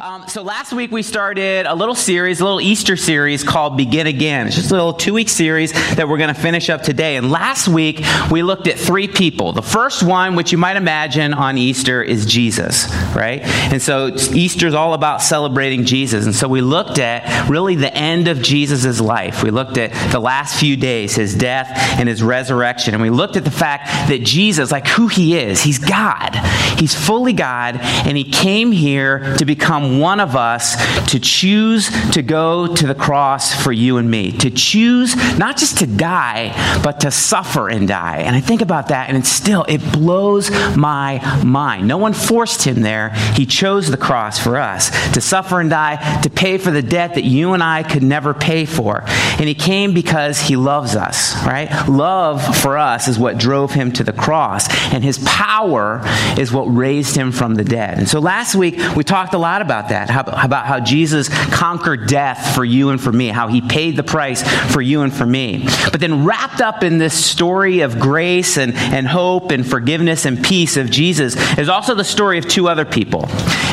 Um, 0.00 0.28
so 0.28 0.42
last 0.42 0.72
week 0.72 0.92
we 0.92 1.02
started 1.02 1.66
a 1.66 1.74
little 1.74 1.96
series, 1.96 2.40
a 2.40 2.44
little 2.44 2.60
Easter 2.60 2.96
series 2.96 3.42
called 3.42 3.76
Begin 3.76 4.06
Again. 4.06 4.46
It's 4.46 4.54
just 4.54 4.70
a 4.70 4.74
little 4.74 4.92
two 4.92 5.12
week 5.12 5.28
series 5.28 5.72
that 5.72 6.08
we're 6.08 6.18
going 6.18 6.32
to 6.32 6.40
finish 6.40 6.70
up 6.70 6.82
today. 6.82 7.16
And 7.16 7.32
last 7.32 7.66
week 7.66 8.04
we 8.30 8.44
looked 8.44 8.68
at 8.68 8.78
three 8.78 9.08
people. 9.08 9.52
The 9.52 9.62
first 9.62 10.04
one, 10.04 10.36
which 10.36 10.52
you 10.52 10.58
might 10.58 10.76
imagine 10.76 11.34
on 11.34 11.58
Easter, 11.58 12.00
is 12.00 12.26
Jesus, 12.26 12.86
right? 13.16 13.40
And 13.42 13.82
so 13.82 14.14
Easter 14.32 14.68
is 14.68 14.74
all 14.74 14.94
about 14.94 15.20
celebrating 15.20 15.84
Jesus. 15.84 16.26
And 16.26 16.34
so 16.34 16.46
we 16.46 16.60
looked 16.60 17.00
at 17.00 17.48
really 17.50 17.74
the 17.74 17.92
end 17.92 18.28
of 18.28 18.40
Jesus' 18.40 19.00
life. 19.00 19.42
We 19.42 19.50
looked 19.50 19.78
at 19.78 20.12
the 20.12 20.20
last 20.20 20.60
few 20.60 20.76
days, 20.76 21.16
his 21.16 21.34
death 21.34 21.72
and 21.98 22.08
his 22.08 22.22
resurrection. 22.22 22.94
And 22.94 23.02
we 23.02 23.10
looked 23.10 23.36
at 23.36 23.44
the 23.44 23.50
fact 23.50 23.88
that 24.08 24.22
Jesus, 24.22 24.70
like 24.70 24.86
who 24.86 25.08
he 25.08 25.36
is, 25.36 25.60
he's 25.60 25.80
God. 25.80 26.36
He's 26.78 26.94
fully 26.94 27.32
God, 27.32 27.76
and 27.80 28.16
he 28.16 28.22
came 28.22 28.70
here 28.70 29.34
to 29.38 29.44
become 29.44 29.87
one 29.96 30.20
of 30.20 30.36
us 30.36 30.76
to 31.10 31.18
choose 31.18 31.88
to 32.10 32.22
go 32.22 32.74
to 32.74 32.86
the 32.86 32.94
cross 32.94 33.54
for 33.54 33.72
you 33.72 33.96
and 33.96 34.10
me. 34.10 34.32
To 34.32 34.50
choose 34.50 35.16
not 35.38 35.56
just 35.56 35.78
to 35.78 35.86
die, 35.86 36.52
but 36.82 37.00
to 37.00 37.10
suffer 37.10 37.68
and 37.68 37.88
die. 37.88 38.18
And 38.18 38.36
I 38.36 38.40
think 38.40 38.60
about 38.60 38.88
that, 38.88 39.08
and 39.08 39.16
it's 39.16 39.28
still, 39.28 39.64
it 39.68 39.80
blows 39.92 40.50
my 40.76 41.42
mind. 41.44 41.88
No 41.88 41.98
one 41.98 42.12
forced 42.12 42.64
him 42.64 42.82
there. 42.82 43.10
He 43.34 43.46
chose 43.46 43.90
the 43.90 43.96
cross 43.96 44.38
for 44.38 44.56
us 44.56 44.90
to 45.12 45.20
suffer 45.20 45.60
and 45.60 45.70
die, 45.70 46.20
to 46.22 46.30
pay 46.30 46.58
for 46.58 46.70
the 46.70 46.82
debt 46.82 47.14
that 47.14 47.24
you 47.24 47.52
and 47.52 47.62
I 47.62 47.82
could 47.82 48.02
never 48.02 48.34
pay 48.34 48.64
for. 48.64 49.04
And 49.06 49.48
he 49.48 49.54
came 49.54 49.94
because 49.94 50.40
he 50.40 50.56
loves 50.56 50.96
us, 50.96 51.34
right? 51.46 51.88
Love 51.88 52.56
for 52.58 52.76
us 52.76 53.08
is 53.08 53.18
what 53.18 53.38
drove 53.38 53.72
him 53.72 53.92
to 53.92 54.04
the 54.04 54.12
cross, 54.12 54.68
and 54.92 55.04
his 55.04 55.18
power 55.24 56.00
is 56.38 56.52
what 56.52 56.64
raised 56.64 57.16
him 57.16 57.32
from 57.32 57.54
the 57.54 57.64
dead. 57.64 57.98
And 57.98 58.08
so 58.08 58.20
last 58.20 58.54
week, 58.54 58.78
we 58.96 59.04
talked 59.04 59.34
a 59.34 59.38
lot 59.38 59.62
about 59.62 59.77
about 59.78 59.90
that, 59.90 60.10
how, 60.10 60.22
about 60.44 60.66
how 60.66 60.80
Jesus 60.80 61.28
conquered 61.28 62.08
death 62.08 62.54
for 62.54 62.64
you 62.64 62.90
and 62.90 63.00
for 63.00 63.12
me, 63.12 63.28
how 63.28 63.48
he 63.48 63.60
paid 63.60 63.96
the 63.96 64.02
price 64.02 64.42
for 64.72 64.80
you 64.80 65.02
and 65.02 65.14
for 65.14 65.26
me. 65.26 65.66
But 65.90 66.00
then 66.00 66.24
wrapped 66.24 66.60
up 66.60 66.82
in 66.82 66.98
this 66.98 67.24
story 67.24 67.80
of 67.80 68.00
grace 68.00 68.56
and, 68.56 68.74
and 68.74 69.06
hope 69.06 69.50
and 69.50 69.68
forgiveness 69.68 70.24
and 70.24 70.42
peace 70.42 70.76
of 70.76 70.90
Jesus 70.90 71.36
is 71.58 71.68
also 71.68 71.94
the 71.94 72.04
story 72.04 72.38
of 72.38 72.48
two 72.48 72.68
other 72.68 72.84
people. 72.84 73.26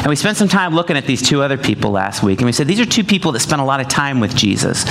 And 0.05 0.11
we 0.11 0.15
spent 0.15 0.37
some 0.37 0.47
time 0.47 0.75
looking 0.75 0.97
at 0.97 1.07
these 1.07 1.23
two 1.23 1.41
other 1.41 1.57
people 1.57 1.89
last 1.89 2.21
week. 2.21 2.37
And 2.37 2.45
we 2.45 2.51
said 2.51 2.67
these 2.67 2.79
are 2.79 2.85
two 2.85 3.03
people 3.03 3.31
that 3.31 3.39
spent 3.39 3.59
a 3.59 3.65
lot 3.65 3.79
of 3.79 3.87
time 3.87 4.19
with 4.19 4.35
Jesus. 4.35 4.83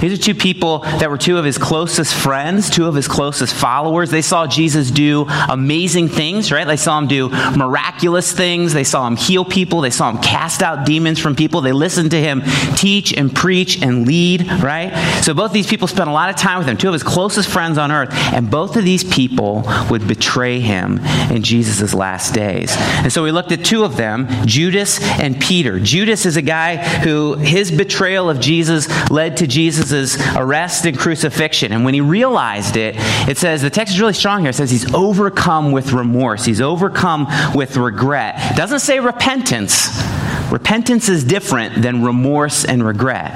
These 0.00 0.18
are 0.18 0.22
two 0.22 0.34
people 0.34 0.78
that 0.78 1.10
were 1.10 1.18
two 1.18 1.36
of 1.36 1.44
his 1.44 1.58
closest 1.58 2.14
friends, 2.14 2.70
two 2.70 2.86
of 2.86 2.94
his 2.94 3.06
closest 3.06 3.52
followers. 3.52 4.10
They 4.10 4.22
saw 4.22 4.46
Jesus 4.46 4.90
do 4.90 5.26
amazing 5.28 6.08
things, 6.08 6.50
right? 6.50 6.66
They 6.66 6.78
saw 6.78 6.96
him 6.96 7.06
do 7.06 7.28
miraculous 7.28 8.32
things. 8.32 8.72
They 8.72 8.84
saw 8.84 9.06
him 9.06 9.16
heal 9.16 9.44
people. 9.44 9.82
They 9.82 9.90
saw 9.90 10.08
him 10.08 10.22
cast 10.22 10.62
out 10.62 10.86
demons 10.86 11.18
from 11.18 11.36
people. 11.36 11.60
They 11.60 11.72
listened 11.72 12.12
to 12.12 12.18
him 12.18 12.40
teach 12.74 13.12
and 13.12 13.36
preach 13.36 13.82
and 13.82 14.06
lead, 14.06 14.50
right? 14.62 15.20
So 15.22 15.34
both 15.34 15.52
these 15.52 15.66
people 15.66 15.86
spent 15.86 16.08
a 16.08 16.14
lot 16.14 16.30
of 16.30 16.36
time 16.36 16.56
with 16.60 16.66
him, 16.66 16.78
two 16.78 16.88
of 16.88 16.94
his 16.94 17.02
closest 17.02 17.50
friends 17.50 17.76
on 17.76 17.92
earth, 17.92 18.08
and 18.32 18.50
both 18.50 18.74
of 18.78 18.84
these 18.84 19.04
people 19.04 19.64
would 19.90 20.08
betray 20.08 20.60
him 20.60 20.98
in 21.30 21.42
Jesus' 21.42 21.92
last 21.92 22.32
days. 22.32 22.74
And 22.78 23.12
so 23.12 23.22
we 23.22 23.32
looked 23.32 23.52
at 23.52 23.66
two 23.66 23.84
of 23.84 23.98
them, 23.98 24.28
Judas 24.46 24.61
and 25.00 25.40
Peter. 25.40 25.80
Judas 25.80 26.26
is 26.26 26.36
a 26.36 26.42
guy 26.42 26.76
who 26.76 27.34
his 27.34 27.70
betrayal 27.70 28.30
of 28.30 28.40
Jesus 28.40 28.88
led 29.10 29.38
to 29.38 29.46
Jesus' 29.46 30.16
arrest 30.36 30.86
and 30.86 30.98
crucifixion. 30.98 31.72
And 31.72 31.84
when 31.84 31.94
he 31.94 32.00
realized 32.00 32.76
it, 32.76 32.94
it 33.28 33.38
says, 33.38 33.62
the 33.62 33.70
text 33.70 33.94
is 33.94 34.00
really 34.00 34.12
strong 34.12 34.40
here. 34.40 34.50
It 34.50 34.54
says 34.54 34.70
he's 34.70 34.92
overcome 34.94 35.72
with 35.72 35.92
remorse. 35.92 36.44
He's 36.44 36.60
overcome 36.60 37.26
with 37.54 37.76
regret. 37.76 38.34
It 38.52 38.56
doesn't 38.56 38.80
say 38.80 39.00
repentance. 39.00 39.88
Repentance 40.50 41.08
is 41.08 41.24
different 41.24 41.82
than 41.82 42.04
remorse 42.04 42.64
and 42.64 42.84
regret. 42.84 43.32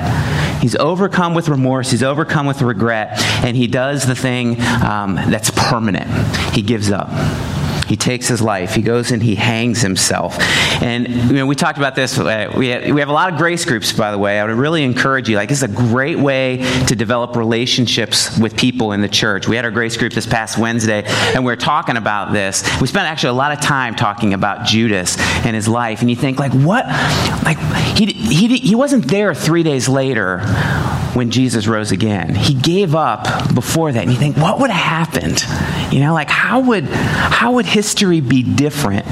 He's 0.60 0.76
overcome 0.76 1.34
with 1.34 1.48
remorse, 1.48 1.90
he's 1.90 2.02
overcome 2.02 2.46
with 2.46 2.62
regret, 2.62 3.20
and 3.44 3.56
he 3.56 3.66
does 3.66 4.06
the 4.06 4.14
thing 4.14 4.60
um, 4.82 5.14
that's 5.14 5.50
permanent. 5.50 6.10
He 6.54 6.62
gives 6.62 6.90
up. 6.90 7.08
He 7.86 7.96
takes 7.96 8.26
his 8.26 8.42
life. 8.42 8.74
He 8.74 8.82
goes 8.82 9.12
and 9.12 9.22
he 9.22 9.34
hangs 9.34 9.80
himself. 9.80 10.36
And 10.82 11.08
you 11.08 11.32
know, 11.34 11.46
we 11.46 11.54
talked 11.54 11.78
about 11.78 11.94
this. 11.94 12.18
Uh, 12.18 12.52
we 12.56 12.68
have, 12.68 12.92
we 12.92 13.00
have 13.00 13.08
a 13.08 13.12
lot 13.12 13.32
of 13.32 13.38
grace 13.38 13.64
groups, 13.64 13.92
by 13.92 14.10
the 14.10 14.18
way. 14.18 14.40
I 14.40 14.44
would 14.44 14.56
really 14.56 14.82
encourage 14.82 15.28
you. 15.28 15.36
Like, 15.36 15.48
this 15.48 15.62
is 15.62 15.70
a 15.70 15.74
great 15.74 16.18
way 16.18 16.58
to 16.88 16.96
develop 16.96 17.36
relationships 17.36 18.38
with 18.38 18.56
people 18.56 18.92
in 18.92 19.00
the 19.00 19.08
church. 19.08 19.48
We 19.48 19.56
had 19.56 19.64
our 19.64 19.70
grace 19.70 19.96
group 19.96 20.12
this 20.12 20.26
past 20.26 20.58
Wednesday, 20.58 21.04
and 21.06 21.44
we 21.44 21.52
are 21.52 21.56
talking 21.56 21.96
about 21.96 22.32
this. 22.32 22.62
We 22.80 22.86
spent 22.86 23.06
actually 23.06 23.30
a 23.30 23.34
lot 23.34 23.52
of 23.52 23.60
time 23.60 23.94
talking 23.94 24.34
about 24.34 24.66
Judas 24.66 25.16
and 25.44 25.54
his 25.54 25.68
life. 25.68 26.00
And 26.00 26.10
you 26.10 26.16
think, 26.16 26.38
like, 26.38 26.52
what? 26.52 26.86
Like, 27.44 27.58
he, 27.96 28.06
he, 28.06 28.58
he 28.58 28.74
wasn't 28.74 29.08
there 29.08 29.34
three 29.34 29.62
days 29.62 29.88
later 29.88 30.40
when 31.16 31.30
Jesus 31.30 31.66
rose 31.66 31.92
again. 31.92 32.34
He 32.34 32.52
gave 32.52 32.94
up 32.94 33.54
before 33.54 33.90
that. 33.90 34.02
And 34.02 34.12
you 34.12 34.18
think, 34.18 34.36
what 34.36 34.60
would 34.60 34.70
have 34.70 35.08
happened? 35.08 35.42
You 35.92 36.00
know, 36.00 36.12
like 36.12 36.28
how 36.28 36.60
would 36.60 36.84
how 36.84 37.52
would 37.52 37.66
history 37.66 38.20
be 38.20 38.42
different 38.42 39.06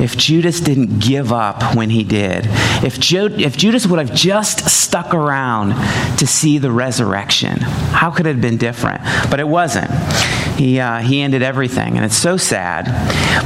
if 0.00 0.16
Judas 0.16 0.60
didn't 0.60 1.00
give 1.00 1.32
up 1.32 1.74
when 1.74 1.90
he 1.90 2.04
did? 2.04 2.46
If, 2.84 2.98
Ju- 2.98 3.34
if 3.38 3.56
Judas 3.56 3.86
would 3.86 3.98
have 3.98 4.14
just 4.14 4.68
stuck 4.68 5.14
around 5.14 5.70
to 6.18 6.26
see 6.26 6.58
the 6.58 6.70
resurrection, 6.70 7.58
how 7.58 8.10
could 8.10 8.26
it 8.26 8.30
have 8.30 8.40
been 8.40 8.58
different? 8.58 9.02
But 9.30 9.40
it 9.40 9.48
wasn't 9.48 9.90
he, 10.58 10.80
uh, 10.80 10.98
he 10.98 11.20
ended 11.20 11.42
everything, 11.42 11.96
and 11.96 12.04
it's 12.04 12.16
so 12.16 12.36
sad. 12.36 12.86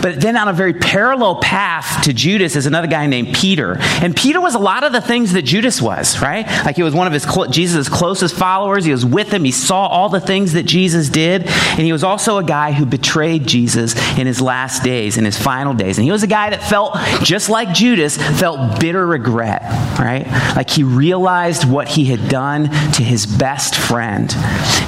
But 0.00 0.20
then, 0.20 0.36
on 0.36 0.48
a 0.48 0.52
very 0.52 0.72
parallel 0.72 1.40
path 1.40 2.04
to 2.04 2.14
Judas, 2.14 2.56
is 2.56 2.64
another 2.64 2.86
guy 2.86 3.06
named 3.06 3.34
Peter. 3.34 3.76
And 3.78 4.16
Peter 4.16 4.40
was 4.40 4.54
a 4.54 4.58
lot 4.58 4.82
of 4.82 4.92
the 4.92 5.02
things 5.02 5.34
that 5.34 5.42
Judas 5.42 5.82
was, 5.82 6.20
right? 6.22 6.46
Like 6.64 6.76
he 6.76 6.82
was 6.82 6.94
one 6.94 7.06
of 7.06 7.12
his 7.12 7.26
Jesus' 7.50 7.88
closest 7.88 8.34
followers. 8.34 8.86
He 8.86 8.92
was 8.92 9.04
with 9.04 9.32
him. 9.32 9.44
He 9.44 9.52
saw 9.52 9.86
all 9.86 10.08
the 10.08 10.20
things 10.20 10.54
that 10.54 10.62
Jesus 10.64 11.10
did, 11.10 11.46
and 11.46 11.80
he 11.80 11.92
was 11.92 12.02
also 12.02 12.38
a 12.38 12.44
guy 12.44 12.72
who 12.72 12.86
betrayed 12.86 13.46
Jesus 13.46 13.94
in 14.18 14.26
his 14.26 14.40
last 14.40 14.82
days, 14.82 15.18
in 15.18 15.26
his 15.26 15.36
final 15.36 15.74
days. 15.74 15.98
And 15.98 16.04
he 16.06 16.10
was 16.10 16.22
a 16.22 16.26
guy 16.28 16.41
that 16.50 16.62
felt 16.62 16.96
just 17.24 17.48
like 17.48 17.74
Judas, 17.74 18.16
felt 18.16 18.80
bitter 18.80 19.06
regret, 19.06 19.62
right? 19.98 20.26
Like 20.56 20.70
he 20.70 20.82
realized 20.82 21.68
what 21.68 21.88
he 21.88 22.04
had 22.06 22.28
done 22.28 22.64
to 22.92 23.02
his 23.02 23.26
best 23.26 23.74
friend, 23.76 24.32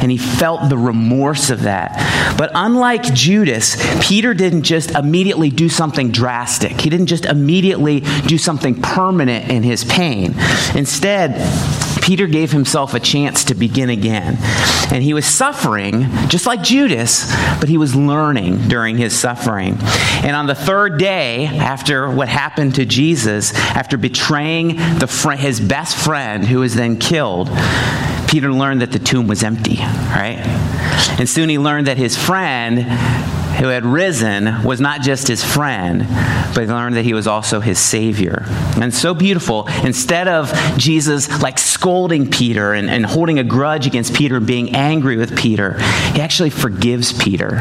and 0.01 0.11
he 0.11 0.19
felt 0.19 0.69
the 0.69 0.79
remorse 0.79 1.51
of 1.51 1.63
that. 1.63 2.37
But 2.37 2.51
unlike 2.55 3.03
Judas, 3.15 3.77
Peter 4.07 4.35
didn't 4.35 4.63
just 4.63 4.93
immediately 4.93 5.51
do 5.51 5.69
something 5.69 6.11
drastic. 6.11 6.81
He 6.81 6.91
didn't 6.91 7.07
just 7.07 7.25
immediately 7.25 8.01
do 8.27 8.39
something 8.39 8.81
permanent 8.81 9.51
in 9.51 9.63
his 9.63 9.85
pain. 9.85 10.35
Instead, 10.75 11.35
Peter 12.05 12.27
gave 12.27 12.53
himself 12.53 12.93
a 12.93 13.01
chance 13.01 13.45
to 13.45 13.55
begin 13.55 13.89
again. 13.89 14.37
And 14.93 15.03
he 15.03 15.15
was 15.15 15.25
suffering, 15.25 16.03
just 16.29 16.45
like 16.45 16.63
Judas, 16.63 17.35
but 17.59 17.71
he 17.71 17.79
was 17.79 17.97
learning 17.97 18.69
during 18.69 18.99
his 18.99 19.19
suffering. 19.19 19.79
And 20.23 20.37
on 20.37 20.47
the 20.47 20.55
third 20.55 20.99
day, 20.99 21.47
after 21.47 22.11
what 22.11 22.29
happened 22.29 22.75
to 22.75 22.85
Jesus, 22.85 23.55
after 23.55 23.97
betraying 23.97 24.77
the 24.99 25.07
fr- 25.07 25.33
his 25.33 25.61
best 25.61 25.97
friend, 25.97 26.47
who 26.47 26.61
was 26.61 26.75
then 26.75 26.99
killed, 26.99 27.49
Peter 28.29 28.53
learned 28.53 28.83
that 28.83 28.93
the 28.93 28.99
tomb 28.99 29.27
was 29.27 29.43
empty, 29.43 29.77
right? 29.79 30.37
And 31.19 31.27
soon 31.27 31.49
he 31.49 31.59
learned 31.59 31.87
that 31.87 31.97
his 31.97 32.19
friend 32.19 32.85
who 33.59 33.69
had 33.69 33.85
risen 33.85 34.63
was 34.63 34.81
not 34.81 35.01
just 35.01 35.29
his 35.29 35.45
friend, 35.45 36.07
but 36.55 36.69
learned 36.69 36.97
that 36.97 37.05
he 37.05 37.15
was 37.15 37.27
also 37.27 37.61
his 37.61 37.79
Savior. 37.79 38.45
And 38.81 38.93
so 38.93 39.15
beautiful. 39.15 39.67
Instead 39.85 40.29
of 40.29 40.53
Jesus 40.77 41.43
like 41.43 41.59
scolding 41.59 42.31
Peter 42.31 42.73
and, 42.73 42.91
and 42.91 43.05
holding 43.05 43.39
a 43.39 43.45
grudge 43.45 43.87
against 43.87 44.15
Peter 44.15 44.41
being 44.41 44.75
angry 44.75 45.17
with 45.17 45.37
Peter, 45.37 45.79
he 46.13 46.21
actually 46.21 46.51
forgives 46.51 47.13
Peter 47.13 47.57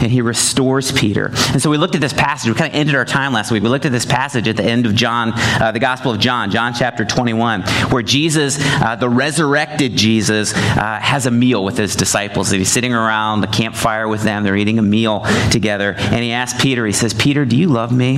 and 0.00 0.10
he 0.10 0.20
restores 0.20 0.92
Peter. 0.92 1.30
And 1.52 1.62
so 1.62 1.70
we 1.70 1.76
looked 1.76 1.94
at 1.94 2.00
this 2.00 2.12
passage. 2.12 2.48
We 2.48 2.54
kind 2.54 2.72
of 2.72 2.78
ended 2.78 2.94
our 2.94 3.04
time 3.04 3.32
last 3.32 3.50
week. 3.50 3.62
We 3.62 3.68
looked 3.68 3.86
at 3.86 3.92
this 3.92 4.06
passage 4.06 4.48
at 4.48 4.56
the 4.56 4.64
end 4.64 4.86
of 4.86 4.94
John, 4.94 5.32
uh, 5.34 5.72
the 5.72 5.80
Gospel 5.80 6.12
of 6.12 6.20
John, 6.20 6.50
John 6.50 6.74
chapter 6.74 7.04
21, 7.04 7.62
where 7.90 8.02
Jesus, 8.02 8.58
uh, 8.60 8.96
the 8.96 9.08
resurrected 9.08 9.96
Jesus, 9.96 10.54
uh, 10.54 10.98
has 11.00 11.26
a 11.26 11.30
meal 11.30 11.64
with 11.64 11.78
his 11.78 11.96
disciples. 11.96 12.50
He's 12.50 12.70
sitting 12.70 12.92
around 12.92 13.40
the 13.40 13.46
campfire 13.46 14.08
with 14.08 14.22
them. 14.22 14.44
They're 14.44 14.56
eating 14.56 14.78
a 14.78 14.82
meal 14.82 15.22
together. 15.50 15.94
And 15.98 16.22
he 16.22 16.32
asked 16.32 16.60
Peter, 16.60 16.86
he 16.86 16.92
says, 16.92 17.14
Peter, 17.14 17.44
do 17.44 17.56
you 17.56 17.68
love 17.68 17.92
me? 17.92 18.16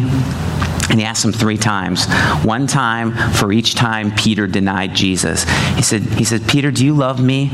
And 0.90 0.98
he 0.98 1.06
asked 1.06 1.24
him 1.24 1.32
three 1.32 1.56
times. 1.56 2.06
One 2.44 2.66
time 2.66 3.12
for 3.32 3.52
each 3.52 3.76
time 3.76 4.12
Peter 4.12 4.48
denied 4.48 4.94
Jesus. 4.94 5.44
He 5.76 5.82
said, 5.82 6.02
he 6.02 6.24
said 6.24 6.48
Peter, 6.48 6.72
do 6.72 6.84
you 6.84 6.94
love 6.94 7.22
me? 7.22 7.50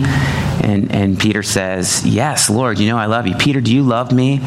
And, 0.66 0.90
and 0.90 1.18
Peter 1.18 1.44
says, 1.44 2.04
Yes, 2.04 2.50
Lord, 2.50 2.80
you 2.80 2.88
know 2.88 2.98
I 2.98 3.06
love 3.06 3.28
you. 3.28 3.36
Peter, 3.36 3.60
do 3.60 3.72
you 3.72 3.84
love 3.84 4.10
me? 4.10 4.40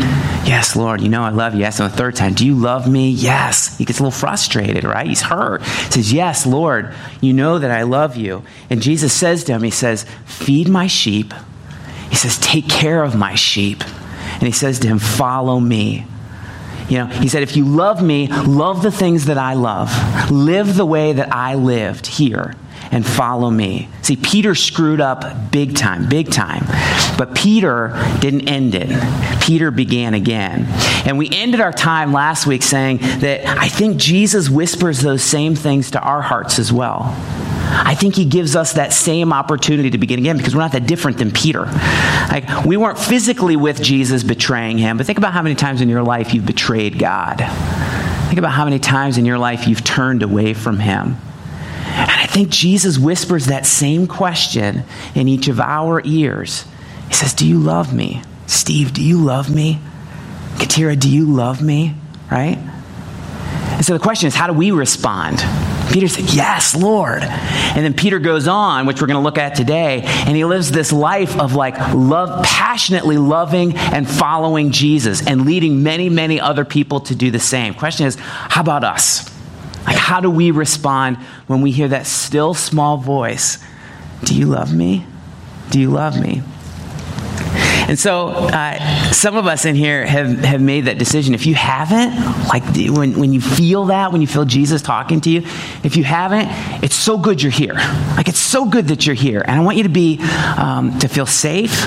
Yes, 0.44 0.76
Lord, 0.76 1.00
you 1.00 1.08
know 1.08 1.24
I 1.24 1.30
love 1.30 1.56
you. 1.56 1.64
Asks 1.64 1.80
him 1.80 1.90
the 1.90 1.96
third 1.96 2.16
time, 2.18 2.34
Do 2.34 2.46
you 2.46 2.56
love 2.56 2.90
me? 2.90 3.12
Yes. 3.12 3.78
He 3.78 3.86
gets 3.86 4.00
a 4.00 4.04
little 4.04 4.12
frustrated, 4.12 4.84
right? 4.84 5.08
He's 5.08 5.22
hurt. 5.22 5.62
He 5.62 5.92
says, 5.92 6.12
Yes, 6.12 6.46
Lord, 6.46 6.94
you 7.22 7.32
know 7.32 7.60
that 7.60 7.72
I 7.72 7.84
love 7.84 8.18
you. 8.18 8.44
And 8.70 8.82
Jesus 8.82 9.14
says 9.14 9.46
to 9.46 9.54
him, 9.54 9.64
He 9.64 9.72
says, 9.72 10.06
Feed 10.26 10.68
my 10.68 10.88
sheep. 10.88 11.34
He 12.10 12.16
says, 12.16 12.38
Take 12.40 12.68
care 12.68 13.02
of 13.02 13.16
my 13.16 13.36
sheep. 13.36 13.82
And 14.40 14.44
he 14.44 14.52
says 14.52 14.80
to 14.80 14.88
him, 14.88 15.00
Follow 15.00 15.60
me. 15.60 16.06
You 16.90 16.98
know, 16.98 17.06
he 17.06 17.28
said, 17.28 17.44
if 17.44 17.56
you 17.56 17.66
love 17.66 18.02
me, 18.02 18.28
love 18.28 18.82
the 18.82 18.92
things 18.92 19.26
that 19.26 19.38
I 19.38 19.54
love. 19.54 20.32
Live 20.32 20.76
the 20.76 20.88
way 20.88 21.14
that 21.14 21.32
I 21.32 21.54
lived 21.54 22.08
here 22.08 22.56
and 22.92 23.06
follow 23.06 23.52
me. 23.52 23.88
See, 24.02 24.16
Peter 24.16 24.56
screwed 24.56 25.00
up 25.00 25.52
big 25.52 25.76
time, 25.76 26.10
big 26.10 26.32
time. 26.32 26.64
But 27.18 27.36
Peter 27.36 27.94
didn't 28.20 28.50
end 28.50 28.74
it. 28.74 28.90
Peter 29.44 29.70
began 29.70 30.16
again. 30.16 30.66
And 31.06 31.18
we 31.20 31.30
ended 31.32 31.62
our 31.62 31.72
time 31.72 32.12
last 32.12 32.48
week 32.48 32.64
saying 32.64 32.98
that 33.20 33.46
I 33.46 33.68
think 33.70 33.98
Jesus 33.98 34.50
whispers 34.50 35.02
those 35.02 35.22
same 35.22 35.56
things 35.56 35.92
to 35.92 36.00
our 36.00 36.22
hearts 36.22 36.58
as 36.58 36.74
well. 36.74 37.16
I 37.72 37.96
think 37.96 38.16
he 38.16 38.26
gives 38.26 38.56
us 38.56 38.74
that 38.74 38.94
same 38.94 39.32
opportunity 39.32 39.92
to 39.92 39.98
begin 39.98 40.20
again 40.20 40.38
because 40.38 40.56
we're 40.56 40.62
not 40.62 40.72
that 40.72 40.88
different 40.88 41.18
than 41.18 41.32
Peter. 41.32 41.66
Like 42.30 42.66
we 42.66 42.78
weren't 42.78 42.98
physically 42.98 43.56
with 43.56 43.82
Jesus 43.82 44.24
betraying 44.24 44.78
him, 44.78 44.98
but 44.98 45.06
think 45.06 45.18
about 45.18 45.34
how 45.34 45.42
many 45.42 45.56
times 45.56 45.82
in 45.82 45.90
your 45.90 46.04
life 46.04 46.34
you've 46.34 46.46
betrayed 46.46 46.98
God. 46.98 47.38
Think 48.28 48.40
about 48.40 48.52
how 48.52 48.66
many 48.66 48.80
times 48.80 49.18
in 49.18 49.26
your 49.26 49.38
life 49.38 49.68
you've 49.68 49.84
turned 49.84 50.24
away 50.24 50.54
from 50.54 50.80
him. 50.80 51.18
And 51.86 52.12
I 52.12 52.26
think 52.28 52.50
Jesus 52.50 52.98
whispers 52.98 53.48
that 53.48 53.66
same 53.66 54.08
question 54.08 54.84
in 55.16 55.28
each 55.28 55.48
of 55.48 55.60
our 55.60 56.02
ears. 56.06 56.66
He 57.08 57.14
says, 57.14 57.34
Do 57.34 57.48
you 57.48 57.60
love 57.60 57.94
me? 57.94 58.22
Steve, 58.48 58.94
do 58.94 59.04
you 59.04 59.18
love 59.18 59.54
me? 59.54 59.80
Katira, 60.56 61.00
do 61.00 61.10
you 61.10 61.26
love 61.26 61.62
me? 61.62 61.96
Right? 62.32 62.58
And 62.58 63.86
so 63.86 63.94
the 63.94 64.00
question 64.00 64.28
is, 64.28 64.36
how 64.36 64.48
do 64.48 64.54
we 64.54 64.72
respond? 64.72 65.40
Peter 65.92 66.08
said, 66.08 66.34
Yes, 66.34 66.76
Lord. 66.76 67.24
And 67.24 67.86
then 67.86 67.94
Peter 67.94 68.20
goes 68.20 68.48
on, 68.48 68.86
which 68.86 69.02
we're 69.02 69.08
going 69.08 69.20
to 69.20 69.24
look 69.24 69.38
at 69.38 69.56
today, 69.56 70.02
and 70.04 70.36
he 70.36 70.46
lives 70.46 70.72
this 70.72 70.92
life 70.92 71.40
of 71.40 71.56
like 71.56 71.78
love, 71.94 72.44
passionately 72.46 73.18
loving 73.18 73.76
and 73.78 74.10
following 74.10 74.72
Jesus 74.72 75.26
and 75.26 75.46
leading 75.46 75.84
many, 75.84 76.10
many 76.10 76.40
other 76.40 76.66
people 76.66 77.00
to 77.02 77.16
do 77.16 77.32
the 77.32 77.40
same. 77.40 77.74
Question 77.74 78.06
is, 78.08 78.16
how 78.20 78.62
about 78.62 78.84
us? 78.84 79.30
Like, 79.86 79.98
how 79.98 80.20
do 80.20 80.30
we 80.30 80.52
respond 80.52 81.18
when 81.48 81.62
we 81.62 81.72
hear 81.72 81.88
that 81.88 82.06
still 82.06 82.54
small 82.54 82.98
voice? 82.98 83.58
Do 84.24 84.36
you 84.36 84.46
love 84.46 84.74
me? 84.74 85.06
Do 85.70 85.80
you 85.80 85.90
love 85.90 86.20
me? 86.20 86.44
And 87.90 87.98
so, 87.98 88.28
uh, 88.28 89.12
some 89.12 89.36
of 89.36 89.48
us 89.48 89.66
in 89.66 89.74
here 89.74 90.06
have, 90.06 90.38
have 90.42 90.62
made 90.62 90.86
that 90.86 91.00
decision. 91.00 91.34
If 91.34 91.48
you 91.48 91.56
haven't, 91.56 92.14
like 92.48 92.64
when, 92.96 93.20
when 93.20 93.34
you 93.34 93.42
feel 93.42 93.86
that, 93.86 94.12
when 94.12 94.22
you 94.22 94.28
feel 94.28 94.46
Jesus 94.46 94.84
talking 94.84 95.22
to 95.22 95.30
you, 95.32 95.40
if 95.84 95.98
you 95.98 96.04
haven't, 96.04 96.50
it's 96.84 96.94
so 96.94 97.18
good 97.18 97.42
you're 97.42 97.52
here. 97.52 97.74
Like, 97.74 98.30
it's 98.30 98.38
so 98.38 98.70
good 98.70 98.90
that 98.90 99.08
you're 99.08 99.16
here. 99.16 99.42
And 99.42 99.60
I 99.60 99.64
want 99.64 99.78
you 99.78 99.84
to 99.84 99.90
be, 99.90 100.20
um, 100.56 101.00
to 101.00 101.08
feel 101.08 101.26
safe, 101.26 101.82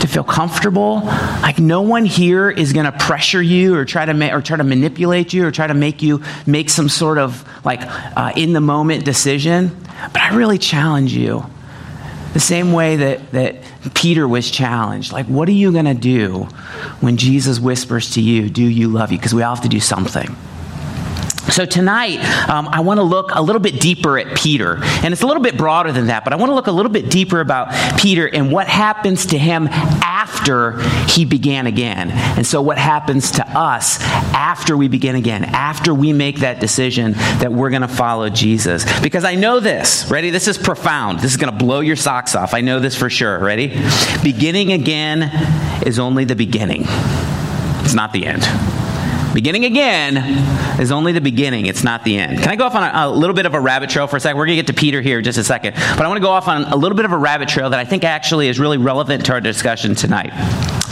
to 0.00 0.06
feel 0.06 0.22
comfortable. 0.22 1.00
Like, 1.00 1.58
no 1.58 1.82
one 1.82 2.04
here 2.04 2.48
is 2.48 2.72
going 2.72 2.86
to 2.86 2.92
pressure 2.92 3.42
you 3.42 3.74
or 3.74 3.84
try 3.84 4.04
to, 4.04 4.14
ma- 4.14 4.32
or 4.32 4.40
try 4.40 4.58
to 4.58 4.64
manipulate 4.64 5.32
you 5.32 5.44
or 5.44 5.50
try 5.50 5.66
to 5.66 5.74
make 5.74 6.02
you 6.02 6.22
make 6.46 6.70
some 6.70 6.88
sort 6.88 7.18
of 7.18 7.44
like 7.64 7.80
uh, 8.16 8.32
in 8.36 8.52
the 8.52 8.60
moment 8.60 9.04
decision. 9.04 9.76
But 10.12 10.22
I 10.22 10.36
really 10.36 10.58
challenge 10.58 11.12
you 11.14 11.44
the 12.38 12.44
same 12.44 12.72
way 12.72 12.94
that, 12.94 13.32
that 13.32 13.56
Peter 13.94 14.28
was 14.28 14.48
challenged. 14.48 15.12
Like, 15.12 15.26
what 15.26 15.48
are 15.48 15.52
you 15.52 15.72
going 15.72 15.86
to 15.86 15.94
do 15.94 16.44
when 17.00 17.16
Jesus 17.16 17.58
whispers 17.58 18.12
to 18.12 18.20
you, 18.20 18.48
Do 18.48 18.62
you 18.62 18.86
love 18.86 19.10
you? 19.10 19.18
Because 19.18 19.34
we 19.34 19.42
all 19.42 19.56
have 19.56 19.64
to 19.64 19.68
do 19.68 19.80
something. 19.80 20.36
So 21.50 21.64
tonight, 21.64 22.20
um, 22.48 22.68
I 22.68 22.80
want 22.80 22.98
to 22.98 23.04
look 23.04 23.30
a 23.34 23.40
little 23.40 23.60
bit 23.60 23.80
deeper 23.80 24.18
at 24.18 24.36
Peter. 24.36 24.78
And 24.82 25.12
it's 25.12 25.22
a 25.22 25.26
little 25.26 25.42
bit 25.42 25.56
broader 25.56 25.92
than 25.92 26.06
that, 26.06 26.24
but 26.24 26.32
I 26.32 26.36
want 26.36 26.50
to 26.50 26.54
look 26.54 26.66
a 26.66 26.72
little 26.72 26.92
bit 26.92 27.10
deeper 27.10 27.40
about 27.40 27.98
Peter 27.98 28.28
and 28.28 28.52
what 28.52 28.68
happens 28.68 29.26
to 29.26 29.38
him 29.38 29.66
after 29.68 30.80
he 31.06 31.24
began 31.24 31.66
again. 31.66 32.10
And 32.10 32.46
so, 32.46 32.60
what 32.60 32.78
happens 32.78 33.32
to 33.32 33.48
us 33.48 34.00
after 34.02 34.76
we 34.76 34.88
begin 34.88 35.16
again, 35.16 35.44
after 35.44 35.94
we 35.94 36.12
make 36.12 36.40
that 36.40 36.60
decision 36.60 37.12
that 37.12 37.52
we're 37.52 37.70
going 37.70 37.82
to 37.82 37.88
follow 37.88 38.28
Jesus. 38.28 38.84
Because 39.00 39.24
I 39.24 39.34
know 39.34 39.60
this. 39.60 40.10
Ready? 40.10 40.30
This 40.30 40.48
is 40.48 40.58
profound. 40.58 41.20
This 41.20 41.30
is 41.32 41.36
going 41.36 41.52
to 41.52 41.58
blow 41.58 41.80
your 41.80 41.96
socks 41.96 42.34
off. 42.34 42.54
I 42.54 42.60
know 42.60 42.80
this 42.80 42.96
for 42.96 43.08
sure. 43.08 43.38
Ready? 43.38 43.68
Beginning 44.22 44.72
again 44.72 45.22
is 45.86 45.98
only 45.98 46.24
the 46.24 46.36
beginning, 46.36 46.82
it's 46.86 47.94
not 47.94 48.12
the 48.12 48.26
end. 48.26 48.67
Beginning 49.38 49.66
again 49.66 50.16
is 50.80 50.90
only 50.90 51.12
the 51.12 51.20
beginning, 51.20 51.66
it's 51.66 51.84
not 51.84 52.02
the 52.02 52.18
end. 52.18 52.40
Can 52.40 52.48
I 52.48 52.56
go 52.56 52.64
off 52.64 52.74
on 52.74 52.82
a, 52.82 53.06
a 53.06 53.08
little 53.08 53.36
bit 53.36 53.46
of 53.46 53.54
a 53.54 53.60
rabbit 53.60 53.88
trail 53.88 54.08
for 54.08 54.16
a 54.16 54.20
second? 54.20 54.36
We're 54.36 54.46
going 54.46 54.56
to 54.56 54.64
get 54.64 54.66
to 54.66 54.72
Peter 54.72 55.00
here 55.00 55.18
in 55.18 55.24
just 55.24 55.38
a 55.38 55.44
second. 55.44 55.74
But 55.74 56.00
I 56.00 56.08
want 56.08 56.16
to 56.16 56.22
go 56.22 56.30
off 56.30 56.48
on 56.48 56.64
a 56.64 56.74
little 56.74 56.96
bit 56.96 57.04
of 57.04 57.12
a 57.12 57.16
rabbit 57.16 57.48
trail 57.48 57.70
that 57.70 57.78
I 57.78 57.84
think 57.84 58.02
actually 58.02 58.48
is 58.48 58.58
really 58.58 58.78
relevant 58.78 59.26
to 59.26 59.34
our 59.34 59.40
discussion 59.40 59.94
tonight. 59.94 60.32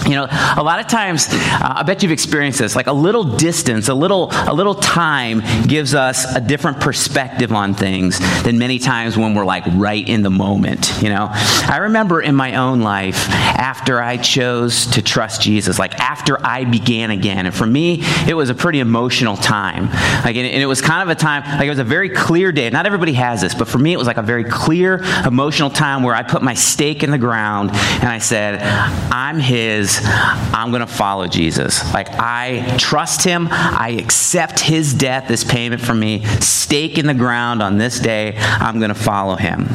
You 0.06 0.14
know, 0.14 0.29
a 0.31 0.62
lot 0.62 0.79
of 0.79 0.87
times, 0.87 1.26
uh, 1.31 1.75
I 1.76 1.82
bet 1.82 2.03
you've 2.03 2.12
experienced 2.12 2.61
this. 2.61 2.76
Like 2.76 2.87
a 2.87 2.93
little 2.93 3.25
distance, 3.25 3.88
a 3.88 3.94
little, 3.94 4.29
a 4.32 4.55
little 4.55 4.75
time 4.75 5.43
gives 5.67 5.94
us 5.94 6.25
a 6.35 6.41
different 6.41 6.81
perspective 6.81 7.53
on 7.53 7.75
things 7.75 8.19
than 8.44 8.58
many 8.58 8.79
times 8.79 9.17
when 9.17 9.35
we're 9.35 9.44
like 9.44 9.64
right 9.75 10.06
in 10.06 10.23
the 10.23 10.31
moment. 10.31 10.93
You 11.03 11.08
know, 11.08 11.29
I 11.31 11.79
remember 11.82 12.23
in 12.23 12.35
my 12.37 12.56
own 12.56 12.82
life 12.82 13.29
after 13.31 14.00
I 14.00 14.17
chose 14.17 14.87
to 14.88 15.03
trust 15.03 15.43
Jesus, 15.43 15.79
like 15.79 15.99
after 15.99 16.44
I 16.44 16.64
began 16.64 17.11
again, 17.11 17.47
and 17.47 17.55
for 17.55 17.67
me, 17.67 18.03
it 18.29 18.35
was 18.35 18.49
a 18.49 18.55
pretty 18.55 18.81
emotional 18.81 19.37
time. 19.37 19.91
Like, 20.25 20.37
and 20.37 20.47
it 20.47 20.67
was 20.67 20.81
kind 20.81 21.03
of 21.03 21.08
a 21.08 21.19
time, 21.19 21.43
like 21.58 21.67
it 21.67 21.70
was 21.70 21.79
a 21.79 21.85
very 21.85 22.11
clear 22.11 22.53
day. 22.53 22.70
Not 22.70 22.87
everybody 22.87 23.14
has 23.14 23.41
this, 23.41 23.55
but 23.55 23.67
for 23.67 23.79
me, 23.79 23.93
it 23.93 23.97
was 23.97 24.06
like 24.06 24.19
a 24.19 24.23
very 24.23 24.44
clear 24.44 25.03
emotional 25.25 25.70
time 25.70 26.03
where 26.03 26.14
I 26.14 26.23
put 26.23 26.43
my 26.43 26.55
stake 26.55 27.03
in 27.03 27.11
the 27.11 27.19
ground 27.19 27.70
and 27.70 28.08
I 28.08 28.19
said, 28.19 28.62
"I'm 29.11 29.38
His." 29.38 29.95
I'm 30.04 30.70
going 30.70 30.81
to 30.81 30.87
follow 30.87 31.26
Jesus. 31.26 31.82
Like, 31.93 32.08
I 32.10 32.76
trust 32.78 33.25
him. 33.25 33.48
I 33.50 33.96
accept 33.98 34.60
his 34.60 34.94
death 34.94 35.31
as 35.31 35.44
payment 35.44 35.81
for 35.81 35.94
me. 35.94 36.25
Stake 36.40 36.98
in 36.98 37.06
the 37.06 37.14
ground 37.14 37.62
on 37.62 37.78
this 37.78 38.00
day. 38.00 38.37
I'm 38.37 38.78
going 38.78 38.88
to 38.88 38.94
follow 38.94 39.37
him. 39.37 39.69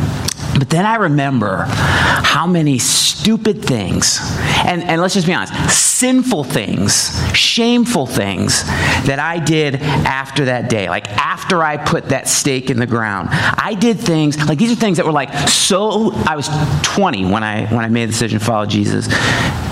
But 0.58 0.70
then 0.70 0.86
I 0.86 0.96
remember 0.96 1.66
how 1.68 2.46
many 2.46 2.78
stupid 2.78 3.64
things, 3.64 4.20
and, 4.66 4.84
and 4.84 5.02
let's 5.02 5.14
just 5.14 5.26
be 5.26 5.34
honest, 5.34 5.54
sinful 5.70 6.44
things, 6.44 7.18
shameful 7.36 8.06
things 8.06 8.64
that 9.06 9.18
I 9.20 9.40
did 9.40 9.76
after 9.76 10.46
that 10.46 10.70
day. 10.70 10.90
Like 10.90 11.08
after 11.10 11.64
I 11.64 11.78
put 11.78 12.10
that 12.10 12.28
stake 12.28 12.70
in 12.70 12.78
the 12.78 12.86
ground. 12.86 13.30
I 13.32 13.76
did 13.76 14.00
things, 14.00 14.38
like 14.48 14.58
these 14.58 14.72
are 14.72 14.76
things 14.76 14.98
that 14.98 15.06
were 15.06 15.12
like 15.12 15.34
so, 15.50 16.12
I 16.28 16.36
was 16.36 16.50
20 16.84 17.26
when 17.26 17.44
I, 17.44 17.66
when 17.68 17.86
I 17.86 17.88
made 17.88 18.06
the 18.06 18.12
decision 18.12 18.40
to 18.40 18.46
follow 18.46 18.66
Jesus 18.66 19.08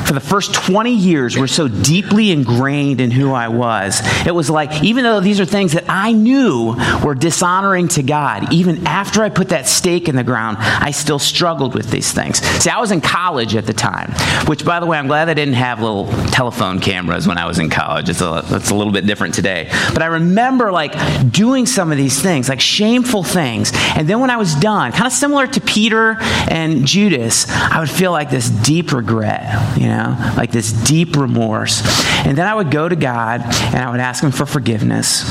for 0.10 0.16
the 0.16 0.20
first 0.20 0.56
20 0.56 0.92
years 0.92 1.38
were 1.38 1.48
so 1.48 1.68
deeply 1.68 2.32
ingrained 2.32 3.00
in 3.00 3.12
who 3.12 3.32
I 3.32 3.50
was. 3.50 4.02
It 4.26 4.34
was 4.34 4.50
like, 4.50 4.84
even 4.84 5.04
though 5.04 5.20
these 5.20 5.40
are 5.40 5.46
things 5.46 5.74
that 5.74 5.86
I 5.88 6.14
knew 6.14 6.76
were 7.06 7.14
dishonoring 7.14 7.90
to 7.90 8.02
God, 8.02 8.52
even 8.52 8.88
after 8.88 9.22
I 9.22 9.30
put 9.30 9.50
that 9.50 9.68
stake 9.68 10.10
in 10.10 10.16
the 10.16 10.24
ground, 10.24 10.58
I 10.60 10.90
still 10.90 11.20
struggled 11.20 11.76
with 11.76 11.92
these 11.92 12.12
things. 12.12 12.40
See, 12.40 12.72
I 12.72 12.80
was 12.80 12.90
in 12.90 13.02
college 13.02 13.54
at 13.54 13.68
the 13.68 13.74
time, 13.74 14.12
which, 14.48 14.66
by 14.66 14.80
the 14.80 14.88
way, 14.88 14.98
I'm 14.98 15.06
glad 15.06 15.30
I 15.30 15.36
didn't 15.36 15.54
have 15.54 15.80
little 15.80 16.08
telephone 16.32 16.80
cameras 16.80 17.28
when 17.28 17.38
I 17.38 17.46
was 17.46 17.60
in 17.60 17.70
college. 17.70 18.10
It's 18.10 18.22
a, 18.22 18.44
it's 18.48 18.72
a 18.72 18.76
little 18.76 18.94
bit 18.94 19.06
different 19.06 19.36
today. 19.36 19.68
But 19.94 20.02
I 20.02 20.08
remember, 20.08 20.72
like, 20.72 20.92
doing 21.32 21.68
some 21.68 21.92
of 21.92 22.00
these 22.00 22.20
things, 22.20 22.50
like 22.50 22.62
shameful 22.62 23.22
things. 23.22 23.72
And 23.96 24.10
then 24.10 24.22
when 24.22 24.32
I 24.32 24.38
was 24.38 24.56
done, 24.56 24.92
kind 24.92 25.06
of 25.06 25.14
similar 25.14 25.46
to 25.46 25.62
Peter 25.62 26.18
and 26.50 26.88
Judas, 26.88 27.48
I 27.48 27.80
would 27.80 27.92
feel 27.92 28.12
like 28.12 28.32
this 28.32 28.50
deep 28.50 28.92
regret, 28.92 29.78
you 29.78 29.88
know? 29.88 29.99
Know, 30.00 30.34
like 30.36 30.52
this 30.52 30.72
deep 30.72 31.16
remorse. 31.16 31.82
And 32.26 32.38
then 32.38 32.48
I 32.48 32.56
would 32.56 32.72
go 32.72 32.88
to 32.88 32.96
God 32.96 33.42
and 33.42 33.78
I 33.78 33.92
would 33.92 34.00
ask 34.00 34.24
Him 34.24 34.32
for 34.32 34.46
forgiveness 34.46 35.24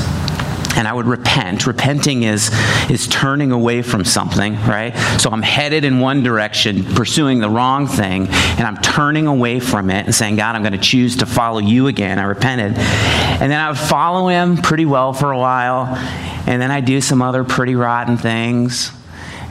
and 0.79 0.87
I 0.87 0.93
would 0.93 1.07
repent. 1.07 1.67
Repenting 1.67 2.23
is 2.23 2.49
is 2.89 3.07
turning 3.07 3.51
away 3.51 3.81
from 3.81 4.05
something, 4.05 4.55
right? 4.61 4.95
So 5.19 5.29
I'm 5.29 5.41
headed 5.41 5.83
in 5.83 5.99
one 5.99 6.23
direction, 6.23 6.83
pursuing 6.83 7.39
the 7.39 7.49
wrong 7.49 7.87
thing, 7.87 8.27
and 8.27 8.61
I'm 8.61 8.77
turning 8.77 9.27
away 9.27 9.59
from 9.59 9.89
it 9.89 10.05
and 10.05 10.15
saying, 10.15 10.37
God, 10.37 10.55
I'm 10.55 10.61
going 10.61 10.73
to 10.73 10.79
choose 10.79 11.17
to 11.17 11.25
follow 11.25 11.59
you 11.59 11.87
again. 11.87 12.17
I 12.17 12.23
repented. 12.23 12.77
And 12.77 13.51
then 13.51 13.59
I 13.59 13.69
would 13.69 13.77
follow 13.79 14.29
him 14.29 14.57
pretty 14.57 14.85
well 14.85 15.11
for 15.11 15.31
a 15.31 15.37
while, 15.37 15.87
and 16.47 16.61
then 16.61 16.71
I 16.71 16.81
do 16.81 17.01
some 17.01 17.21
other 17.21 17.43
pretty 17.43 17.75
rotten 17.75 18.17
things. 18.17 18.91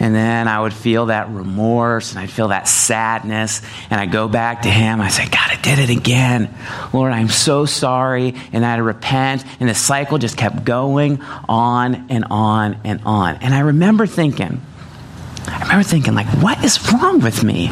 And 0.01 0.15
then 0.15 0.47
I 0.49 0.61
would 0.61 0.73
feel 0.73 1.07
that 1.07 1.29
remorse 1.31 2.11
and 2.13 2.21
I'd 2.21 2.31
feel 2.31 2.49
that 2.49 2.69
sadness. 2.69 3.63
And 3.91 4.01
I'd 4.01 4.13
go 4.13 4.29
back 4.29 4.63
to 4.63 4.69
him. 4.69 5.01
I 5.01 5.09
say, 5.09 5.25
God, 5.25 5.51
I 5.51 5.61
did 5.61 5.79
it 5.79 5.91
again. 5.91 6.55
Lord, 6.93 7.13
I'm 7.13 7.29
so 7.29 7.67
sorry. 7.67 8.35
And 8.53 8.65
I'd 8.65 8.81
repent. 8.81 9.45
And 9.61 9.69
the 9.69 9.75
cycle 9.75 10.19
just 10.19 10.37
kept 10.37 10.65
going 10.65 11.21
on 11.49 12.07
and 12.11 12.25
on 12.31 12.81
and 12.85 13.01
on. 13.05 13.37
And 13.37 13.55
I 13.55 13.61
remember 13.61 14.07
thinking, 14.07 14.61
I 15.47 15.63
remember 15.63 15.85
thinking, 15.85 16.15
like, 16.15 16.29
what 16.43 16.63
is 16.65 16.93
wrong 16.93 17.21
with 17.21 17.43
me? 17.43 17.69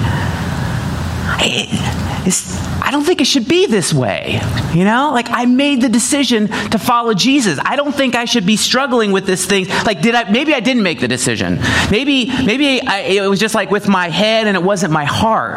I 1.29 2.89
don't 2.91 3.05
think 3.05 3.21
it 3.21 3.27
should 3.27 3.49
be 3.49 3.67
this 3.67 3.93
way. 3.93 4.41
You 4.75 4.85
know, 4.85 5.11
like 5.13 5.29
I 5.31 5.45
made 5.47 5.81
the 5.81 5.89
decision 5.89 6.49
to 6.49 6.79
follow 6.79 7.15
Jesus. 7.15 7.59
I 7.63 7.77
don't 7.77 7.95
think 7.95 8.15
I 8.15 8.25
should 8.25 8.47
be 8.47 8.57
struggling 8.57 9.13
with 9.13 9.27
this 9.27 9.45
thing. 9.47 9.67
Like, 9.85 10.03
did 10.03 10.15
I? 10.15 10.31
Maybe 10.31 10.55
I 10.55 10.61
didn't 10.61 10.83
make 10.83 11.01
the 11.01 11.09
decision. 11.09 11.59
Maybe, 11.91 12.27
maybe 12.45 12.81
I, 12.81 13.01
it 13.01 13.29
was 13.29 13.41
just 13.41 13.55
like 13.55 13.71
with 13.71 13.89
my 13.89 14.09
head 14.09 14.47
and 14.47 14.57
it 14.57 14.63
wasn't 14.63 14.93
my 14.93 15.05
heart. 15.05 15.57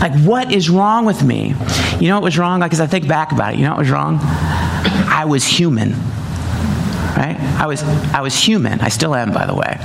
Like, 0.00 0.18
what 0.20 0.52
is 0.52 0.68
wrong 0.68 1.04
with 1.04 1.22
me? 1.22 1.54
You 2.00 2.08
know 2.08 2.16
what 2.16 2.24
was 2.24 2.38
wrong? 2.38 2.60
Like, 2.60 2.72
as 2.72 2.80
I 2.80 2.86
think 2.86 3.06
back 3.08 3.32
about 3.32 3.54
it, 3.54 3.58
you 3.58 3.64
know 3.64 3.70
what 3.70 3.80
was 3.80 3.90
wrong? 3.90 4.18
I 4.20 5.26
was 5.26 5.44
human. 5.44 5.92
Right? 7.16 7.36
I 7.58 7.66
was, 7.66 7.82
I 8.12 8.20
was 8.20 8.34
human. 8.34 8.80
I 8.80 8.88
still 8.88 9.14
am, 9.14 9.32
by 9.32 9.46
the 9.46 9.54
way. 9.54 9.76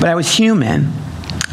But 0.00 0.10
I 0.10 0.14
was 0.14 0.30
human. 0.30 0.92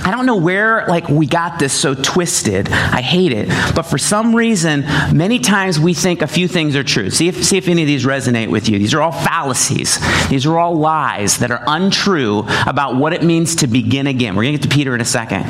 I 0.09 0.11
don't 0.11 0.25
know 0.25 0.37
where 0.37 0.87
like 0.87 1.07
we 1.07 1.27
got 1.27 1.59
this 1.59 1.71
so 1.71 1.93
twisted. 1.93 2.67
I 2.67 3.01
hate 3.01 3.31
it. 3.31 3.47
But 3.75 3.83
for 3.83 3.99
some 3.99 4.35
reason, 4.35 4.81
many 5.15 5.37
times 5.37 5.79
we 5.79 5.93
think 5.93 6.23
a 6.23 6.27
few 6.27 6.47
things 6.47 6.75
are 6.75 6.83
true. 6.83 7.11
See 7.11 7.27
if, 7.27 7.43
see 7.43 7.57
if 7.57 7.67
any 7.67 7.83
of 7.83 7.87
these 7.87 8.05
resonate 8.05 8.49
with 8.49 8.69
you. 8.69 8.79
These 8.79 8.95
are 8.95 9.03
all 9.03 9.11
fallacies. 9.11 9.99
These 10.29 10.47
are 10.47 10.57
all 10.57 10.75
lies 10.75 11.37
that 11.37 11.51
are 11.51 11.61
untrue 11.67 12.39
about 12.65 12.95
what 12.95 13.13
it 13.13 13.21
means 13.21 13.57
to 13.57 13.67
begin 13.67 14.07
again. 14.07 14.35
We're 14.35 14.45
going 14.45 14.55
to 14.55 14.57
get 14.57 14.71
to 14.71 14.75
Peter 14.75 14.95
in 14.95 15.01
a 15.01 15.05
second. 15.05 15.43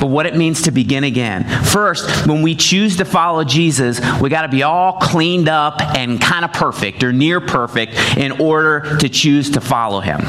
But 0.00 0.06
what 0.06 0.24
it 0.24 0.34
means 0.34 0.62
to 0.62 0.70
begin 0.70 1.04
again. 1.04 1.44
First, 1.64 2.26
when 2.26 2.40
we 2.40 2.54
choose 2.54 2.96
to 2.96 3.04
follow 3.04 3.44
Jesus, 3.44 4.00
we 4.18 4.30
got 4.30 4.42
to 4.42 4.48
be 4.48 4.62
all 4.62 4.94
cleaned 4.94 5.50
up 5.50 5.78
and 5.78 6.18
kind 6.18 6.46
of 6.46 6.54
perfect 6.54 7.04
or 7.04 7.12
near 7.12 7.38
perfect 7.38 8.16
in 8.16 8.40
order 8.40 8.96
to 9.00 9.10
choose 9.10 9.50
to 9.50 9.60
follow 9.60 10.00
him. 10.00 10.20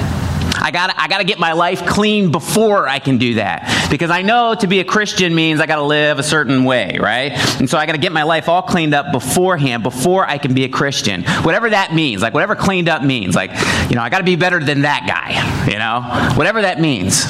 I 0.62 0.70
got 0.72 0.94
I 0.98 1.08
got 1.08 1.18
to 1.18 1.24
get 1.24 1.39
my 1.39 1.53
life 1.53 1.86
clean 1.88 2.32
before 2.32 2.88
I 2.88 3.00
can 3.00 3.18
do 3.18 3.36
that. 3.36 3.88
Because 3.89 4.12
I 4.12 4.22
know 4.22 4.56
to 4.56 4.68
be 4.68 4.80
a 4.80 4.84
Christian 4.84 5.34
means 5.34 5.60
I 5.60 5.65
got 5.65 5.77
to 5.77 5.84
live 5.84 6.20
a 6.20 6.24
certain 6.24 6.63
way, 6.63 6.98
right? 7.00 7.32
And 7.60 7.70
so 7.70 7.77
I 7.77 7.86
got 7.86 7.94
to 7.94 7.98
get 7.98 8.12
my 8.12 8.24
life 8.24 8.48
all 8.48 8.62
cleaned 8.62 8.94
up 8.94 9.12
beforehand 9.12 9.84
before 9.84 10.27
I 10.27 10.38
can 10.38 10.53
be 10.53 10.63
a 10.63 10.70
Christian. 10.70 11.24
Whatever 11.44 11.72
that 11.72 11.94
means, 11.94 12.22
like 12.22 12.34
whatever 12.34 12.56
cleaned 12.56 12.89
up 12.89 13.03
means, 13.03 13.36
like, 13.36 13.51
you 13.89 13.96
know, 13.96 14.01
I 14.01 14.10
got 14.10 14.20
to 14.20 14.24
be 14.24 14.36
better 14.36 14.63
than 14.63 14.82
that 14.82 15.06
guy, 15.08 15.72
you 15.72 15.80
know? 15.80 16.36
Whatever 16.38 16.62
that 16.62 16.80
means. 16.80 17.25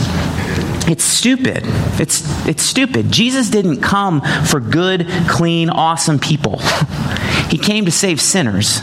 It's 0.88 1.04
stupid. 1.04 1.62
It's, 2.00 2.46
it's 2.46 2.64
stupid. 2.64 3.12
Jesus 3.12 3.50
didn't 3.50 3.82
come 3.82 4.22
for 4.46 4.60
good, 4.60 5.08
clean, 5.30 5.70
awesome 5.70 6.20
people. 6.20 6.60
he 7.50 7.58
came 7.58 7.86
to 7.86 7.92
save 7.92 8.20
sinners. 8.20 8.82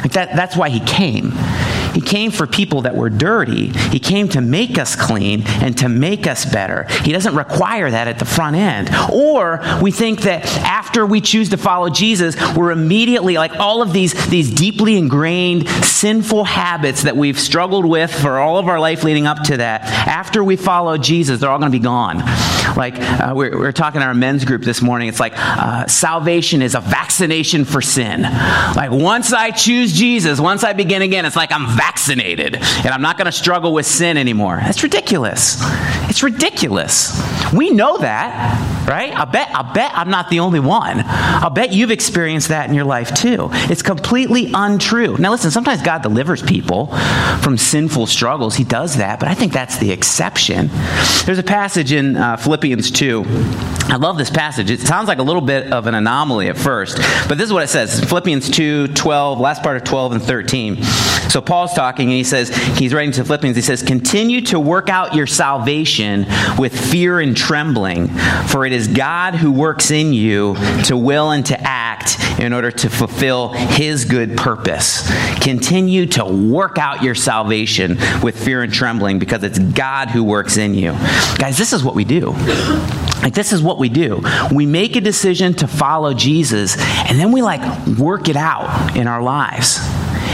Like 0.00 0.12
that, 0.12 0.36
that's 0.36 0.56
why 0.56 0.68
he 0.68 0.80
came. 0.80 1.32
He 1.98 2.02
came 2.02 2.30
for 2.30 2.46
people 2.46 2.82
that 2.82 2.94
were 2.94 3.10
dirty. 3.10 3.70
He 3.70 3.98
came 3.98 4.28
to 4.28 4.40
make 4.40 4.78
us 4.78 4.94
clean 4.94 5.42
and 5.44 5.76
to 5.78 5.88
make 5.88 6.28
us 6.28 6.44
better. 6.44 6.84
He 7.02 7.10
doesn't 7.10 7.34
require 7.34 7.90
that 7.90 8.06
at 8.06 8.20
the 8.20 8.24
front 8.24 8.54
end. 8.54 8.88
Or 9.12 9.60
we 9.82 9.90
think 9.90 10.20
that 10.20 10.46
after 10.58 11.04
we 11.04 11.20
choose 11.20 11.48
to 11.48 11.56
follow 11.56 11.90
Jesus, 11.90 12.36
we're 12.54 12.70
immediately 12.70 13.36
like 13.36 13.56
all 13.56 13.82
of 13.82 13.92
these, 13.92 14.14
these 14.28 14.54
deeply 14.54 14.96
ingrained 14.96 15.68
sinful 15.68 16.44
habits 16.44 17.02
that 17.02 17.16
we've 17.16 17.40
struggled 17.40 17.84
with 17.84 18.14
for 18.14 18.38
all 18.38 18.58
of 18.58 18.68
our 18.68 18.78
life 18.78 19.02
leading 19.02 19.26
up 19.26 19.42
to 19.46 19.56
that. 19.56 19.82
After 19.82 20.44
we 20.44 20.54
follow 20.54 20.98
Jesus, 20.98 21.40
they're 21.40 21.50
all 21.50 21.58
going 21.58 21.72
to 21.72 21.76
be 21.76 21.82
gone. 21.82 22.22
Like 22.78 22.94
uh, 22.96 23.34
we 23.36 23.50
we're, 23.50 23.72
talking 23.72 24.00
our 24.02 24.14
men's 24.14 24.44
group 24.44 24.62
this 24.62 24.80
morning. 24.80 25.08
It's 25.08 25.18
like 25.18 25.32
uh, 25.36 25.86
salvation 25.88 26.62
is 26.62 26.76
a 26.76 26.80
vaccination 26.80 27.64
for 27.64 27.82
sin. 27.82 28.22
Like 28.22 28.92
once 28.92 29.32
I 29.32 29.50
choose 29.50 29.92
Jesus, 29.92 30.40
once 30.40 30.62
I 30.62 30.72
begin 30.72 31.02
again, 31.02 31.26
it's 31.26 31.36
like 31.36 31.50
I'm 31.50 31.66
vaccinated 31.76 32.54
and 32.54 32.88
I'm 32.88 33.02
not 33.02 33.18
going 33.18 33.26
to 33.26 33.32
struggle 33.32 33.72
with 33.72 33.84
sin 33.84 34.16
anymore. 34.16 34.58
That's 34.62 34.82
ridiculous. 34.82 35.56
It's 36.08 36.22
ridiculous. 36.22 37.20
We 37.52 37.70
know 37.70 37.98
that, 37.98 38.77
right? 38.88 39.14
I 39.14 39.24
bet, 39.26 39.50
I 39.54 39.72
bet 39.72 39.92
I'm 39.94 40.10
not 40.10 40.30
the 40.30 40.40
only 40.40 40.60
one. 40.60 41.02
I'll 41.04 41.50
bet 41.50 41.72
you've 41.72 41.90
experienced 41.90 42.48
that 42.48 42.68
in 42.68 42.74
your 42.74 42.84
life 42.84 43.14
too. 43.14 43.48
It's 43.52 43.82
completely 43.82 44.50
untrue. 44.54 45.16
Now 45.18 45.30
listen, 45.30 45.50
sometimes 45.50 45.82
God 45.82 46.02
delivers 46.02 46.42
people 46.42 46.86
from 47.42 47.58
sinful 47.58 48.06
struggles. 48.06 48.56
He 48.56 48.64
does 48.64 48.96
that, 48.96 49.20
but 49.20 49.28
I 49.28 49.34
think 49.34 49.52
that's 49.52 49.78
the 49.78 49.92
exception. 49.92 50.70
There's 51.26 51.38
a 51.38 51.42
passage 51.42 51.92
in 51.92 52.16
uh, 52.16 52.36
Philippians 52.38 52.90
2. 52.90 53.24
I 53.90 53.96
love 53.96 54.18
this 54.18 54.30
passage. 54.30 54.70
It 54.70 54.80
sounds 54.80 55.08
like 55.08 55.18
a 55.18 55.22
little 55.22 55.40
bit 55.42 55.72
of 55.72 55.86
an 55.86 55.94
anomaly 55.94 56.48
at 56.48 56.58
first, 56.58 56.98
but 57.28 57.38
this 57.38 57.46
is 57.46 57.52
what 57.52 57.62
it 57.62 57.68
says. 57.68 58.04
Philippians 58.04 58.50
2, 58.50 58.88
12, 58.88 59.40
last 59.40 59.62
part 59.62 59.76
of 59.76 59.84
12 59.84 60.12
and 60.12 60.22
13. 60.22 60.82
So 61.30 61.40
Paul's 61.40 61.74
talking 61.74 62.08
and 62.08 62.16
he 62.16 62.24
says, 62.24 62.54
he's 62.78 62.94
writing 62.94 63.12
to 63.12 63.24
Philippians, 63.24 63.56
he 63.56 63.62
says, 63.62 63.82
continue 63.82 64.40
to 64.42 64.60
work 64.60 64.88
out 64.88 65.14
your 65.14 65.26
salvation 65.26 66.26
with 66.58 66.78
fear 66.78 67.20
and 67.20 67.36
trembling, 67.36 68.08
for 68.48 68.64
it 68.64 68.72
is 68.72 68.77
God 68.86 69.34
who 69.34 69.50
works 69.50 69.90
in 69.90 70.12
you 70.12 70.54
to 70.84 70.96
will 70.96 71.30
and 71.30 71.44
to 71.46 71.60
act 71.60 72.18
in 72.38 72.52
order 72.52 72.70
to 72.70 72.88
fulfill 72.88 73.48
his 73.48 74.04
good 74.04 74.36
purpose. 74.36 75.08
Continue 75.40 76.06
to 76.06 76.24
work 76.24 76.78
out 76.78 77.02
your 77.02 77.14
salvation 77.14 77.96
with 78.22 78.42
fear 78.42 78.62
and 78.62 78.72
trembling 78.72 79.18
because 79.18 79.42
it's 79.42 79.58
God 79.58 80.10
who 80.10 80.22
works 80.22 80.56
in 80.56 80.74
you. 80.74 80.92
Guys, 81.38 81.58
this 81.58 81.72
is 81.72 81.82
what 81.82 81.94
we 81.94 82.04
do. 82.04 82.30
Like, 83.22 83.34
this 83.34 83.52
is 83.52 83.60
what 83.60 83.78
we 83.78 83.88
do. 83.88 84.22
We 84.52 84.66
make 84.66 84.94
a 84.94 85.00
decision 85.00 85.54
to 85.54 85.66
follow 85.66 86.14
Jesus, 86.14 86.76
and 86.78 87.18
then 87.18 87.32
we 87.32 87.42
like 87.42 87.86
work 87.98 88.28
it 88.28 88.36
out 88.36 88.96
in 88.96 89.08
our 89.08 89.22
lives. 89.22 89.78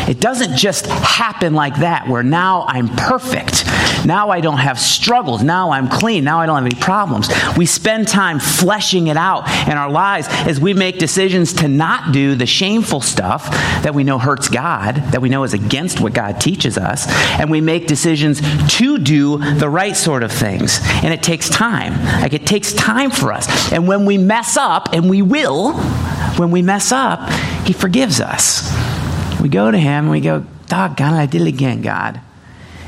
It 0.09 0.21
doesn't 0.21 0.57
just 0.57 0.87
happen 0.87 1.55
like 1.55 1.77
that, 1.77 2.09
where 2.09 2.23
now 2.23 2.65
I'm 2.69 2.89
perfect. 2.89 3.65
Now 4.05 4.31
I 4.31 4.41
don't 4.41 4.59
have 4.59 4.79
struggles. 4.79 5.43
Now 5.43 5.71
I'm 5.71 5.89
clean. 5.89 6.25
Now 6.25 6.41
I 6.41 6.47
don't 6.47 6.57
have 6.57 6.67
any 6.67 6.81
problems. 6.81 7.29
We 7.57 7.67
spend 7.67 8.09
time 8.09 8.39
fleshing 8.39 9.07
it 9.07 9.17
out 9.17 9.49
in 9.67 9.77
our 9.77 9.91
lives 9.91 10.29
as 10.31 10.61
we 10.61 10.75
make 10.75 10.99
decisions 10.99 11.55
to 11.55 11.69
not 11.69 12.13
do 12.13 12.35
the 12.35 12.47
shameful 12.47 13.01
stuff 13.01 13.51
that 13.83 13.95
we 13.95 14.05
know 14.05 14.19
hurts 14.19 14.49
God, 14.49 14.97
that 15.13 15.23
we 15.23 15.29
know 15.29 15.43
is 15.45 15.55
against 15.55 16.01
what 16.01 16.13
God 16.13 16.41
teaches 16.41 16.77
us, 16.77 17.07
and 17.39 17.51
we 17.51 17.61
make 17.61 17.87
decisions 17.87 18.41
to 18.77 18.99
do 18.99 19.39
the 19.55 19.69
right 19.69 19.97
sort 19.97 20.23
of 20.23 20.33
things. 20.33 20.81
And 21.03 21.15
it 21.15 21.23
takes 21.23 21.49
time. 21.49 21.95
Like 22.21 22.35
it 22.35 22.47
takes 22.47 22.73
time 22.73 23.11
for 23.11 23.33
us. 23.33 23.73
And 23.73 23.89
when 23.89 24.05
we 24.05 24.19
mess 24.19 24.57
up, 24.57 24.91
and 24.93 25.09
we 25.09 25.23
will, 25.23 25.73
when 26.37 26.51
we 26.51 26.63
mess 26.63 26.93
up, 26.93 27.31
He 27.67 27.73
forgives 27.73 28.21
us. 28.21 28.71
We 29.45 29.51
go 29.51 29.71
to 29.71 29.77
Him 29.79 30.05
and 30.05 30.11
we 30.11 30.23
go, 30.23 30.43
Doggone 30.69 31.13
it, 31.13 31.19
I 31.19 31.27
did 31.27 31.43
it 31.43 31.49
again, 31.49 31.83
God. 31.83 32.19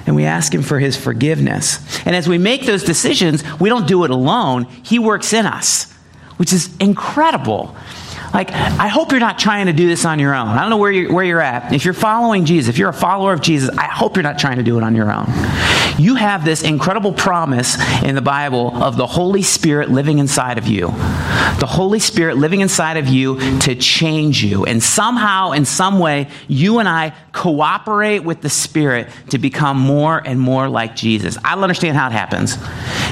And 0.07 0.17
we 0.17 0.25
ask 0.25 0.55
Him 0.55 0.63
for 0.63 0.79
His 0.79 0.97
forgiveness. 0.97 2.01
And 2.07 2.17
as 2.17 2.27
we 2.27 2.39
make 2.39 2.65
those 2.65 2.83
decisions, 2.83 3.45
we 3.61 3.69
don't 3.69 3.87
do 3.87 4.05
it 4.05 4.11
alone. 4.11 4.65
He 4.83 4.99
works 4.99 5.35
in 5.35 5.45
us, 5.45 5.93
which 6.39 6.55
is 6.55 6.75
incredible. 6.79 7.77
Like, 8.33 8.53
I 8.53 8.89
hope 8.89 9.11
you're 9.11 9.21
not 9.21 9.39
trying 9.39 9.67
to 9.67 9.75
do 9.75 9.87
this 9.87 10.07
on 10.07 10.19
your 10.19 10.35
own. 10.35 10.49
I 10.49 10.63
don't 10.63 10.71
know 10.71 10.79
where 10.79 10.93
you're, 10.93 11.13
where 11.13 11.27
you're 11.27 11.43
at. 11.43 11.75
If 11.75 11.85
you're 11.85 11.93
following 11.93 12.47
Jesus, 12.47 12.71
if 12.71 12.79
you're 12.79 12.89
a 12.89 12.95
follower 12.95 13.35
of 13.35 13.43
Jesus, 13.43 13.69
I 13.77 13.89
hope 13.89 14.17
you're 14.17 14.23
not 14.23 14.39
trying 14.39 14.57
to 14.57 14.63
do 14.63 14.79
it 14.79 14.83
on 14.83 14.97
your 14.97 15.13
own. 15.13 15.27
You 15.99 16.15
have 16.17 16.45
this 16.45 16.63
incredible 16.63 17.13
promise 17.13 17.77
in 18.03 18.15
the 18.15 18.23
Bible 18.23 18.75
of 18.83 18.97
the 18.97 19.07
Holy 19.07 19.43
Spirit 19.43 19.91
living 19.91 20.19
inside 20.19 20.59
of 20.59 20.67
you. 20.67 20.89
The 21.59 21.67
Holy 21.69 22.01
Spirit 22.01 22.37
living 22.37 22.61
inside 22.61 22.97
of 22.99 23.09
you 23.09 23.59
to 23.61 23.75
change 23.75 24.45
you. 24.45 24.65
And 24.65 24.83
somehow, 24.83 25.53
in 25.53 25.65
some 25.65 25.99
way, 25.99 26.29
you 26.49 26.79
and 26.79 26.89
I 26.89 27.15
cooperate 27.33 28.21
with 28.21 28.43
the 28.43 28.51
Spirit 28.51 29.09
to 29.31 29.39
become 29.39 29.79
more 29.79 30.21
and 30.25 30.39
more 30.39 30.69
like 30.69 30.97
Jesus. 30.97 31.39
I 31.43 31.55
don't 31.55 31.65
understand 31.65 31.97
how 31.97 32.09
it 32.09 32.13
happens. 32.13 32.57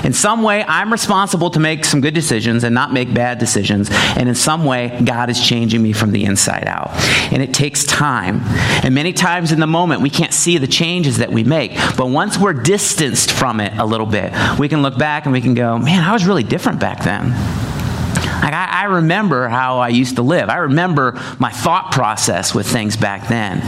In 0.04 0.12
some 0.12 0.42
way, 0.42 0.62
I'm 0.62 0.92
responsible 0.92 1.50
to 1.50 1.60
make 1.60 1.84
some 1.86 2.02
good 2.02 2.12
decisions 2.12 2.64
and 2.64 2.74
not 2.74 2.92
make 2.92 3.14
bad 3.14 3.38
decisions. 3.38 3.88
And 3.90 4.28
in 4.28 4.34
some 4.34 4.66
way, 4.66 5.00
God 5.02 5.30
is 5.30 5.40
changing 5.40 5.82
me 5.82 5.92
from 5.92 6.12
the 6.12 6.24
inside 6.24 6.64
out. 6.66 6.90
And 7.32 7.42
it 7.42 7.54
takes 7.54 7.84
time. 7.84 8.40
And 8.84 8.94
many 8.94 9.14
times 9.14 9.52
in 9.52 9.60
the 9.60 9.66
moment, 9.66 10.02
we 10.02 10.10
can't 10.10 10.34
see 10.34 10.58
the 10.58 10.66
changes 10.66 11.18
that 11.18 11.32
we 11.32 11.44
make. 11.44 11.72
But 11.96 12.08
once 12.08 12.36
we're 12.36 12.52
distanced 12.74 13.30
from 13.30 13.60
it 13.60 13.72
a 13.78 13.84
little 13.84 14.04
bit, 14.04 14.32
we 14.58 14.68
can 14.68 14.82
look 14.82 14.98
back 14.98 15.26
and 15.26 15.32
we 15.32 15.40
can 15.40 15.54
go, 15.54 15.78
man, 15.78 16.02
I 16.02 16.12
was 16.12 16.26
really 16.26 16.42
different 16.42 16.80
back 16.80 17.04
then. 17.04 17.30
Like 17.30 18.52
I, 18.52 18.68
I, 18.82 18.84
remember 18.86 19.46
how 19.46 19.78
I 19.78 19.90
used 19.90 20.16
to 20.16 20.22
live. 20.22 20.48
I 20.48 20.56
remember 20.56 21.12
my 21.38 21.50
thought 21.50 21.92
process 21.92 22.52
with 22.52 22.66
things 22.66 22.96
back 22.96 23.28
then. 23.28 23.60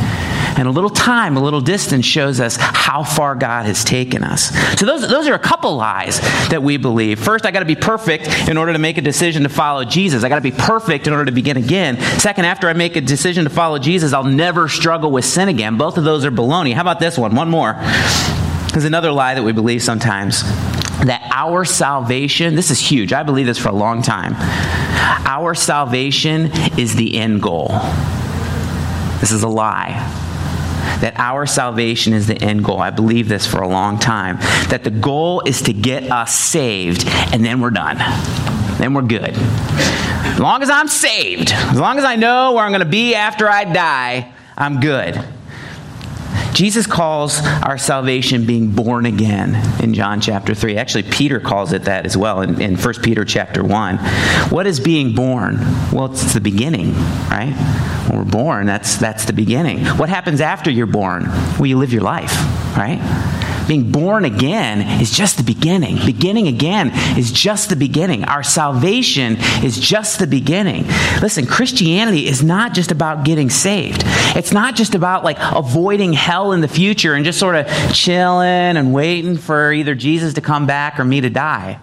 And 0.59 0.67
a 0.67 0.73
little 0.73 0.91
time, 0.91 1.37
a 1.37 1.41
little 1.41 1.61
distance 1.61 2.05
shows 2.05 2.41
us 2.41 2.57
how 2.59 3.05
far 3.05 3.37
God 3.37 3.67
has 3.67 3.85
taken 3.85 4.25
us. 4.25 4.49
So 4.77 4.87
those, 4.87 5.09
those 5.09 5.29
are 5.29 5.35
a 5.35 5.39
couple 5.39 5.77
lies 5.77 6.19
that 6.49 6.65
we 6.65 6.79
believe. 6.79 7.21
First, 7.21 7.47
I 7.47 7.53
got 7.53 7.61
to 7.61 7.65
be 7.65 7.77
perfect 7.77 8.27
in 8.49 8.57
order 8.57 8.73
to 8.73 8.79
make 8.81 8.99
a 8.99 9.03
decision 9.03 9.45
to 9.45 9.49
follow 9.49 9.85
Jesus. 9.85 10.25
I 10.25 10.29
got 10.29 10.43
to 10.43 10.51
be 10.51 10.51
perfect 10.51 11.07
in 11.07 11.13
order 11.13 11.27
to 11.27 11.33
begin 11.33 11.57
again. 11.57 12.01
Second, 12.19 12.47
after 12.47 12.69
I 12.69 12.73
make 12.73 12.97
a 12.97 13.01
decision 13.01 13.45
to 13.45 13.51
follow 13.51 13.79
Jesus, 13.79 14.13
I'll 14.13 14.25
never 14.25 14.67
struggle 14.67 15.13
with 15.13 15.25
sin 15.25 15.49
again. 15.49 15.77
Both 15.77 15.97
of 15.97 16.03
those 16.03 16.25
are 16.25 16.33
baloney. 16.33 16.75
How 16.75 16.81
about 16.81 16.99
this 16.99 17.17
one? 17.17 17.37
One 17.37 17.51
more. 17.51 17.77
There's 18.77 18.85
another 18.85 19.11
lie 19.11 19.33
that 19.33 19.43
we 19.43 19.53
believe 19.53 19.83
sometimes 19.83 20.43
that 20.43 21.27
our 21.33 21.65
salvation, 21.65 22.57
this 22.57 22.71
is 22.71 22.79
huge. 22.79 23.11
I 23.11 23.23
believe 23.23 23.47
this 23.47 23.57
for 23.57 23.71
a 23.71 23.75
long 23.75 24.03
time. 24.03 24.35
Our 25.27 25.55
salvation 25.55 26.51
is 26.79 26.95
the 26.95 27.17
end 27.17 27.41
goal. 27.41 27.69
This 29.19 29.33
is 29.33 29.43
a 29.43 29.49
lie 29.49 29.93
that 31.01 31.15
our 31.17 31.47
salvation 31.47 32.13
is 32.13 32.27
the 32.27 32.37
end 32.43 32.67
goal. 32.67 32.79
I 32.79 32.91
believe 32.91 33.29
this 33.31 33.47
for 33.47 33.63
a 33.63 33.69
long 33.69 33.99
time. 33.99 34.37
That 34.69 34.85
the 34.85 34.91
goal 34.91 35.41
is 35.47 35.63
to 35.63 35.73
get 35.73 36.13
us 36.13 36.39
saved, 36.39 37.07
and 37.33 37.43
then 37.43 37.63
we're 37.63 37.71
done. 37.71 37.97
Then 38.77 38.93
we're 38.93 39.01
good. 39.01 39.33
As 39.33 40.39
long 40.39 40.63
as 40.63 40.69
I'm 40.69 40.89
saved, 40.89 41.51
as 41.51 41.81
long 41.81 41.97
as 41.97 42.05
I 42.05 42.17
know 42.17 42.53
where 42.53 42.63
I'm 42.63 42.73
going 42.73 42.81
to 42.81 42.87
be 42.87 43.15
after 43.15 43.49
I 43.49 43.65
die, 43.65 44.35
I'm 44.55 44.81
good. 44.81 45.19
Jesus 46.57 46.87
calls 46.87 47.39
our 47.63 47.77
salvation 47.77 48.47
being 48.47 48.71
born 48.71 49.05
again 49.05 49.55
in 49.83 49.93
John 49.93 50.23
chapter 50.23 50.55
3. 50.55 50.79
Actually, 50.79 51.03
Peter 51.03 51.39
calls 51.39 51.75
it 51.75 51.83
that 51.83 52.07
as 52.07 52.17
well 52.17 52.41
in, 52.41 52.63
in 52.63 52.77
1 52.77 52.95
Peter 53.03 53.27
chapter 53.27 53.63
1. 53.63 53.99
What 54.49 54.67
is 54.67 54.81
being 54.81 55.15
born? 55.15 55.59
Well, 55.93 56.07
it's 56.07 56.33
the 56.33 56.41
beginning, 56.41 56.95
right? 57.29 57.53
When 58.09 58.19
we're 58.19 58.25
born, 58.25 58.65
that's, 58.65 58.97
that's 58.97 59.27
the 59.27 59.35
beginning. 59.35 59.85
What 59.99 60.09
happens 60.09 60.41
after 60.41 60.71
you're 60.71 60.87
born? 60.87 61.27
Well, 61.59 61.67
you 61.67 61.77
live 61.77 61.93
your 61.93 62.01
life, 62.01 62.35
right? 62.75 63.01
Being 63.69 63.91
born 63.91 64.25
again 64.25 65.01
is 65.01 65.11
just 65.11 65.37
the 65.37 65.43
beginning. 65.43 65.97
Beginning 66.05 66.47
again 66.47 66.91
is 67.19 67.33
just 67.33 67.69
the 67.69 67.77
beginning. 67.77 68.25
Our 68.25 68.43
salvation 68.43 69.37
is 69.65 69.79
just 69.79 70.19
the 70.19 70.27
beginning. 70.27 70.85
Listen, 71.21 71.47
Christianity 71.47 72.27
is 72.27 72.43
not 72.43 72.75
just 72.75 72.93
about 72.93 73.25
getting 73.25 73.51
saved. 73.51 74.03
It's 74.37 74.53
not 74.53 74.77
just 74.77 74.95
about 74.95 75.25
like 75.25 75.39
avoiding 75.41 76.13
hell 76.13 76.53
in 76.53 76.61
the 76.61 76.69
future 76.69 77.15
and 77.15 77.25
just 77.25 77.39
sort 77.39 77.57
of 77.57 77.67
chilling 77.93 78.77
and 78.77 78.93
waiting 78.93 79.37
for 79.37 79.73
either 79.73 79.95
Jesus 79.95 80.35
to 80.35 80.41
come 80.41 80.67
back 80.67 81.01
or 81.01 81.05
me 81.05 81.21
to 81.21 81.31
die. 81.31 81.81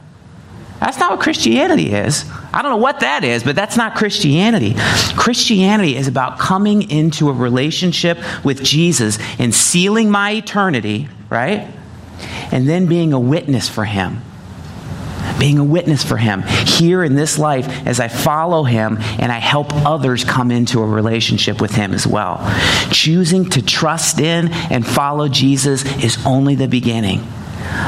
That's 0.79 0.99
not 0.99 1.11
what 1.11 1.21
Christianity 1.21 1.93
is. 1.93 2.29
I 2.53 2.61
don't 2.61 2.71
know 2.71 2.77
what 2.77 2.99
that 2.99 3.23
is, 3.23 3.41
but 3.41 3.55
that's 3.55 3.77
not 3.77 3.95
Christianity. 3.95 4.73
Christianity 5.15 5.95
is 5.95 6.09
about 6.09 6.39
coming 6.39 6.89
into 6.89 7.29
a 7.29 7.33
relationship 7.33 8.17
with 8.43 8.61
Jesus 8.63 9.17
and 9.39 9.55
sealing 9.55 10.11
my 10.11 10.31
eternity 10.31 11.07
right? 11.33 11.67
And 12.51 12.69
then 12.69 12.85
being 12.85 13.11
a 13.11 13.19
witness 13.19 13.67
for 13.67 13.83
Him. 13.83 14.21
Being 15.39 15.57
a 15.57 15.63
witness 15.63 16.03
for 16.03 16.15
Him 16.15 16.43
here 16.43 17.03
in 17.03 17.15
this 17.15 17.37
life 17.37 17.67
as 17.85 17.99
I 17.99 18.07
follow 18.07 18.63
Him 18.63 18.97
and 19.19 19.31
I 19.31 19.39
help 19.39 19.73
others 19.73 20.23
come 20.23 20.51
into 20.51 20.79
a 20.79 20.85
relationship 20.85 21.59
with 21.59 21.71
Him 21.71 21.93
as 21.93 22.07
well. 22.07 22.39
Choosing 22.91 23.49
to 23.49 23.61
trust 23.61 24.19
in 24.19 24.53
and 24.53 24.85
follow 24.85 25.27
Jesus 25.27 25.83
is 26.03 26.23
only 26.25 26.55
the 26.55 26.67
beginning. 26.67 27.27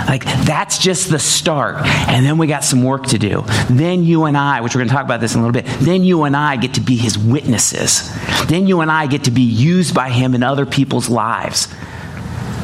Like, 0.07 0.23
that's 0.45 0.77
just 0.77 1.09
the 1.09 1.19
start. 1.19 1.85
And 1.85 2.25
then 2.25 2.37
we 2.37 2.47
got 2.47 2.63
some 2.63 2.83
work 2.83 3.07
to 3.07 3.19
do. 3.19 3.43
Then 3.69 4.03
you 4.03 4.25
and 4.25 4.37
I, 4.37 4.61
which 4.61 4.73
we're 4.73 4.79
going 4.79 4.89
to 4.89 4.93
talk 4.93 5.05
about 5.05 5.19
this 5.19 5.35
in 5.35 5.41
a 5.41 5.45
little 5.45 5.61
bit, 5.61 5.65
then 5.79 6.03
you 6.03 6.23
and 6.23 6.35
I 6.35 6.55
get 6.55 6.75
to 6.75 6.81
be 6.81 6.95
his 6.95 7.17
witnesses. 7.17 8.11
Then 8.47 8.67
you 8.67 8.81
and 8.81 8.89
I 8.89 9.07
get 9.07 9.25
to 9.25 9.31
be 9.31 9.43
used 9.43 9.93
by 9.93 10.09
him 10.09 10.33
in 10.33 10.43
other 10.43 10.65
people's 10.65 11.09
lives. 11.09 11.67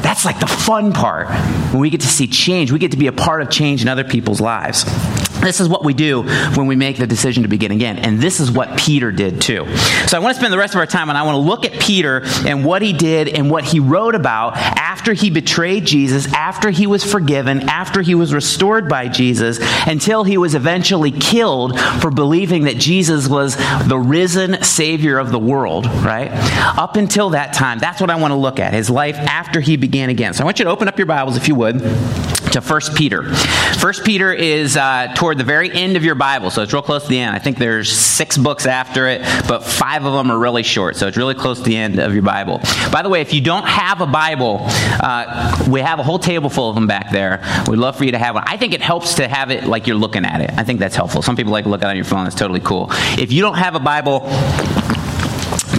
That's 0.02 0.24
like 0.24 0.40
the 0.40 0.46
fun 0.46 0.92
part 0.92 1.28
when 1.72 1.80
we 1.80 1.90
get 1.90 2.00
to 2.02 2.08
see 2.08 2.26
change. 2.26 2.72
We 2.72 2.78
get 2.78 2.90
to 2.90 2.96
be 2.96 3.06
a 3.06 3.12
part 3.12 3.40
of 3.42 3.50
change 3.50 3.82
in 3.82 3.88
other 3.88 4.04
people's 4.04 4.40
lives. 4.40 4.84
This 5.42 5.60
is 5.60 5.68
what 5.68 5.84
we 5.84 5.94
do 5.94 6.22
when 6.54 6.66
we 6.66 6.76
make 6.76 6.98
the 6.98 7.06
decision 7.06 7.42
to 7.42 7.48
begin 7.48 7.72
again. 7.72 7.98
And 7.98 8.20
this 8.20 8.40
is 8.40 8.50
what 8.50 8.78
Peter 8.78 9.10
did 9.10 9.40
too. 9.40 9.66
So 10.06 10.16
I 10.16 10.20
want 10.20 10.34
to 10.34 10.40
spend 10.40 10.52
the 10.52 10.58
rest 10.58 10.74
of 10.74 10.80
our 10.80 10.86
time 10.86 11.08
and 11.08 11.18
I 11.18 11.22
want 11.22 11.36
to 11.36 11.40
look 11.40 11.64
at 11.64 11.80
Peter 11.80 12.22
and 12.46 12.64
what 12.64 12.82
he 12.82 12.92
did 12.92 13.28
and 13.28 13.50
what 13.50 13.64
he 13.64 13.80
wrote 13.80 14.14
about 14.14 14.56
after 14.56 15.12
he 15.12 15.30
betrayed 15.30 15.84
Jesus, 15.84 16.32
after 16.32 16.70
he 16.70 16.86
was 16.86 17.04
forgiven, 17.04 17.68
after 17.68 18.02
he 18.02 18.14
was 18.14 18.32
restored 18.32 18.88
by 18.88 19.08
Jesus, 19.08 19.58
until 19.86 20.24
he 20.24 20.38
was 20.38 20.54
eventually 20.54 21.10
killed 21.10 21.78
for 22.00 22.10
believing 22.10 22.64
that 22.64 22.76
Jesus 22.76 23.28
was 23.28 23.56
the 23.86 23.98
risen 23.98 24.62
Savior 24.62 25.18
of 25.18 25.32
the 25.32 25.38
world, 25.38 25.86
right? 25.86 26.30
Up 26.78 26.96
until 26.96 27.30
that 27.30 27.52
time, 27.52 27.78
that's 27.78 28.00
what 28.00 28.10
I 28.10 28.16
want 28.16 28.32
to 28.32 28.36
look 28.36 28.60
at 28.60 28.72
his 28.72 28.88
life 28.88 29.16
after 29.16 29.60
he 29.60 29.76
began 29.76 30.10
again. 30.10 30.34
So 30.34 30.42
I 30.42 30.44
want 30.44 30.58
you 30.58 30.64
to 30.66 30.70
open 30.70 30.88
up 30.88 30.98
your 30.98 31.06
Bibles, 31.06 31.36
if 31.36 31.48
you 31.48 31.54
would, 31.56 31.80
to 32.52 32.60
1 32.60 32.80
Peter. 32.94 33.22
1 33.24 33.92
Peter 34.04 34.32
is 34.32 34.76
uh, 34.76 35.12
toward 35.16 35.38
the 35.38 35.44
very 35.44 35.72
end 35.72 35.96
of 35.96 36.04
your 36.04 36.14
Bible, 36.14 36.50
so 36.50 36.62
it's 36.62 36.72
real 36.72 36.82
close 36.82 37.02
to 37.02 37.08
the 37.08 37.18
end. 37.18 37.34
I 37.34 37.38
think 37.38 37.58
there's 37.58 37.90
six 37.90 38.36
books 38.36 38.66
after 38.66 39.08
it, 39.08 39.22
but 39.48 39.64
five 39.64 40.04
of 40.04 40.12
them 40.12 40.30
are 40.30 40.38
really 40.38 40.62
short, 40.62 40.96
so 40.96 41.06
it's 41.06 41.16
really 41.16 41.34
close 41.34 41.58
to 41.58 41.64
the 41.64 41.76
end 41.76 41.98
of 41.98 42.12
your 42.12 42.22
Bible. 42.22 42.60
By 42.92 43.02
the 43.02 43.08
way, 43.08 43.20
if 43.20 43.32
you 43.34 43.40
don't 43.40 43.66
have 43.66 44.00
a 44.00 44.06
Bible, 44.06 44.58
uh, 44.62 45.66
we 45.68 45.80
have 45.80 45.98
a 45.98 46.02
whole 46.02 46.18
table 46.18 46.50
full 46.50 46.68
of 46.68 46.74
them 46.74 46.86
back 46.86 47.10
there. 47.10 47.42
We'd 47.68 47.78
love 47.78 47.96
for 47.96 48.04
you 48.04 48.12
to 48.12 48.18
have 48.18 48.34
one. 48.34 48.44
I 48.46 48.56
think 48.56 48.74
it 48.74 48.82
helps 48.82 49.14
to 49.14 49.28
have 49.28 49.50
it 49.50 49.64
like 49.64 49.86
you're 49.86 49.96
looking 49.96 50.24
at 50.24 50.40
it. 50.40 50.50
I 50.56 50.64
think 50.64 50.78
that's 50.80 50.96
helpful. 50.96 51.22
Some 51.22 51.36
people 51.36 51.52
like 51.52 51.64
to 51.64 51.70
look 51.70 51.82
at 51.82 51.86
it 51.86 51.90
on 51.90 51.96
your 51.96 52.04
phone. 52.04 52.24
That's 52.24 52.36
totally 52.36 52.60
cool. 52.60 52.88
If 53.18 53.32
you 53.32 53.42
don't 53.42 53.56
have 53.56 53.74
a 53.74 53.80
Bible, 53.80 54.20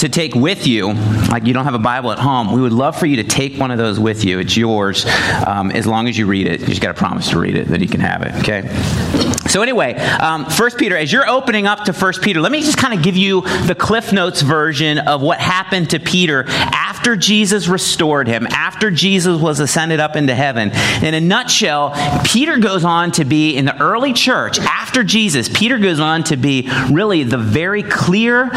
to 0.03 0.10
take 0.10 0.36
with 0.36 0.67
you, 0.67 0.91
like 1.31 1.45
you 1.45 1.53
don't 1.53 1.63
have 1.63 1.75
a 1.75 1.79
Bible 1.79 2.12
at 2.12 2.19
home, 2.19 2.51
we 2.51 2.60
would 2.60 2.74
love 2.74 3.00
for 3.00 3.05
you 3.05 3.15
to 3.15 3.24
take 3.24 3.57
one 3.57 3.72
of 3.72 3.77
those 3.77 3.98
with 3.98 4.25
you. 4.25 4.39
It's 4.39 4.57
yours 4.57 5.05
um, 5.48 5.72
as 5.72 5.88
long 5.88 6.10
as 6.10 6.17
you 6.17 6.25
read 6.25 6.45
it. 6.45 6.60
You 6.60 6.67
just 6.67 6.81
got 6.81 6.89
to 6.89 6.93
promise 6.93 7.29
to 7.29 7.39
read 7.39 7.55
it 7.55 7.69
that 7.69 7.79
you 7.79 7.88
can 7.88 8.01
have 8.01 8.22
it, 8.22 8.36
okay? 8.36 9.32
So, 9.53 9.62
anyway, 9.62 9.93
um, 9.93 10.48
Peter, 10.79 10.98
as 10.98 11.11
you're 11.11 11.29
opening 11.29 11.68
up 11.68 11.83
to 11.83 11.94
First 11.94 12.24
Peter, 12.24 12.42
let 12.42 12.51
me 12.51 12.61
just 12.61 12.79
kind 12.79 12.92
of 12.92 13.03
give 13.03 13.16
you 13.16 13.42
the 13.68 13.75
Cliff 13.75 14.11
Notes 14.11 14.42
version 14.42 14.98
of 14.98 15.22
what 15.22 15.39
happened 15.39 15.92
to 15.92 16.00
Peter 16.00 16.46
after 16.48 17.16
Jesus 17.16 17.68
restored 17.68 18.27
him, 18.27 18.48
after 18.48 18.89
Jesus 18.89 19.39
was 19.39 19.59
ascended 19.59 20.00
up 20.00 20.16
into 20.16 20.33
heaven. 20.33 20.72
In 21.03 21.13
a 21.13 21.22
nutshell, 21.22 21.94
Peter 22.25 22.57
goes 22.57 22.83
on 22.83 23.11
to 23.11 23.25
be 23.25 23.55
in 23.55 23.66
the 23.66 23.79
early 23.79 24.13
church, 24.13 24.57
after 24.94 25.03
Jesus, 25.03 25.50
Peter 25.50 25.79
goes 25.79 26.00
on 26.00 26.24
to 26.25 26.37
be 26.37 26.70
really 26.92 27.24
the 27.24 27.37
very 27.39 27.81
clear 27.81 28.51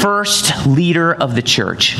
first 0.00 0.66
leader 0.66 1.12
of 1.12 1.34
the 1.34 1.42
church. 1.42 1.98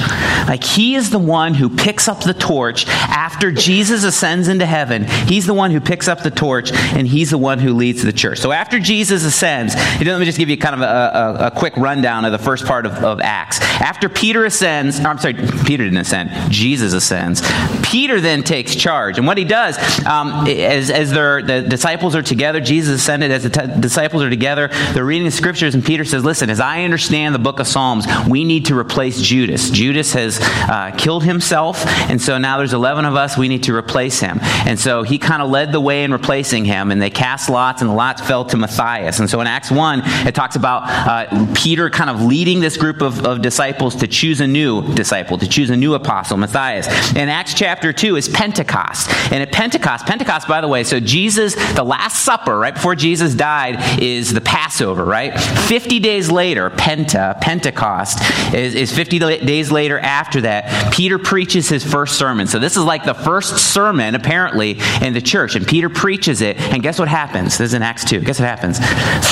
Like 0.48 0.64
he 0.64 0.94
is 0.94 1.10
the 1.10 1.18
one 1.18 1.52
who 1.52 1.68
picks 1.68 2.08
up 2.08 2.22
the 2.22 2.32
torch 2.32 2.86
after 2.88 3.52
Jesus 3.52 4.02
ascends 4.02 4.48
into 4.48 4.64
heaven. 4.64 5.04
He's 5.04 5.44
the 5.44 5.52
one 5.52 5.70
who 5.72 5.80
picks 5.80 6.08
up 6.08 6.22
the 6.22 6.30
torch 6.30 6.72
and 6.72 7.06
he's 7.06 7.30
the 7.30 7.38
one 7.38 7.58
who 7.58 7.74
leads 7.74 8.02
the 8.02 8.14
church. 8.14 8.38
So 8.42 8.50
after 8.50 8.80
Jesus 8.80 9.24
ascends, 9.24 9.76
let 9.76 10.18
me 10.18 10.24
just 10.24 10.36
give 10.36 10.50
you 10.50 10.56
kind 10.56 10.74
of 10.74 10.80
a, 10.80 11.44
a, 11.44 11.46
a 11.46 11.50
quick 11.52 11.76
rundown 11.76 12.24
of 12.24 12.32
the 12.32 12.40
first 12.40 12.66
part 12.66 12.86
of, 12.86 12.92
of 13.04 13.20
Acts. 13.20 13.60
After 13.60 14.08
Peter 14.08 14.44
ascends, 14.44 14.98
I'm 14.98 15.16
sorry, 15.18 15.34
Peter 15.34 15.84
didn't 15.84 15.98
ascend, 15.98 16.50
Jesus 16.50 16.92
ascends. 16.92 17.40
Peter 17.84 18.20
then 18.20 18.42
takes 18.42 18.74
charge. 18.74 19.16
And 19.16 19.28
what 19.28 19.38
he 19.38 19.44
does, 19.44 19.78
um, 20.04 20.48
as, 20.48 20.90
as 20.90 21.12
the 21.12 21.64
disciples 21.68 22.16
are 22.16 22.22
together, 22.22 22.60
Jesus 22.60 23.00
ascended, 23.00 23.30
as 23.30 23.44
the 23.44 23.50
t- 23.50 23.80
disciples 23.80 24.24
are 24.24 24.30
together, 24.30 24.70
they're 24.92 25.04
reading 25.04 25.24
the 25.24 25.30
scriptures, 25.30 25.76
and 25.76 25.84
Peter 25.84 26.04
says, 26.04 26.24
Listen, 26.24 26.50
as 26.50 26.58
I 26.58 26.82
understand 26.82 27.36
the 27.36 27.38
book 27.38 27.60
of 27.60 27.68
Psalms, 27.68 28.06
we 28.28 28.42
need 28.42 28.66
to 28.66 28.76
replace 28.76 29.22
Judas. 29.22 29.70
Judas 29.70 30.14
has 30.14 30.40
uh, 30.40 30.92
killed 30.98 31.22
himself, 31.22 31.86
and 32.10 32.20
so 32.20 32.38
now 32.38 32.58
there's 32.58 32.72
11 32.72 33.04
of 33.04 33.14
us. 33.14 33.38
We 33.38 33.46
need 33.46 33.62
to 33.64 33.76
replace 33.76 34.18
him. 34.18 34.40
And 34.42 34.80
so 34.80 35.04
he 35.04 35.18
kind 35.18 35.42
of 35.42 35.48
led 35.48 35.70
the 35.70 35.80
way 35.80 36.02
in 36.02 36.10
replacing 36.10 36.64
him, 36.64 36.90
and 36.90 37.00
they 37.00 37.10
cast 37.10 37.48
lots, 37.48 37.82
and 37.82 37.90
the 37.90 37.94
lots 37.94 38.20
fell 38.22 38.31
to 38.32 38.56
Matthias. 38.56 39.20
And 39.20 39.28
so 39.28 39.42
in 39.42 39.46
Acts 39.46 39.70
1, 39.70 40.00
it 40.26 40.34
talks 40.34 40.56
about 40.56 40.84
uh, 40.86 41.46
Peter 41.54 41.90
kind 41.90 42.08
of 42.08 42.22
leading 42.22 42.60
this 42.60 42.78
group 42.78 43.02
of, 43.02 43.26
of 43.26 43.42
disciples 43.42 43.94
to 43.96 44.06
choose 44.06 44.40
a 44.40 44.46
new 44.46 44.94
disciple, 44.94 45.36
to 45.36 45.46
choose 45.46 45.68
a 45.68 45.76
new 45.76 45.92
apostle, 45.92 46.38
Matthias. 46.38 46.86
In 47.14 47.28
Acts 47.28 47.52
chapter 47.52 47.92
2 47.92 48.16
is 48.16 48.28
Pentecost. 48.30 49.10
And 49.30 49.42
at 49.42 49.52
Pentecost, 49.52 50.06
Pentecost, 50.06 50.48
by 50.48 50.62
the 50.62 50.68
way, 50.68 50.82
so 50.82 50.98
Jesus, 50.98 51.54
the 51.74 51.84
Last 51.84 52.24
Supper, 52.24 52.58
right 52.58 52.72
before 52.72 52.94
Jesus 52.94 53.34
died, 53.34 54.00
is 54.00 54.32
the 54.32 54.40
Passover, 54.40 55.04
right? 55.04 55.38
50 55.38 56.00
days 56.00 56.30
later, 56.30 56.70
Penta, 56.70 57.38
Pentecost, 57.40 58.18
is, 58.54 58.74
is 58.74 58.92
50 58.92 59.18
days 59.18 59.70
later 59.70 59.98
after 59.98 60.40
that, 60.40 60.92
Peter 60.92 61.18
preaches 61.18 61.68
his 61.68 61.84
first 61.84 62.18
sermon. 62.18 62.46
So 62.46 62.58
this 62.58 62.78
is 62.78 62.82
like 62.82 63.04
the 63.04 63.14
first 63.14 63.58
sermon, 63.58 64.14
apparently, 64.14 64.80
in 65.02 65.12
the 65.12 65.20
church. 65.20 65.54
And 65.54 65.66
Peter 65.66 65.90
preaches 65.90 66.40
it. 66.40 66.58
And 66.58 66.82
guess 66.82 66.98
what 66.98 67.08
happens? 67.08 67.58
This 67.58 67.68
is 67.68 67.74
in 67.74 67.82
Acts 67.82 68.04
2. 68.04 68.21
Guess 68.24 68.40
what 68.40 68.48
happens? 68.48 68.78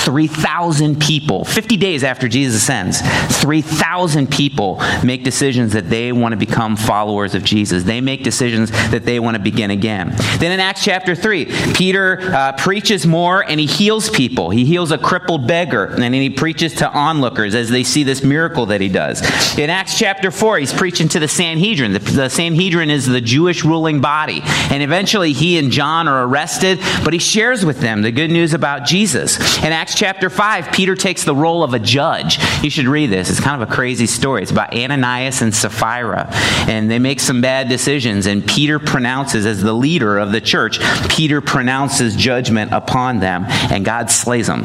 3,000 0.05 1.01
people, 1.01 1.45
50 1.45 1.77
days 1.77 2.05
after 2.05 2.29
Jesus 2.29 2.63
ascends, 2.63 3.01
3,000 3.41 4.31
people 4.31 4.81
make 5.05 5.25
decisions 5.25 5.73
that 5.73 5.89
they 5.89 6.13
want 6.13 6.33
to 6.33 6.37
become 6.37 6.77
followers 6.77 7.35
of 7.35 7.45
Jesus. 7.45 7.85
They 7.85 8.01
make 8.01 8.23
decisions 8.23 8.71
that 8.91 9.05
they 9.05 9.21
want 9.21 9.37
to 9.37 9.43
begin 9.43 9.71
again. 9.71 10.13
Then 10.39 10.53
in 10.53 10.61
Acts 10.61 10.85
chapter 10.85 11.15
3, 11.15 11.47
Peter 11.75 12.21
uh, 12.21 12.53
preaches 12.53 13.07
more 13.07 13.45
and 13.49 13.61
he 13.61 13.67
heals 13.67 14.11
people. 14.11 14.51
He 14.51 14.65
heals 14.65 14.91
a 14.91 14.99
crippled 14.99 15.47
beggar. 15.47 15.87
And 15.87 16.03
then 16.03 16.13
he 16.13 16.31
preaches 16.31 16.75
to 16.77 16.91
onlookers 16.91 17.55
as 17.55 17.71
they 17.71 17.85
see 17.85 18.03
this 18.03 18.23
miracle 18.23 18.67
that 18.67 18.81
he 18.81 18.89
does. 18.89 19.21
In 19.59 19.71
Acts 19.71 19.99
chapter 19.99 20.31
4, 20.31 20.59
he's 20.59 20.73
preaching 20.73 21.09
to 21.09 21.21
the 21.21 21.29
Sanhedrin. 21.29 21.93
The, 21.93 21.99
the, 21.99 22.29
Sanhedrin 22.29 22.91
is 22.91 23.07
the 23.07 23.21
Jewish 23.21 23.65
ruling 23.65 24.01
body. 24.01 24.41
And 24.45 24.83
eventually 24.83 25.33
he 25.33 25.59
and 25.59 25.71
John 25.71 26.09
are 26.09 26.27
arrested, 26.27 26.81
but 27.05 27.13
he 27.13 27.19
shares 27.19 27.65
with 27.65 27.81
them 27.81 28.03
the 28.03 28.13
good 28.13 28.31
news 28.31 28.55
about 28.55 28.80
Jesus. 28.85 29.39
In 29.59 29.73
Acts 29.73 29.95
chapter 29.95 30.31
5, 30.31 30.73
Peter 30.73 30.95
takes 30.95 31.25
the 31.25 31.35
role 31.35 31.63
of 31.63 31.75
a 31.75 31.79
judge. 31.79 32.39
You 32.63 32.71
should 32.71 32.87
read 32.87 33.11
this. 33.11 33.31
It's 33.31 33.41
kind 33.41 33.61
of 33.61 33.69
a 33.69 33.73
crazy 33.73 34.07
story. 34.07 34.43
It's 34.43 34.51
about 34.51 34.75
Ananias 34.75 35.43
and 35.43 35.55
Sapphira. 35.55 36.29
And 36.69 36.91
they 36.91 36.99
make 36.99 37.21
some 37.21 37.41
bad 37.41 37.69
decisions, 37.69 38.27
and 38.27 38.47
Peter 38.47 38.79
pronounces, 38.79 39.47
as 39.47 39.63
the 39.63 39.73
leader 39.73 40.19
of 40.19 40.33
the 40.33 40.41
church, 40.41 40.81
Peter 41.09 41.41
pronounces 41.41 42.17
judgment 42.17 42.73
upon 42.73 43.21
them, 43.21 43.45
and 43.49 43.85
God 43.85 44.11
slays 44.11 44.47
them. 44.47 44.63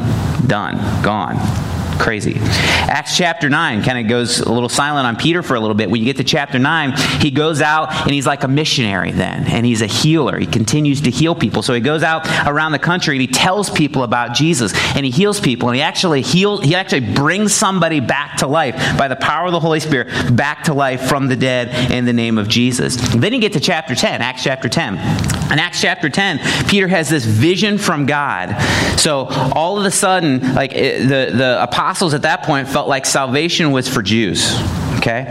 Done. 0.48 0.78
Gone. 1.04 1.75
Crazy. 1.98 2.38
Acts 2.88 3.18
chapter 3.18 3.50
9 3.50 3.84
kind 3.84 3.98
of 3.98 4.08
goes 4.08 4.40
a 4.40 4.52
little 4.52 4.70
silent 4.70 5.08
on 5.08 5.16
Peter 5.16 5.42
for 5.42 5.56
a 5.56 5.60
little 5.60 5.76
bit. 5.76 5.90
When 5.90 6.00
you 6.00 6.06
get 6.06 6.18
to 6.18 6.24
chapter 6.24 6.60
9, 6.60 6.94
he 7.20 7.32
goes 7.32 7.62
out 7.62 7.92
and 8.04 8.12
he's 8.12 8.28
like 8.28 8.44
a 8.44 8.48
missionary 8.48 9.12
then, 9.12 9.48
and 9.48 9.66
he's 9.66 9.82
a 9.82 9.88
healer. 9.88 10.38
He 10.38 10.46
continues 10.46 11.02
to 11.02 11.10
heal 11.10 11.34
people. 11.34 11.64
So 11.64 11.74
he 11.74 11.80
goes 11.80 12.04
out 12.04 12.28
around 12.46 12.74
the 12.74 12.80
country 12.80 13.16
and 13.16 13.22
he 13.22 13.28
tells 13.28 13.70
people 13.70 14.04
about 14.04 14.36
Jesus, 14.36 14.74
and 14.96 15.06
he 15.06 15.12
heals 15.12 15.40
people, 15.40 15.70
and 15.70 15.76
he 15.76 15.82
actually 15.82 16.22
heals, 16.22 16.64
he 16.64 16.76
actually 16.76 17.14
brings 17.14 17.54
somebody 17.54 18.02
back 18.02 18.38
to 18.38 18.48
life 18.48 18.76
by 18.98 19.08
the 19.08 19.16
power 19.16 19.48
of 19.48 19.52
the 19.52 19.60
Holy 19.60 19.80
Spirit, 19.80 20.36
back 20.36 20.66
to 20.66 20.74
life 20.74 21.08
from 21.08 21.28
the 21.28 21.36
dead 21.36 21.92
in 21.92 22.06
the 22.06 22.14
name 22.14 22.38
of 22.38 22.48
Jesus. 22.48 22.98
Then 23.16 23.34
you 23.34 23.40
get 23.40 23.54
to 23.54 23.60
chapter 23.60 23.96
10, 23.96 24.22
Acts 24.22 24.44
chapter 24.44 24.70
10. 24.70 24.94
In 25.52 25.60
Acts 25.60 25.82
chapter 25.82 26.10
10, 26.10 26.68
Peter 26.68 26.88
has 26.88 27.10
this 27.10 27.26
vision 27.26 27.78
from 27.78 28.06
God. 28.06 28.56
So 29.00 29.28
all 29.56 29.80
of 29.80 29.86
a 29.86 29.92
sudden, 29.92 30.54
like 30.54 30.72
the, 30.72 31.32
the 31.34 31.58
apostles 31.62 31.85
at 32.14 32.24
that 32.24 32.44
point 32.44 32.68
felt 32.68 32.88
like 32.88 33.06
salvation 33.06 33.72
was 33.72 33.88
for 33.88 34.02
Jews 34.02 34.56
okay? 35.06 35.26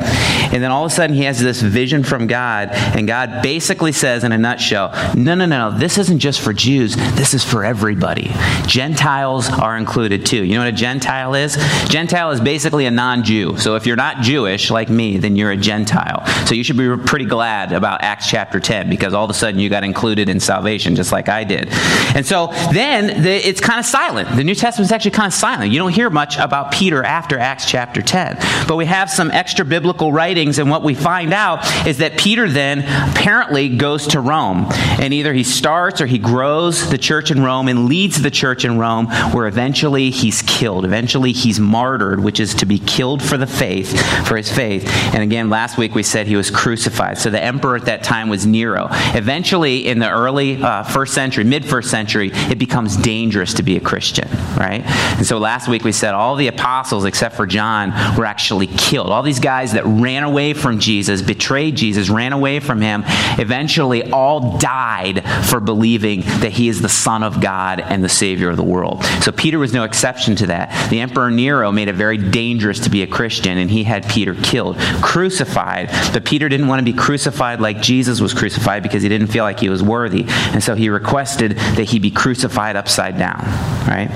And 0.53 0.63
then 0.63 0.71
all 0.71 0.85
of 0.85 0.93
a 0.93 0.95
sudden 0.95 1.17
he 1.17 1.25
has 1.25 1.41
this 1.41 1.61
vision 1.61 2.05
from 2.05 2.27
God, 2.27 2.69
and 2.73 3.09
God 3.09 3.43
basically 3.43 3.93
says 3.93 4.25
in 4.25 4.33
a 4.33 4.39
nutshell, 4.39 4.93
no, 5.17 5.35
no, 5.35 5.47
no, 5.47 5.71
no, 5.71 5.79
this 5.79 5.99
isn't 5.99 6.21
just 6.21 6.41
for 6.41 6.53
Jews, 6.53 6.95
this 7.17 7.35
is 7.35 7.45
for 7.45 7.65
everybody. 7.65 8.31
Gentiles 8.67 9.51
are 9.51 9.77
included 9.77 10.25
too. 10.25 10.45
You 10.45 10.55
know 10.55 10.61
what 10.61 10.69
a 10.69 10.77
Gentile 10.77 11.35
is? 11.35 11.57
Gentile 11.89 12.31
is 12.31 12.41
basically 12.41 12.87
a 12.87 12.91
non 12.91 13.25
Jew. 13.25 13.57
So 13.59 13.75
if 13.75 13.87
you're 13.87 13.97
not 13.97 14.21
Jewish 14.21 14.71
like 14.71 14.89
me, 14.89 15.19
then 15.19 15.37
you're 15.37 15.51
a 15.51 15.57
Gentile. 15.57 16.25
So 16.47 16.55
you 16.55 16.63
should 16.63 16.77
be 16.77 16.97
pretty 17.05 17.25
glad 17.25 17.73
about 17.73 18.03
Acts 18.03 18.29
chapter 18.29 18.61
10 18.61 18.89
because 18.89 19.15
all 19.15 19.25
of 19.25 19.31
a 19.31 19.35
sudden 19.35 19.59
you 19.59 19.69
got 19.69 19.85
included 19.85 20.29
in 20.29 20.41
salvation 20.41 20.95
just 20.95 21.11
like 21.13 21.29
I 21.29 21.45
did. 21.45 21.69
And 22.15 22.25
so 22.25 22.49
then 22.73 23.23
the, 23.23 23.49
it's 23.49 23.61
kind 23.61 23.81
of 23.81 23.87
silent. 23.87 24.37
The 24.37 24.45
New 24.45 24.55
Testament 24.55 24.89
is 24.89 24.93
actually 24.93 25.13
kind 25.13 25.27
of 25.27 25.35
silent. 25.35 25.73
You 25.73 25.79
don't 25.79 25.93
hear 25.93 26.11
much 26.11 26.39
about 26.39 26.73
Peter 26.73 27.03
after 27.03 27.39
Acts 27.39 27.69
chapter 27.69 28.03
10. 28.03 28.37
But 28.69 28.77
we 28.77 28.87
have 28.87 29.11
some 29.11 29.31
extra 29.31 29.64
biblical 29.65 30.13
writings, 30.13 30.59
and 30.59 30.71
what 30.71 30.83
we 30.83 30.95
find 30.95 31.33
out 31.33 31.87
is 31.87 31.99
that 31.99 32.19
Peter 32.19 32.49
then 32.49 32.81
apparently 33.11 33.77
goes 33.77 34.09
to 34.09 34.21
Rome. 34.21 34.67
And 34.71 35.13
either 35.13 35.33
he 35.33 35.45
starts 35.45 36.01
or 36.01 36.07
he 36.07 36.19
grows 36.19 36.91
the 36.91 36.99
church 36.99 37.31
in 37.31 37.43
Rome 37.43 37.69
and 37.69 37.87
leads 37.87 38.21
the 38.21 38.31
church 38.31 38.65
in 38.65 38.79
Rome, 38.79 39.07
where 39.33 39.47
eventually 39.47 40.11
he's 40.11 40.43
killed. 40.43 40.85
Eventually 40.85 41.33
he's 41.33 41.59
martyred, 41.61 42.21
which 42.21 42.41
is 42.41 42.55
to 42.57 42.67
be 42.67 42.79
killed 42.79 43.23
for 43.23 43.37
the 43.37 43.47
faith, 43.47 43.99
for 44.27 44.37
his 44.37 44.51
faith. 44.51 44.85
And 45.15 45.23
again, 45.23 45.51
last 45.51 45.79
week 45.79 45.95
we 45.95 46.03
said 46.03 46.27
he 46.27 46.37
was 46.37 46.51
crucified. 46.51 47.19
So 47.19 47.31
the 47.31 47.43
emperor 47.43 47.77
at 47.77 47.87
that 47.87 48.03
time 48.05 48.29
was 48.29 48.47
Nero. 48.47 48.89
Eventually, 48.91 49.87
in 49.87 49.99
the 49.99 50.11
early 50.11 50.63
uh, 50.63 50.83
first 50.83 51.15
century, 51.15 51.45
mid 51.45 51.65
first 51.65 51.91
century, 51.91 52.31
it 52.33 52.59
becomes 52.59 52.97
dangerous 52.97 53.55
to 53.55 53.63
be 53.63 53.77
a 53.77 53.81
Christian, 53.81 54.29
right? 54.57 54.83
And 54.85 55.27
so 55.27 55.39
last 55.39 55.69
week 55.69 55.85
we 55.85 55.93
said 55.93 56.15
all 56.15 56.37
the 56.37 56.49
apostles, 56.49 57.05
except 57.05 57.37
for 57.37 57.47
John, 57.47 57.91
were 58.17 58.25
actually 58.25 58.67
killed. 58.67 59.11
All 59.11 59.23
these 59.23 59.41
guys 59.41 59.54
guys 59.55 59.75
that 59.75 59.87
ran 59.87 60.25
away 60.25 60.53
from 60.53 60.81
Jesus, 60.81 61.23
betrayed 61.23 61.77
Jesus, 61.77 62.11
ran 62.11 62.33
away 62.33 62.59
from 62.59 62.81
him, 62.81 63.05
eventually 63.39 64.11
all 64.11 64.59
died 64.59 65.23
for 65.49 65.61
believing 65.61 66.23
that 66.41 66.51
he 66.51 66.69
is 66.69 66.83
the 66.83 66.89
Son 66.89 67.23
of 67.23 67.41
God 67.41 67.79
and 67.79 68.03
the 68.03 68.09
Savior 68.09 68.51
of 68.51 68.57
the 68.57 68.65
world. 68.65 69.05
So 69.23 69.31
Peter 69.31 69.61
was 69.61 69.73
no 69.73 69.85
exception 69.85 70.35
to 70.37 70.49
that. 70.49 70.91
The 70.91 70.99
Emperor 70.99 71.31
Nero 71.31 71.71
made 71.71 71.87
it 71.87 71.95
very 71.95 72.19
dangerous 72.19 72.81
to 72.81 72.91
be 72.91 73.05
a 73.05 73.07
Christian, 73.07 73.59
and 73.59 73.71
he 73.71 73.85
had 73.85 74.09
Peter 74.09 74.35
killed, 74.35 74.77
crucified. 75.01 75.89
But 76.13 76.25
Peter 76.25 76.49
didn't 76.49 76.67
want 76.67 76.85
to 76.85 76.93
be 76.93 76.99
crucified 76.99 77.61
like 77.61 77.81
Jesus 77.81 78.21
was 78.21 78.35
crucified 78.35 78.83
because 78.83 79.05
he 79.05 79.09
didn't 79.09 79.29
feel 79.29 79.45
like 79.45 79.61
he 79.61 79.69
was 79.69 79.85
worthy. 79.85 80.25
And 80.27 80.65
so 80.65 80.75
he 80.75 80.89
requested 80.89 81.53
that 81.53 81.85
he 81.85 82.01
be 82.01 82.11
crucified 82.11 82.75
upside 82.75 83.19
down, 83.19 83.39
right? 83.87 84.11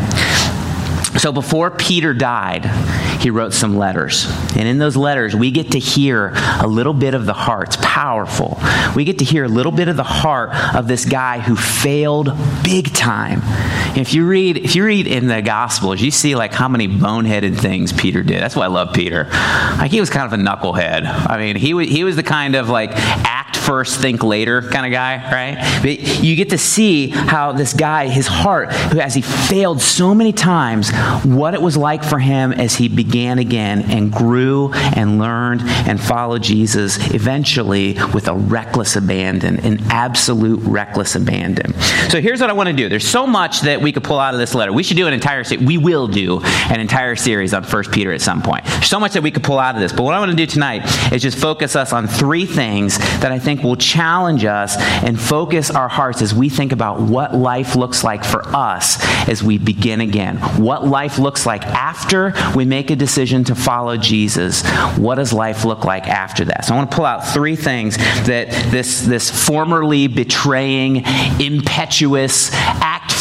So 1.19 1.33
before 1.33 1.71
Peter 1.71 2.15
died, 2.15 2.65
he 3.21 3.31
wrote 3.31 3.53
some 3.53 3.77
letters. 3.77 4.27
And 4.57 4.69
in 4.69 4.79
those 4.79 4.97
letters, 4.97 5.35
we 5.35 5.51
get 5.51 5.73
to 5.73 5.79
hear 5.79 6.33
a 6.35 6.67
little 6.67 6.95
bit 6.95 7.15
of 7.15 7.27
the 7.27 7.33
heart. 7.33 7.69
It's 7.69 7.79
powerful. 7.81 8.59
We 8.95 9.05
get 9.05 9.19
to 9.19 9.25
hear 9.25 9.45
a 9.45 9.49
little 9.49 9.73
bit 9.73 9.89
of 9.89 9.97
the 9.97 10.05
heart 10.05 10.51
of 10.75 10.87
this 10.87 11.05
guy 11.05 11.41
who 11.41 11.57
failed 11.57 12.31
big 12.63 12.95
time. 12.95 13.41
If 13.97 14.15
you 14.15 14.29
read, 14.29 14.59
if 14.59 14.77
you 14.77 14.85
read 14.85 15.09
in 15.09 15.27
the 15.27 15.43
Gospels, 15.43 16.01
you 16.01 16.13
see 16.13 16.37
like 16.37 16.53
how 16.53 16.69
many 16.69 16.87
boneheaded 16.87 17.59
things 17.59 17.93
Peter 17.93 18.23
did. 18.23 18.41
That's 18.41 18.55
why 18.55 18.65
I 18.65 18.69
love 18.69 18.95
Peter. 18.95 19.25
Like 19.33 19.91
he 19.91 19.99
was 19.99 20.11
kind 20.11 20.33
of 20.33 20.39
a 20.39 20.43
knucklehead. 20.43 21.05
I 21.05 21.39
mean, 21.39 21.57
he 21.57 21.75
was, 21.75 21.89
he 21.89 22.05
was 22.05 22.15
the 22.15 22.23
kind 22.23 22.55
of 22.55 22.69
like 22.69 22.91
act 22.95 23.48
first, 23.69 24.01
think 24.01 24.23
later 24.23 24.63
kind 24.63 24.87
of 24.87 24.93
guy, 24.93 25.31
right? 25.31 25.81
But 25.83 26.25
you 26.25 26.35
get 26.37 26.49
to 26.51 26.59
see 26.59 27.09
how 27.09 27.53
this 27.53 27.75
guy, 27.75 28.09
his 28.09 28.27
heart, 28.27 28.73
who 28.73 28.99
as 28.99 29.15
he 29.15 29.21
failed 29.21 29.83
so 29.83 30.15
many 30.15 30.33
times, 30.33 30.91
what 31.23 31.53
it 31.53 31.61
was 31.61 31.77
like 31.77 32.03
for 32.03 32.19
him 32.19 32.53
as 32.53 32.77
he 32.77 32.89
began 32.89 33.39
again 33.39 33.83
and 33.83 34.11
grew 34.11 34.73
and 34.73 35.19
learned 35.19 35.61
and 35.65 36.01
followed 36.01 36.43
Jesus 36.43 36.97
eventually 37.13 37.99
with 38.15 38.27
a 38.29 38.35
reckless 38.35 38.97
abandon, 38.97 39.61
an 39.61 39.79
absolute 39.91 40.61
reckless 40.61 41.15
abandon. 41.15 41.75
So 42.09 42.23
here's 42.23 42.41
what 42.41 42.49
I 42.49 42.55
want 42.55 42.71
to 42.71 42.75
do. 42.75 42.89
There's 42.89 43.07
so 43.07 43.27
much 43.27 43.61
that 43.63 43.83
we 43.83 43.93
could 43.93 44.05
pull 44.05 44.19
out 44.19 44.33
of 44.33 44.41
this 44.41 44.55
letter. 44.55 44.73
We 44.73 44.83
should 44.83 44.97
do 44.97 45.07
an 45.07 45.13
entire. 45.13 45.45
We 45.61 45.77
will 45.77 46.09
do 46.09 46.41
an 46.43 46.81
entire 46.81 47.17
series 47.17 47.53
on 47.53 47.65
First 47.65 47.93
Peter 47.93 48.13
at 48.13 48.23
some 48.23 48.41
point. 48.41 48.65
There's 48.65 48.89
so 48.89 48.99
much 48.99 49.13
that 49.13 49.23
we 49.23 49.31
could 49.31 49.45
pull 49.45 49.59
out 49.59 49.75
of 49.75 49.83
this. 49.83 49.93
But 49.93 50.05
what 50.05 50.15
I 50.15 50.19
want 50.21 50.31
to 50.31 50.37
do 50.37 50.47
tonight 50.47 51.13
is 51.13 51.21
just 51.21 51.37
focus 51.37 51.77
us 51.77 51.93
on 51.93 52.07
three 52.07 52.47
things 52.47 52.97
that 53.21 53.31
I 53.31 53.39
think 53.39 53.58
will 53.63 53.77
challenge 53.77 54.45
us 54.45 54.77
and 54.79 55.19
focus 55.19 55.71
our 55.71 55.89
hearts 55.89 56.23
as 56.23 56.35
we 56.35 56.49
think 56.49 56.73
about 56.73 57.01
what 57.01 57.35
life 57.35 57.77
looks 57.77 58.05
like 58.05 58.25
for 58.25 58.43
us 58.49 58.99
as 59.29 59.43
we 59.43 59.59
begin 59.59 60.01
again. 60.01 60.37
What 60.63 60.87
life 60.87 61.19
looks 61.19 61.47
like 61.47 61.65
after 61.67 62.33
we 62.55 62.65
make 62.65 62.91
a 62.91 62.97
decision 62.97 63.45
to 63.45 63.55
follow 63.55 63.97
Jesus. 63.97 64.67
What 64.97 65.17
does 65.17 65.33
life 65.33 65.65
look 65.65 65.85
like 65.85 66.07
after 66.07 66.45
that? 66.47 66.65
So 66.65 66.75
I 66.75 66.79
want 66.79 66.91
to 66.91 66.97
pull 66.97 67.07
out 67.07 67.27
three 67.27 67.57
things 67.57 67.97
that 68.27 68.51
this, 68.71 69.03
this 69.03 69.31
formerly 69.47 70.07
betraying, 70.07 71.05
impetuous, 71.41 72.51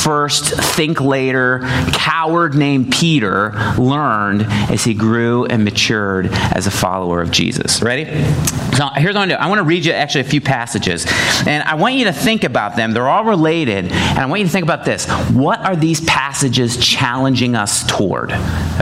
first, 0.08 0.56
think 0.76 1.02
later, 1.02 1.60
coward 1.92 2.56
named 2.56 2.90
Peter 2.94 3.52
learned 3.78 4.44
as 4.72 4.86
he 4.86 4.94
grew 4.94 5.44
and 5.48 5.66
matured 5.66 6.28
as 6.32 6.66
a 6.66 6.72
follower 6.72 7.22
of 7.22 7.30
Jesus. 7.30 7.82
Ready? 7.82 8.06
So 8.06 8.88
here's 8.96 9.16
what 9.16 9.18
I 9.18 9.20
want 9.20 9.32
to 9.32 9.36
do. 9.36 9.42
I 9.42 9.48
want 9.50 9.60
to 9.60 9.64
read 9.64 9.84
you 9.84 9.92
actually 9.92 10.22
a 10.22 10.30
few 10.30 10.40
passages. 10.40 11.06
And 11.46 11.62
I 11.62 11.76
want 11.76 11.96
you 11.96 12.06
to 12.06 12.14
think 12.14 12.46
about 12.46 12.78
them. 12.78 12.94
They're 12.94 13.10
all 13.10 13.26
related. 13.26 13.92
And 13.92 14.20
I 14.20 14.26
want 14.28 14.40
you 14.40 14.48
to 14.48 14.52
think 14.52 14.64
about 14.64 14.86
this. 14.86 15.10
What 15.32 15.60
are 15.60 15.76
these 15.76 16.00
passages 16.00 16.78
challenging 16.78 17.58
us 17.58 17.86
toward? 17.86 18.32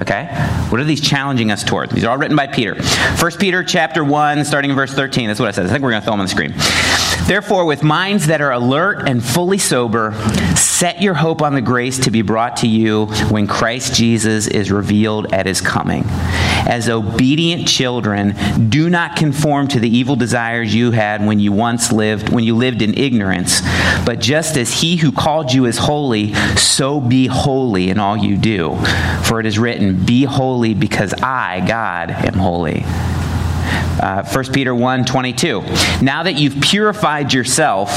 Okay? 0.04 0.26
What 0.70 0.80
are 0.80 0.84
these 0.84 1.02
challenging 1.02 1.50
us 1.50 1.64
toward? 1.64 1.90
These 1.90 2.04
are 2.04 2.12
all 2.12 2.20
written 2.20 2.38
by 2.38 2.46
Peter. 2.46 2.76
1 2.76 3.32
Peter 3.40 3.64
chapter 3.64 4.04
1, 4.04 4.46
starting 4.46 4.70
in 4.70 4.76
verse 4.76 4.94
13. 4.94 5.28
That's 5.28 5.40
what 5.40 5.50
I 5.50 5.52
said. 5.54 5.66
I 5.66 5.70
think 5.70 5.82
we're 5.82 5.90
going 5.90 6.04
to 6.04 6.06
throw 6.06 6.14
them 6.14 6.20
on 6.20 6.28
the 6.28 6.30
screen. 6.30 6.54
Therefore, 7.28 7.66
with 7.66 7.82
minds 7.82 8.28
that 8.28 8.42
are 8.42 8.52
alert 8.52 9.10
and 9.10 9.24
fully 9.24 9.58
sober, 9.58 10.14
set 10.56 11.02
your 11.02 11.14
hope 11.15 11.41
on 11.41 11.54
the 11.54 11.62
grace 11.62 11.99
to 11.99 12.12
be 12.12 12.21
brought 12.21 12.58
to 12.58 12.67
you 12.67 13.08
when 13.30 13.47
Christ 13.47 13.93
Jesus 13.93 14.47
is 14.47 14.71
revealed 14.71 15.34
at 15.34 15.45
his 15.45 15.62
coming. 15.62 16.04
As 16.67 16.89
obedient 16.89 17.67
children, 17.67 18.36
do 18.69 18.89
not 18.89 19.15
conform 19.15 19.67
to 19.69 19.80
the 19.80 19.89
evil 19.89 20.15
desires 20.15 20.73
you 20.73 20.91
had 20.91 21.25
when 21.25 21.39
you 21.39 21.51
once 21.51 21.91
lived, 21.91 22.30
when 22.30 22.43
you 22.43 22.56
lived 22.56 22.82
in 22.82 22.97
ignorance, 22.97 23.62
but 24.06 24.19
just 24.19 24.58
as 24.58 24.82
he 24.82 24.97
who 24.97 25.12
called 25.12 25.54
you 25.54 25.65
is 25.65 25.78
holy, 25.78 26.34
so 26.56 26.99
be 26.99 27.28
holy 27.28 27.89
in 27.89 27.99
all 27.99 28.17
you 28.17 28.38
do. 28.38 28.75
For 29.23 29.39
it 29.39 29.45
is 29.45 29.58
written, 29.58 30.06
Be 30.06 30.23
holy 30.23 30.73
because 30.73 31.13
I, 31.13 31.65
God, 31.67 32.12
am 32.12 32.34
holy. 32.34 32.84
Uh, 34.06 34.24
1 34.24 34.54
Peter 34.54 34.76
1 34.76 35.04
22. 35.04 35.62
Now 36.04 36.22
that 36.22 36.36
you've 36.36 36.62
purified 36.62 37.34
yourself 37.34 37.89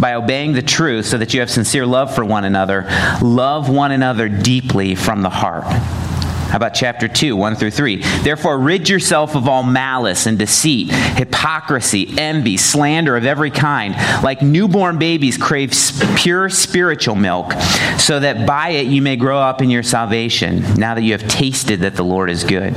by 0.00 0.14
obeying 0.14 0.52
the 0.52 0.62
truth 0.62 1.06
so 1.06 1.18
that 1.18 1.34
you 1.34 1.40
have 1.40 1.50
sincere 1.50 1.84
love 1.84 2.14
for 2.14 2.24
one 2.24 2.44
another, 2.44 2.86
love 3.20 3.68
one 3.68 3.90
another 3.90 4.28
deeply 4.28 4.94
from 4.94 5.22
the 5.22 5.30
heart. 5.30 5.64
How 5.64 6.58
about 6.58 6.74
chapter 6.74 7.08
2, 7.08 7.34
1 7.34 7.56
through 7.56 7.72
3? 7.72 7.96
Therefore, 8.22 8.56
rid 8.56 8.88
yourself 8.88 9.34
of 9.34 9.48
all 9.48 9.64
malice 9.64 10.26
and 10.26 10.38
deceit, 10.38 10.92
hypocrisy, 10.92 12.16
envy, 12.16 12.56
slander 12.56 13.16
of 13.16 13.26
every 13.26 13.50
kind. 13.50 13.96
Like 14.22 14.40
newborn 14.42 14.96
babies, 15.00 15.36
crave 15.36 15.74
pure 16.14 16.48
spiritual 16.50 17.16
milk, 17.16 17.52
so 17.98 18.20
that 18.20 18.46
by 18.46 18.68
it 18.68 18.86
you 18.86 19.02
may 19.02 19.16
grow 19.16 19.40
up 19.40 19.60
in 19.60 19.70
your 19.70 19.82
salvation, 19.82 20.60
now 20.74 20.94
that 20.94 21.02
you 21.02 21.10
have 21.18 21.26
tasted 21.26 21.80
that 21.80 21.96
the 21.96 22.04
Lord 22.04 22.30
is 22.30 22.44
good. 22.44 22.76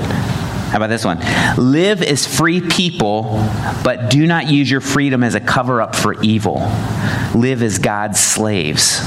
How 0.72 0.78
about 0.78 0.88
this 0.88 1.04
one? 1.04 1.20
Live 1.58 2.02
as 2.02 2.26
free 2.26 2.62
people, 2.62 3.24
but 3.84 4.10
do 4.10 4.26
not 4.26 4.50
use 4.50 4.72
your 4.72 4.80
freedom 4.80 5.22
as 5.22 5.36
a 5.36 5.42
cover 5.42 5.82
up 5.82 5.98
for 5.98 6.22
evil. 6.24 6.60
Live 7.36 7.62
as 7.62 7.78
God's 7.78 8.22
slaves. 8.22 9.02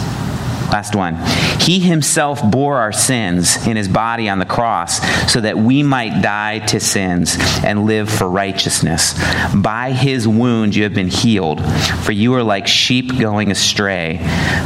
Last 0.71 0.95
one. 0.95 1.17
He 1.61 1.79
himself 1.79 2.43
bore 2.51 2.77
our 2.77 2.93
sins 2.93 3.67
in 3.67 3.79
his 3.79 3.89
body 3.89 4.29
on 4.29 4.41
the 4.41 4.45
cross 4.45 5.01
so 5.33 5.41
that 5.41 5.57
we 5.57 5.83
might 5.83 6.21
die 6.21 6.59
to 6.67 6.81
sins 6.81 7.37
and 7.65 7.87
live 7.87 8.11
for 8.11 8.29
righteousness. 8.29 9.15
By 9.55 9.93
his 9.93 10.29
wounds 10.29 10.77
you 10.77 10.83
have 10.83 10.93
been 10.93 11.09
healed, 11.09 11.65
for 12.03 12.13
you 12.13 12.35
are 12.35 12.43
like 12.43 12.67
sheep 12.67 13.19
going 13.19 13.51
astray, 13.51 14.19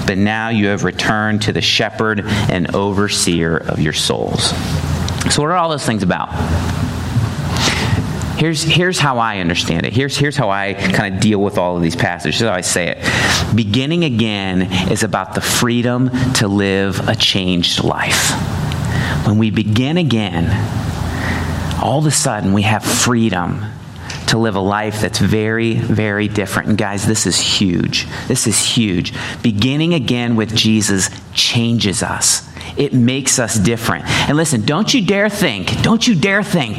but 0.04 0.18
now 0.18 0.48
you 0.48 0.66
have 0.68 0.82
returned 0.82 1.42
to 1.42 1.52
the 1.52 1.60
shepherd 1.60 2.22
and 2.24 2.74
overseer 2.74 3.56
of 3.56 3.78
your 3.78 3.92
souls. 3.92 4.52
So, 5.30 5.42
what 5.42 5.50
are 5.50 5.56
all 5.56 5.68
those 5.68 5.84
things 5.84 6.02
about? 6.02 6.28
Here's, 8.38 8.62
here's 8.62 9.00
how 9.00 9.18
I 9.18 9.40
understand 9.40 9.84
it. 9.84 9.92
Here's, 9.92 10.16
here's 10.16 10.36
how 10.36 10.48
I 10.48 10.74
kind 10.74 11.12
of 11.12 11.20
deal 11.20 11.40
with 11.40 11.58
all 11.58 11.76
of 11.76 11.82
these 11.82 11.96
passages. 11.96 12.38
Here's 12.38 12.48
how 12.48 12.56
I 12.56 12.60
say 12.60 12.86
it. 12.86 13.56
Beginning 13.56 14.04
again 14.04 14.62
is 14.92 15.02
about 15.02 15.34
the 15.34 15.40
freedom 15.40 16.08
to 16.34 16.46
live 16.46 17.08
a 17.08 17.16
changed 17.16 17.82
life. 17.82 18.30
When 19.26 19.38
we 19.38 19.50
begin 19.50 19.96
again, 19.96 20.46
all 21.82 21.98
of 21.98 22.06
a 22.06 22.12
sudden 22.12 22.52
we 22.52 22.62
have 22.62 22.84
freedom 22.84 23.64
to 24.28 24.38
live 24.38 24.54
a 24.54 24.60
life 24.60 25.00
that's 25.00 25.18
very, 25.18 25.74
very 25.74 26.28
different. 26.28 26.68
And 26.68 26.78
guys, 26.78 27.06
this 27.06 27.26
is 27.26 27.40
huge. 27.40 28.06
This 28.28 28.46
is 28.46 28.62
huge. 28.62 29.12
Beginning 29.42 29.94
again 29.94 30.36
with 30.36 30.54
Jesus 30.54 31.10
changes 31.34 32.04
us 32.04 32.48
it 32.78 32.92
makes 32.92 33.38
us 33.38 33.58
different. 33.58 34.06
And 34.06 34.36
listen, 34.36 34.62
don't 34.64 34.92
you 34.94 35.04
dare 35.04 35.28
think, 35.28 35.82
don't 35.82 36.06
you 36.06 36.14
dare 36.14 36.42
think 36.42 36.76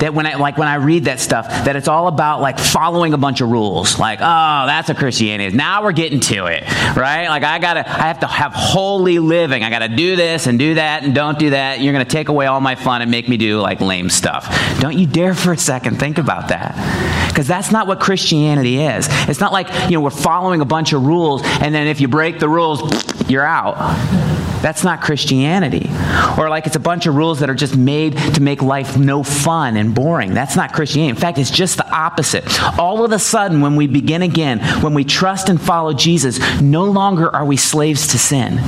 that 0.00 0.14
when 0.14 0.26
I 0.26 0.34
like 0.34 0.56
when 0.56 0.66
I 0.66 0.76
read 0.76 1.04
that 1.04 1.20
stuff, 1.20 1.46
that 1.48 1.76
it's 1.76 1.88
all 1.88 2.08
about 2.08 2.40
like 2.40 2.58
following 2.58 3.12
a 3.12 3.18
bunch 3.18 3.40
of 3.40 3.50
rules. 3.50 3.98
Like, 3.98 4.20
oh, 4.20 4.66
that's 4.66 4.88
what 4.88 4.96
Christianity 4.96 5.48
is. 5.48 5.54
Now 5.54 5.82
we're 5.82 5.92
getting 5.92 6.20
to 6.20 6.46
it, 6.46 6.64
right? 6.96 7.28
Like 7.28 7.42
I 7.42 7.58
gotta 7.58 7.88
I 7.88 8.06
have 8.06 8.20
to 8.20 8.26
have 8.26 8.52
holy 8.54 9.18
living. 9.18 9.62
I 9.62 9.70
gotta 9.70 9.88
do 9.88 10.16
this 10.16 10.46
and 10.46 10.58
do 10.58 10.74
that 10.74 11.02
and 11.04 11.14
don't 11.14 11.38
do 11.38 11.50
that. 11.50 11.80
You're 11.80 11.92
gonna 11.92 12.04
take 12.06 12.28
away 12.28 12.46
all 12.46 12.60
my 12.60 12.74
fun 12.74 13.02
and 13.02 13.10
make 13.10 13.28
me 13.28 13.36
do 13.36 13.60
like 13.60 13.80
lame 13.80 14.08
stuff. 14.08 14.48
Don't 14.80 14.98
you 14.98 15.06
dare 15.06 15.34
for 15.34 15.52
a 15.52 15.58
second 15.58 16.00
think 16.00 16.16
about 16.16 16.48
that. 16.48 17.28
Because 17.28 17.46
that's 17.46 17.70
not 17.70 17.86
what 17.86 18.00
Christianity 18.00 18.80
is. 18.80 19.06
It's 19.28 19.40
not 19.40 19.52
like, 19.52 19.68
you 19.90 19.96
know, 19.96 20.00
we're 20.00 20.10
following 20.10 20.60
a 20.60 20.66
bunch 20.66 20.92
of 20.92 21.02
rules 21.02 21.42
and 21.44 21.74
then 21.74 21.86
if 21.86 22.00
you 22.00 22.08
break 22.08 22.38
the 22.38 22.48
rules, 22.48 22.82
you're 23.30 23.44
out. 23.44 24.51
That's 24.62 24.84
not 24.84 25.02
Christianity. 25.02 25.90
Or 26.38 26.48
like 26.48 26.66
it's 26.66 26.76
a 26.76 26.80
bunch 26.80 27.06
of 27.06 27.14
rules 27.14 27.40
that 27.40 27.50
are 27.50 27.54
just 27.54 27.76
made 27.76 28.16
to 28.16 28.40
make 28.40 28.62
life 28.62 28.96
no 28.96 29.22
fun 29.22 29.76
and 29.76 29.94
boring. 29.94 30.34
That's 30.34 30.56
not 30.56 30.72
Christianity. 30.72 31.10
In 31.10 31.16
fact, 31.16 31.38
it's 31.38 31.50
just 31.50 31.76
the 31.76 31.90
opposite. 31.92 32.44
All 32.78 33.04
of 33.04 33.12
a 33.12 33.18
sudden, 33.18 33.60
when 33.60 33.76
we 33.76 33.86
begin 33.86 34.22
again, 34.22 34.60
when 34.82 34.94
we 34.94 35.04
trust 35.04 35.48
and 35.48 35.60
follow 35.60 35.92
Jesus, 35.92 36.38
no 36.60 36.84
longer 36.84 37.34
are 37.34 37.44
we 37.44 37.56
slaves 37.56 38.06
to 38.08 38.18
sin. 38.18 38.60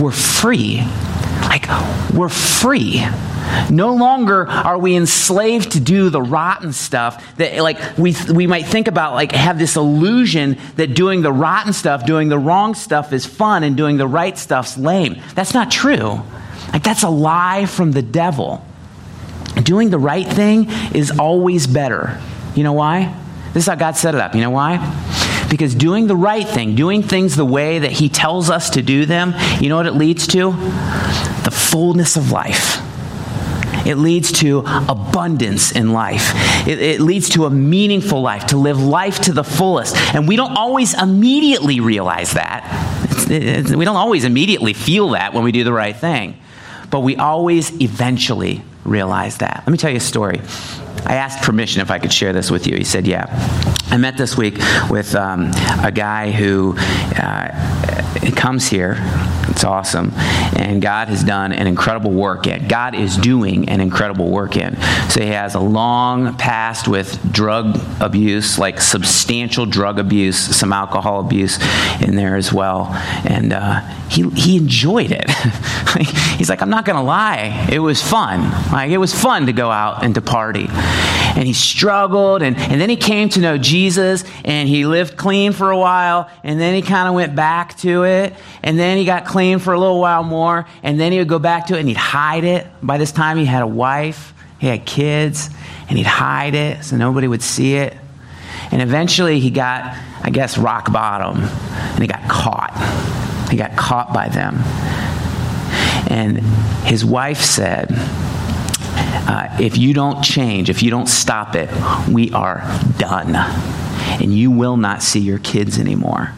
We're 0.00 0.10
free. 0.10 0.82
Like, 1.42 1.66
we're 2.12 2.28
free. 2.28 3.04
No 3.70 3.94
longer 3.94 4.48
are 4.48 4.78
we 4.78 4.96
enslaved 4.96 5.72
to 5.72 5.80
do 5.80 6.10
the 6.10 6.22
rotten 6.22 6.72
stuff 6.72 7.36
that, 7.36 7.58
like, 7.62 7.78
we, 7.98 8.14
we 8.32 8.46
might 8.46 8.66
think 8.66 8.88
about, 8.88 9.14
like, 9.14 9.32
have 9.32 9.58
this 9.58 9.76
illusion 9.76 10.58
that 10.76 10.94
doing 10.94 11.22
the 11.22 11.32
rotten 11.32 11.72
stuff, 11.72 12.04
doing 12.06 12.28
the 12.28 12.38
wrong 12.38 12.74
stuff 12.74 13.12
is 13.12 13.26
fun 13.26 13.62
and 13.62 13.76
doing 13.76 13.96
the 13.96 14.08
right 14.08 14.36
stuff's 14.36 14.76
lame. 14.76 15.20
That's 15.34 15.54
not 15.54 15.70
true. 15.70 16.22
Like, 16.72 16.82
that's 16.82 17.02
a 17.02 17.10
lie 17.10 17.66
from 17.66 17.92
the 17.92 18.02
devil. 18.02 18.64
Doing 19.62 19.90
the 19.90 19.98
right 19.98 20.26
thing 20.26 20.70
is 20.94 21.10
always 21.18 21.66
better. 21.66 22.20
You 22.54 22.62
know 22.64 22.72
why? 22.72 23.16
This 23.52 23.64
is 23.64 23.68
how 23.68 23.74
God 23.74 23.96
set 23.96 24.14
it 24.14 24.20
up. 24.20 24.34
You 24.34 24.40
know 24.40 24.50
why? 24.50 24.78
Because 25.50 25.74
doing 25.74 26.06
the 26.06 26.16
right 26.16 26.46
thing, 26.46 26.76
doing 26.76 27.02
things 27.02 27.34
the 27.34 27.44
way 27.44 27.80
that 27.80 27.90
He 27.90 28.08
tells 28.08 28.50
us 28.50 28.70
to 28.70 28.82
do 28.82 29.06
them, 29.06 29.34
you 29.60 29.68
know 29.68 29.76
what 29.76 29.86
it 29.86 29.94
leads 29.94 30.28
to? 30.28 30.52
The 30.52 31.50
fullness 31.52 32.16
of 32.16 32.30
life. 32.30 32.79
It 33.90 33.96
leads 33.96 34.30
to 34.40 34.60
abundance 34.88 35.72
in 35.72 35.92
life. 35.92 36.32
It, 36.68 36.78
it, 36.78 37.00
leads 37.00 37.30
to 37.30 37.46
a 37.46 37.50
meaningful 37.50 38.22
life, 38.22 38.46
to 38.46 38.56
live 38.56 38.80
life 38.80 39.18
to 39.22 39.32
the 39.32 39.42
fullest. 39.42 39.96
And 40.14 40.28
we 40.28 40.36
don't 40.36 40.56
always 40.56 40.94
immediately 40.94 41.80
realize 41.80 42.34
that. 42.34 42.62
We 43.28 43.84
don't 43.84 43.96
always 43.96 44.24
immediately 44.24 44.74
feel 44.74 45.10
that 45.10 45.34
when 45.34 45.42
we 45.42 45.50
do 45.50 45.64
the 45.64 45.72
right 45.72 45.96
thing. 45.96 46.38
But 46.88 47.00
we 47.00 47.16
always 47.16 47.80
eventually 47.80 48.62
realize 48.84 49.38
that. 49.38 49.64
Let 49.66 49.72
me 49.72 49.76
tell 49.76 49.90
you 49.90 49.96
a 49.96 50.00
story. 50.00 50.40
I 51.04 51.16
asked 51.16 51.42
permission 51.42 51.82
if 51.82 51.90
I 51.90 51.98
could 51.98 52.12
share 52.12 52.32
this 52.32 52.48
with 52.48 52.68
you. 52.68 52.76
He 52.76 52.84
said, 52.84 53.08
Yeah. 53.08 53.26
I 53.90 53.96
met 53.96 54.16
this 54.16 54.36
week 54.36 54.56
with 54.88 55.16
um, 55.16 55.50
a 55.82 55.90
guy 55.92 56.30
who 56.30 56.76
uh, 57.16 58.30
comes 58.36 58.68
here. 58.68 58.94
It's 59.60 59.66
awesome. 59.66 60.12
And 60.56 60.80
God 60.80 61.08
has 61.08 61.22
done 61.22 61.52
an 61.52 61.66
incredible 61.66 62.12
work 62.12 62.46
in. 62.46 62.66
God 62.66 62.94
is 62.94 63.18
doing 63.18 63.68
an 63.68 63.82
incredible 63.82 64.30
work 64.30 64.56
in. 64.56 64.80
So 65.10 65.20
he 65.20 65.26
has 65.26 65.54
a 65.54 65.60
long 65.60 66.34
past 66.38 66.88
with 66.88 67.30
drug 67.30 67.78
abuse, 68.00 68.58
like 68.58 68.80
substantial 68.80 69.66
drug 69.66 69.98
abuse, 69.98 70.38
some 70.38 70.72
alcohol 70.72 71.20
abuse 71.20 71.58
in 72.00 72.16
there 72.16 72.36
as 72.36 72.54
well. 72.54 72.86
And 73.28 73.52
uh, 73.52 73.80
he, 74.08 74.30
he 74.30 74.56
enjoyed 74.56 75.12
it. 75.12 75.28
He's 76.38 76.48
like, 76.48 76.62
I'm 76.62 76.70
not 76.70 76.86
going 76.86 76.96
to 76.96 77.04
lie. 77.04 77.68
It 77.70 77.80
was 77.80 78.02
fun. 78.02 78.50
Like, 78.72 78.92
it 78.92 78.96
was 78.96 79.12
fun 79.12 79.44
to 79.44 79.52
go 79.52 79.70
out 79.70 80.02
and 80.02 80.14
to 80.14 80.22
party 80.22 80.68
and 81.36 81.46
he 81.46 81.52
struggled 81.52 82.42
and, 82.42 82.56
and 82.56 82.80
then 82.80 82.88
he 82.88 82.96
came 82.96 83.28
to 83.28 83.40
know 83.40 83.56
jesus 83.56 84.24
and 84.44 84.68
he 84.68 84.84
lived 84.84 85.16
clean 85.16 85.52
for 85.52 85.70
a 85.70 85.78
while 85.78 86.30
and 86.42 86.60
then 86.60 86.74
he 86.74 86.82
kind 86.82 87.08
of 87.08 87.14
went 87.14 87.34
back 87.34 87.76
to 87.78 88.04
it 88.04 88.34
and 88.62 88.78
then 88.78 88.96
he 88.96 89.04
got 89.04 89.24
clean 89.24 89.58
for 89.58 89.72
a 89.72 89.78
little 89.78 90.00
while 90.00 90.22
more 90.22 90.66
and 90.82 90.98
then 90.98 91.12
he 91.12 91.18
would 91.18 91.28
go 91.28 91.38
back 91.38 91.66
to 91.66 91.76
it 91.76 91.80
and 91.80 91.88
he'd 91.88 91.96
hide 91.96 92.44
it. 92.44 92.66
By 92.82 92.98
this 92.98 93.12
time 93.12 93.36
he 93.36 93.44
had 93.44 93.62
a 93.62 93.66
wife 93.66 94.34
he 94.58 94.66
had 94.66 94.84
kids 94.84 95.48
and 95.88 95.96
he'd 95.96 96.06
hide 96.06 96.54
it 96.54 96.84
so 96.84 96.96
nobody 96.96 97.26
would 97.26 97.42
see 97.42 97.74
it. 97.74 97.96
And 98.72 98.82
eventually 98.82 99.40
he 99.40 99.50
got 99.50 99.96
i 100.22 100.30
guess 100.30 100.58
rock 100.58 100.92
bottom 100.92 101.42
and 101.42 101.98
he 101.98 102.06
got 102.06 102.28
caught. 102.28 103.48
He 103.50 103.56
got 103.56 103.76
caught 103.76 104.12
by 104.12 104.28
them. 104.28 104.56
And 106.10 106.38
his 106.84 107.04
wife 107.04 107.40
said 107.40 107.88
uh, 109.12 109.56
if 109.60 109.76
you 109.76 109.94
don't 109.94 110.22
change, 110.22 110.70
if 110.70 110.82
you 110.82 110.90
don't 110.90 111.08
stop 111.08 111.54
it, 111.54 111.70
we 112.08 112.30
are 112.32 112.60
done. 112.98 113.34
And 114.20 114.34
you 114.34 114.50
will 114.50 114.76
not 114.76 115.02
see 115.02 115.20
your 115.20 115.38
kids 115.38 115.78
anymore. 115.78 116.32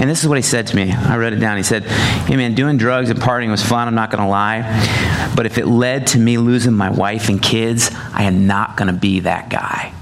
And 0.00 0.08
this 0.08 0.22
is 0.22 0.28
what 0.28 0.38
he 0.38 0.42
said 0.42 0.66
to 0.68 0.76
me. 0.76 0.92
I 0.92 1.16
wrote 1.16 1.32
it 1.32 1.40
down. 1.40 1.56
He 1.56 1.62
said, 1.62 1.84
Hey 1.84 2.36
man, 2.36 2.54
doing 2.54 2.76
drugs 2.76 3.10
and 3.10 3.18
partying 3.18 3.50
was 3.50 3.62
fun, 3.62 3.88
I'm 3.88 3.94
not 3.94 4.10
going 4.10 4.22
to 4.22 4.28
lie. 4.28 4.62
But 5.34 5.46
if 5.46 5.58
it 5.58 5.66
led 5.66 6.08
to 6.08 6.18
me 6.18 6.38
losing 6.38 6.72
my 6.72 6.90
wife 6.90 7.28
and 7.28 7.42
kids, 7.42 7.90
I 8.12 8.24
am 8.24 8.46
not 8.46 8.76
going 8.76 8.92
to 8.92 8.98
be 8.98 9.20
that 9.20 9.50
guy. 9.50 9.92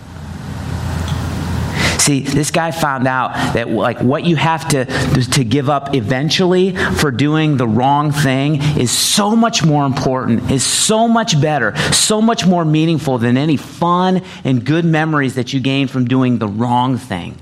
See, 2.06 2.20
this 2.20 2.52
guy 2.52 2.70
found 2.70 3.08
out 3.08 3.34
that 3.54 3.68
like 3.68 4.00
what 4.00 4.24
you 4.24 4.36
have 4.36 4.68
to 4.68 4.84
to 4.84 5.42
give 5.42 5.68
up 5.68 5.92
eventually 5.92 6.76
for 6.76 7.10
doing 7.10 7.56
the 7.56 7.66
wrong 7.66 8.12
thing 8.12 8.62
is 8.78 8.96
so 8.96 9.34
much 9.34 9.64
more 9.64 9.84
important, 9.84 10.52
is 10.52 10.62
so 10.62 11.08
much 11.08 11.40
better, 11.40 11.76
so 11.90 12.22
much 12.22 12.46
more 12.46 12.64
meaningful 12.64 13.18
than 13.18 13.36
any 13.36 13.56
fun 13.56 14.22
and 14.44 14.64
good 14.64 14.84
memories 14.84 15.34
that 15.34 15.52
you 15.52 15.58
gain 15.58 15.88
from 15.88 16.04
doing 16.04 16.38
the 16.38 16.46
wrong 16.46 16.96
thing 16.96 17.36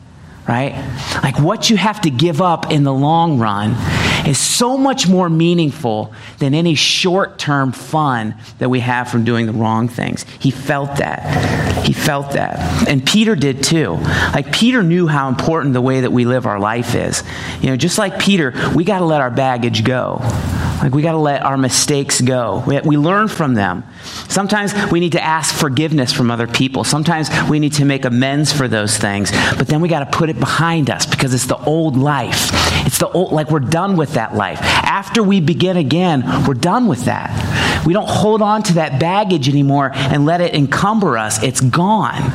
right? 0.47 0.75
Like 1.23 1.39
what 1.39 1.71
you 1.71 1.77
have 1.79 2.03
to 2.03 2.11
give 2.11 2.43
up 2.43 2.71
in 2.71 2.85
the 2.85 2.93
long 2.93 3.39
run 3.39 3.75
is 4.27 4.39
so 4.39 4.77
much 4.77 5.09
more 5.09 5.29
meaningful 5.29 6.13
than 6.39 6.55
any 6.55 6.75
short 6.75 7.39
term 7.39 7.73
fun 7.73 8.35
that 8.59 8.69
we 8.69 8.81
have 8.81 9.09
from 9.09 9.25
doing 9.25 9.47
the 9.47 9.53
wrong 9.53 9.89
things. 9.89 10.25
He 10.41 10.51
felt 10.51 10.97
that. 10.97 11.85
He 11.85 11.93
felt 11.93 12.33
that. 12.33 12.89
And 12.89 13.05
Peter 13.05 13.37
did 13.37 13.63
too. 13.63 13.95
Like 14.33 14.53
Peter 14.53 14.83
knew 14.83 15.07
how 15.07 15.29
important 15.29 15.75
the 15.75 15.83
way 15.83 16.01
that 16.01 16.13
we 16.13 16.25
live 16.25 16.47
our 16.47 16.59
life 16.59 16.95
is. 16.95 17.23
You 17.61 17.71
know, 17.71 17.77
just 17.77 17.99
like 17.99 18.19
Peter, 18.19 18.53
we 18.75 18.85
got 18.85 19.01
to 19.01 19.05
let 19.05 19.21
our 19.21 19.31
baggage 19.31 19.85
go. 19.85 20.21
Like, 20.83 20.95
we 20.95 21.03
got 21.03 21.13
to 21.13 21.19
let 21.19 21.43
our 21.43 21.57
mistakes 21.57 22.21
go. 22.21 22.63
We, 22.67 22.81
we 22.81 22.97
learn 22.97 23.29
from 23.29 23.55
them. 23.55 23.85
Sometimes 24.29 24.75
we 24.91 25.01
need 25.01 25.13
to 25.13 25.23
ask 25.23 25.55
forgiveness 25.55 26.13
from 26.13 26.31
other 26.31 26.47
people. 26.47 26.85
Sometimes 26.85 27.31
we 27.49 27.59
need 27.59 27.75
to 27.75 27.85
make 27.85 28.05
amends 28.05 28.53
for 28.53 28.69
those 28.69 28.97
things. 28.97 29.31
But 29.57 29.69
then 29.69 29.81
we 29.81 29.89
got 29.89 30.11
to 30.11 30.17
put 30.19 30.29
it 30.29 30.39
behind 30.39 30.91
us 30.91 31.07
because 31.07 31.33
it's 31.33 31.47
the 31.47 31.57
old 31.57 31.97
life. 31.97 32.51
It's 32.87 32.99
the 32.99 33.09
old, 33.09 33.33
like, 33.33 33.51
we're 33.51 33.61
done 33.61 33.97
with 33.97 34.15
that 34.15 34.35
life. 34.35 34.59
After 34.63 35.23
we 35.23 35.41
begin 35.41 35.77
again, 35.77 36.23
we're 36.47 36.55
done 36.55 36.87
with 36.87 37.05
that. 37.07 37.85
We 37.87 37.93
don't 37.93 38.09
hold 38.09 38.43
on 38.43 38.63
to 38.65 38.75
that 38.75 38.99
baggage 38.99 39.49
anymore 39.49 39.91
and 39.95 40.25
let 40.25 40.41
it 40.41 40.55
encumber 40.55 41.19
us. 41.19 41.43
It's 41.43 41.61
gone. 41.61 42.33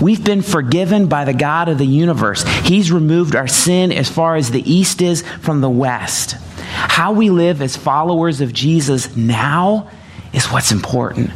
We've 0.00 0.24
been 0.24 0.42
forgiven 0.42 1.06
by 1.06 1.24
the 1.24 1.34
God 1.34 1.68
of 1.68 1.78
the 1.78 1.86
universe. 1.86 2.44
He's 2.64 2.90
removed 2.90 3.36
our 3.36 3.48
sin 3.48 3.92
as 3.92 4.08
far 4.08 4.36
as 4.36 4.50
the 4.50 4.68
east 4.70 5.02
is 5.02 5.22
from 5.40 5.60
the 5.60 5.70
west. 5.70 6.36
How 6.72 7.12
we 7.12 7.30
live 7.30 7.62
as 7.62 7.76
followers 7.76 8.40
of 8.40 8.52
Jesus 8.52 9.16
now 9.16 9.90
is 10.32 10.46
what's 10.46 10.72
important. 10.72 11.30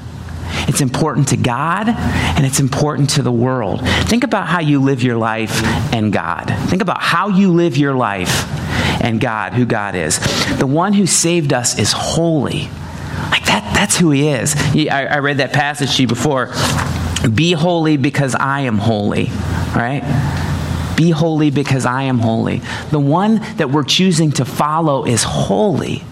It's 0.68 0.81
important 0.81 1.29
to 1.29 1.37
God 1.37 1.88
and 1.88 2.46
it's 2.46 2.61
important 2.61 3.11
to 3.11 3.22
the 3.22 3.33
world. 3.33 3.81
Think 4.05 4.25
about 4.25 4.46
how 4.46 4.61
you 4.61 4.81
live 4.81 5.03
your 5.03 5.16
life 5.16 5.62
and 5.92 6.12
God. 6.12 6.46
Think 6.68 6.83
about 6.83 7.03
how 7.03 7.29
you 7.29 7.53
live 7.53 7.77
your 7.77 7.94
life 7.94 8.44
and 9.03 9.20
God, 9.20 9.53
who 9.53 9.66
God 9.66 9.94
is. 9.94 10.18
The 10.59 10.66
one 10.66 10.92
who 10.92 11.07
saved 11.07 11.53
us 11.53 11.79
is 11.79 11.92
holy. 11.92 12.68
Like 13.31 13.44
that, 13.46 13.70
that's 13.75 13.96
who 13.96 14.11
he 14.11 14.29
is. 14.29 14.55
I, 14.57 15.07
I 15.07 15.18
read 15.18 15.38
that 15.38 15.53
passage 15.53 15.96
to 15.96 16.03
you 16.03 16.09
before. 16.09 16.53
Be 17.33 17.53
holy 17.53 17.96
because 17.96 18.35
I 18.35 18.61
am 18.61 18.79
holy, 18.79 19.31
right? 19.75 20.03
Be 20.97 21.11
holy 21.11 21.51
because 21.51 21.87
I 21.87 22.05
am 22.05 22.19
holy. 22.19 22.63
The 22.91 22.99
one 22.99 23.37
that 23.57 23.71
we're 23.71 23.85
choosing 23.85 24.33
to 24.33 24.45
follow 24.45 25.05
is 25.05 25.23
holy. 25.23 26.03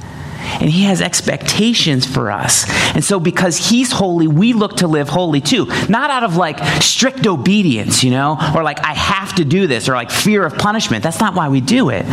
And 0.61 0.71
He 0.71 0.85
has 0.85 1.01
expectations 1.01 2.07
for 2.07 2.31
us. 2.31 2.65
And 2.95 3.05
so, 3.05 3.21
because 3.21 3.57
He's 3.57 3.93
holy, 3.93 4.27
we 4.27 4.53
look 4.53 4.79
to 4.79 4.87
live 4.87 5.09
holy 5.09 5.41
too. 5.41 5.67
Not 5.89 6.11
out 6.11 6.25
of 6.25 6.37
like 6.37 6.59
strict 6.83 7.27
obedience, 7.27 8.05
you 8.05 8.11
know, 8.11 8.37
or 8.55 8.63
like 8.63 8.81
I 8.85 8.95
have 8.95 9.35
to 9.37 9.45
do 9.45 9.67
this, 9.67 9.89
or 9.89 9.93
like 9.93 10.11
fear 10.11 10.45
of 10.45 10.57
punishment. 10.57 11.03
That's 11.03 11.21
not 11.21 11.35
why 11.35 11.49
we 11.49 11.61
do 11.61 11.91
it. 11.91 12.07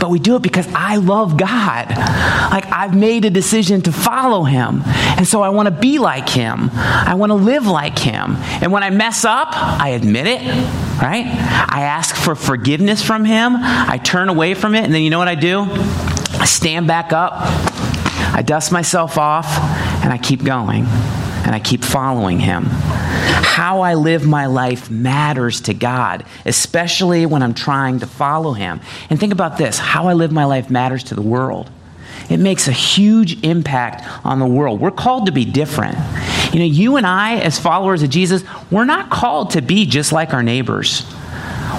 But 0.00 0.10
we 0.10 0.18
do 0.18 0.36
it 0.36 0.42
because 0.42 0.66
I 0.74 0.96
love 0.96 1.36
God. 1.36 1.88
Like 1.90 2.66
I've 2.72 2.96
made 2.96 3.24
a 3.24 3.30
decision 3.30 3.82
to 3.82 3.92
follow 3.92 4.44
Him. 4.44 4.82
And 4.84 5.26
so 5.26 5.42
I 5.42 5.50
want 5.50 5.66
to 5.66 5.72
be 5.72 5.98
like 5.98 6.28
Him. 6.28 6.70
I 6.72 7.14
want 7.14 7.30
to 7.30 7.34
live 7.34 7.66
like 7.66 7.98
Him. 7.98 8.36
And 8.60 8.72
when 8.72 8.82
I 8.82 8.90
mess 8.90 9.24
up, 9.24 9.48
I 9.52 9.90
admit 9.90 10.26
it, 10.26 10.40
right? 11.00 11.26
I 11.26 11.82
ask 11.82 12.16
for 12.16 12.34
forgiveness 12.34 13.02
from 13.02 13.24
Him. 13.24 13.54
I 13.56 13.98
turn 13.98 14.28
away 14.28 14.54
from 14.54 14.74
it. 14.74 14.84
And 14.84 14.92
then 14.92 15.02
you 15.02 15.10
know 15.10 15.18
what 15.18 15.28
I 15.28 15.34
do? 15.34 16.11
I 16.40 16.44
stand 16.44 16.86
back 16.86 17.12
up. 17.12 17.32
I 18.34 18.42
dust 18.42 18.72
myself 18.72 19.18
off 19.18 19.46
and 20.02 20.12
I 20.12 20.18
keep 20.18 20.42
going 20.42 20.86
and 21.44 21.54
I 21.54 21.60
keep 21.60 21.84
following 21.84 22.38
him. 22.38 22.64
How 22.64 23.80
I 23.80 23.94
live 23.94 24.26
my 24.26 24.46
life 24.46 24.90
matters 24.90 25.60
to 25.62 25.74
God, 25.74 26.24
especially 26.46 27.26
when 27.26 27.42
I'm 27.42 27.54
trying 27.54 28.00
to 28.00 28.06
follow 28.06 28.52
him. 28.52 28.80
And 29.10 29.20
think 29.20 29.32
about 29.32 29.58
this 29.58 29.78
how 29.78 30.06
I 30.06 30.14
live 30.14 30.32
my 30.32 30.44
life 30.44 30.70
matters 30.70 31.04
to 31.04 31.14
the 31.14 31.22
world. 31.22 31.70
It 32.30 32.38
makes 32.38 32.68
a 32.68 32.72
huge 32.72 33.42
impact 33.44 34.08
on 34.24 34.38
the 34.38 34.46
world. 34.46 34.80
We're 34.80 34.90
called 34.90 35.26
to 35.26 35.32
be 35.32 35.44
different. 35.44 35.98
You 36.52 36.60
know, 36.60 36.64
you 36.64 36.96
and 36.96 37.06
I, 37.06 37.36
as 37.36 37.58
followers 37.58 38.02
of 38.02 38.10
Jesus, 38.10 38.44
we're 38.70 38.84
not 38.84 39.10
called 39.10 39.50
to 39.50 39.60
be 39.60 39.84
just 39.86 40.12
like 40.12 40.32
our 40.32 40.42
neighbors. 40.42 41.04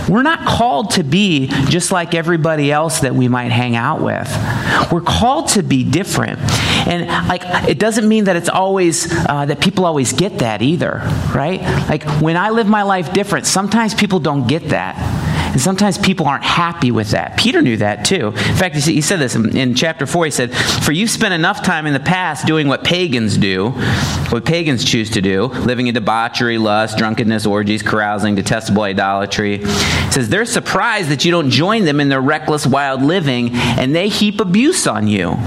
We're 0.10 0.24
not 0.24 0.46
called 0.46 0.92
to 0.92 1.04
be 1.04 1.48
just 1.48 1.92
like 1.92 2.14
everybody 2.14 2.72
else 2.72 3.02
that 3.02 3.16
we 3.16 3.28
might 3.28 3.52
hang 3.52 3.76
out 3.76 4.02
with. 4.02 4.28
We're 4.92 5.02
called 5.02 5.50
to 5.50 5.64
be 5.64 5.84
different. 5.84 6.40
And 6.88 7.08
like 7.28 7.44
it 7.68 7.80
doesn't 7.80 8.08
mean 8.08 8.26
that 8.26 8.36
it's 8.36 8.50
always 8.50 9.12
uh, 9.28 9.46
that 9.46 9.62
people 9.62 9.86
always 9.86 10.14
get 10.14 10.40
that 10.40 10.62
either, 10.62 11.02
right? 11.34 11.62
Like 11.90 12.04
when 12.22 12.38
I 12.38 12.50
live 12.50 12.68
my 12.68 12.84
life 12.84 13.14
different, 13.14 13.46
sometimes 13.46 13.94
people 13.94 14.20
don't 14.20 14.48
get 14.48 14.70
that. 14.70 15.23
And 15.54 15.62
sometimes 15.62 16.00
people 16.00 16.28
aren't 16.28 16.44
happy 16.44 16.90
with 16.90 17.12
that. 17.12 17.38
Peter 17.38 17.62
knew 17.62 17.78
that 17.78 18.06
too. 18.06 18.28
In 18.28 18.56
fact, 18.56 18.76
he 18.76 19.02
said 19.02 19.20
this 19.20 19.36
in 19.36 19.76
chapter 19.76 20.08
4. 20.08 20.26
He 20.26 20.32
said, 20.32 20.54
For 20.56 20.92
you've 20.92 21.12
spent 21.12 21.34
enough 21.34 21.64
time 21.64 21.86
in 21.86 21.94
the 21.94 22.00
past 22.00 22.48
doing 22.48 22.68
what 22.68 22.84
pagans 22.84 23.38
do, 23.38 23.70
what 24.30 24.46
pagans 24.46 24.84
choose 24.84 25.12
to 25.12 25.22
do, 25.22 25.46
living 25.46 25.86
in 25.86 25.94
debauchery, 25.94 26.58
lust, 26.58 26.98
drunkenness, 26.98 27.46
orgies, 27.46 27.84
carousing, 27.84 28.34
detestable 28.34 28.82
idolatry. 28.82 29.60
He 29.60 30.12
says, 30.12 30.28
They're 30.30 30.46
surprised 30.46 31.10
that 31.10 31.24
you 31.24 31.30
don't 31.30 31.52
join 31.52 31.86
them 31.86 32.00
in 32.00 32.10
their 32.10 32.22
reckless, 32.22 32.66
wild 32.66 33.04
living, 33.04 33.52
and 33.54 33.96
they 33.96 34.10
heap 34.10 34.42
abuse 34.42 34.88
on 34.88 35.08
you. 35.08 35.38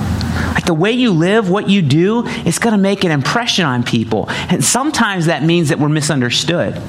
Like 0.55 0.67
the 0.67 0.75
way 0.75 0.93
you 0.93 1.13
live, 1.13 1.51
what 1.51 1.69
you 1.69 1.83
do, 1.83 2.23
it's 2.27 2.61
going 2.61 2.73
to 2.73 2.81
make 2.81 3.03
an 3.03 3.11
impression 3.11 3.65
on 3.65 3.83
people. 3.83 4.27
And 4.29 4.65
sometimes 4.65 5.27
that 5.27 5.43
means 5.43 5.71
that 5.71 5.81
we're 5.81 5.89
misunderstood. 5.89 6.81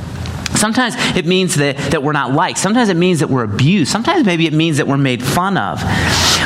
Sometimes 0.56 0.96
it 1.16 1.26
means 1.26 1.56
that, 1.56 1.78
that 1.92 2.02
we're 2.02 2.14
not 2.14 2.34
liked. 2.34 2.58
Sometimes 2.58 2.90
it 2.90 2.98
means 2.98 3.20
that 3.20 3.30
we're 3.30 3.44
abused. 3.44 3.92
Sometimes 3.92 4.26
maybe 4.26 4.48
it 4.48 4.54
means 4.54 4.78
that 4.78 4.88
we're 4.88 4.98
made 4.98 5.24
fun 5.24 5.58
of. 5.58 5.82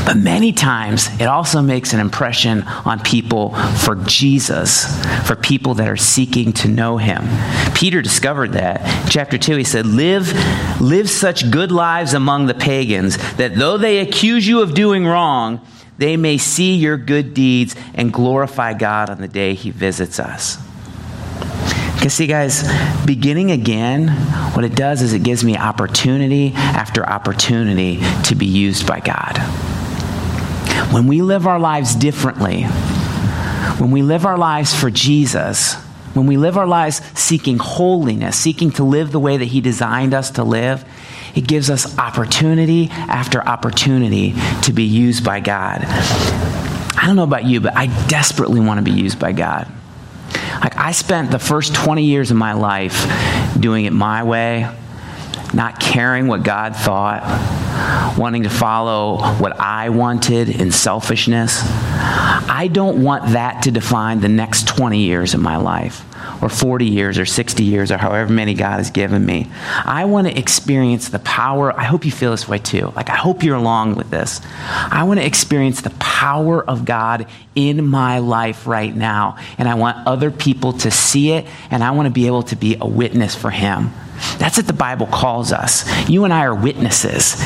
But 0.06 0.18
many 0.18 0.52
times 0.52 1.10
it 1.20 1.26
also 1.26 1.62
makes 1.62 1.94
an 1.94 2.00
impression 2.00 2.64
on 2.64 3.00
people 3.00 3.54
for 3.54 3.96
Jesus, 3.96 4.86
for 5.28 5.36
people 5.36 5.76
that 5.76 5.88
are 5.88 5.98
seeking 5.98 6.54
to 6.54 6.68
know 6.68 6.98
him. 6.98 7.24
Peter 7.76 8.02
discovered 8.02 8.54
that. 8.54 8.82
chapter 9.10 9.38
2, 9.38 9.58
he 9.58 9.64
said, 9.64 9.86
live, 9.86 10.32
live 10.82 11.10
such 11.10 11.50
good 11.52 11.72
lives 11.72 12.14
among 12.14 12.48
the 12.48 12.54
pagans 12.54 13.18
that 13.36 13.56
though 13.56 13.78
they 13.78 14.00
accuse 14.00 14.48
you 14.48 14.62
of 14.62 14.74
doing 14.74 15.06
wrong, 15.06 15.66
they 15.98 16.18
may 16.18 16.38
see 16.40 16.76
your 16.76 16.98
good 16.98 17.34
deeds 17.34 17.76
and 17.94 18.12
glorify 18.12 18.74
God 18.74 19.10
on 19.10 19.22
the 19.22 19.28
day 19.28 19.54
he 19.54 19.70
visits 19.70 20.20
us. 20.20 20.58
Because, 22.02 22.16
see, 22.16 22.26
guys, 22.26 22.68
beginning 23.06 23.52
again, 23.52 24.08
what 24.56 24.66
it 24.66 24.74
does 24.74 25.04
is 25.04 25.14
it 25.14 25.22
gives 25.22 25.44
me 25.44 25.56
opportunity 25.56 26.52
after 26.56 27.08
opportunity 27.08 28.00
to 28.24 28.34
be 28.34 28.48
used 28.48 28.88
by 28.88 29.02
God. 29.02 29.38
When 30.92 31.06
we 31.06 31.22
live 31.22 31.46
our 31.46 31.60
lives 31.60 31.94
differently, 31.94 32.64
when 32.64 33.92
we 33.92 34.02
live 34.02 34.26
our 34.26 34.40
lives 34.40 34.74
for 34.74 34.90
Jesus, 34.90 35.76
when 36.16 36.26
we 36.26 36.38
live 36.38 36.58
our 36.58 36.66
lives 36.66 37.04
seeking 37.14 37.60
holiness, 37.60 38.36
seeking 38.36 38.72
to 38.72 38.84
live 38.84 39.12
the 39.12 39.20
way 39.20 39.38
that 39.38 39.46
He 39.46 39.62
designed 39.62 40.16
us 40.16 40.32
to 40.32 40.44
live, 40.44 40.84
it 41.36 41.48
gives 41.48 41.70
us 41.70 42.00
opportunity 42.00 42.90
after 42.90 43.48
opportunity 43.48 44.34
to 44.64 44.74
be 44.74 44.86
used 44.86 45.24
by 45.24 45.40
God. 45.40 45.82
I 45.86 47.04
don't 47.06 47.16
know 47.16 47.22
about 47.22 47.46
you, 47.46 47.62
but 47.62 47.78
I 47.78 47.86
desperately 48.08 48.60
want 48.60 48.84
to 48.84 48.92
be 48.92 49.00
used 49.00 49.20
by 49.20 49.34
God. 49.34 49.72
Like, 50.34 50.78
I 50.78 50.92
spent 50.92 51.32
the 51.32 51.40
first 51.40 51.74
20 51.76 52.04
years 52.04 52.32
of 52.32 52.38
my 52.38 52.54
life 52.54 53.08
doing 53.60 53.86
it 53.86 53.94
my 53.94 54.24
way, 54.24 54.70
not 55.54 55.80
caring 55.80 56.28
what 56.28 56.44
God 56.44 56.76
thought, 56.76 58.18
wanting 58.18 58.44
to 58.44 58.50
follow 58.50 59.18
what 59.40 59.60
I 59.60 59.90
wanted 59.90 60.50
in 60.50 60.72
selfishness. 60.72 61.62
I 61.64 62.70
don't 62.72 63.04
want 63.04 63.32
that 63.32 63.64
to 63.64 63.72
define 63.72 64.20
the 64.20 64.30
next 64.30 64.68
20 64.68 65.00
years 65.00 65.34
of 65.34 65.40
my 65.40 65.58
life 65.58 66.06
or 66.42 66.50
40 66.50 66.86
years 66.86 67.18
or 67.18 67.26
60 67.26 67.64
years 67.64 67.92
or 67.92 67.98
however 67.98 68.32
many 68.32 68.54
God 68.54 68.78
has 68.78 68.92
given 68.92 69.26
me. 69.26 69.50
I 69.86 70.06
want 70.06 70.28
to 70.28 70.38
experience 70.38 71.10
the 71.10 71.20
power. 71.20 71.78
I 71.78 71.84
hope 71.84 72.06
you 72.06 72.12
feel 72.12 72.32
this 72.32 72.48
way 72.48 72.58
too. 72.58 72.92
Like, 72.96 73.10
I 73.10 73.16
hope 73.16 73.44
you're 73.44 73.56
along 73.56 73.96
with 73.96 74.10
this. 74.10 74.42
I 74.64 75.04
want 75.04 75.20
to 75.20 75.26
experience 75.26 75.82
the 75.82 75.92
power 75.92 76.64
of 76.64 76.86
God 76.86 77.28
in 77.56 77.86
my 77.86 78.20
life 78.20 78.68
right 78.68 78.96
now. 78.96 79.38
And 79.58 79.68
I 79.68 79.76
want 79.76 80.08
other 80.08 80.32
people 80.32 80.74
to 80.74 80.92
see 80.92 81.32
it, 81.32 81.46
and 81.70 81.84
I 81.84 81.92
want 81.92 82.08
to 82.08 82.12
be 82.12 82.28
able 82.28 82.44
to 82.44 82.56
be 82.56 82.78
a 82.80 82.88
witness 82.88 83.36
for 83.36 83.50
Him. 83.50 83.92
That's 84.38 84.58
what 84.58 84.68
the 84.68 84.74
Bible 84.74 85.08
calls 85.08 85.52
us. 85.52 85.86
You 86.10 86.24
and 86.24 86.34
I 86.34 86.46
are 86.46 86.56
witnesses. 86.56 87.40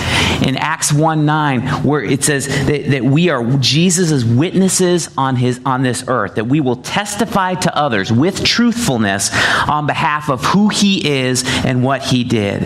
In 0.45 0.57
Acts 0.57 0.91
1 0.93 1.25
9, 1.25 1.61
where 1.83 2.03
it 2.03 2.23
says 2.23 2.47
that, 2.47 2.89
that 2.91 3.03
we 3.03 3.29
are 3.29 3.43
Jesus' 3.57 4.23
witnesses 4.23 5.09
on, 5.17 5.35
his, 5.35 5.61
on 5.65 5.83
this 5.83 6.03
earth, 6.07 6.35
that 6.35 6.47
we 6.47 6.59
will 6.59 6.77
testify 6.77 7.55
to 7.55 7.75
others 7.77 8.11
with 8.11 8.43
truthfulness 8.43 9.29
on 9.67 9.87
behalf 9.87 10.29
of 10.29 10.43
who 10.43 10.69
he 10.69 11.23
is 11.25 11.43
and 11.65 11.83
what 11.83 12.03
he 12.03 12.23
did. 12.23 12.63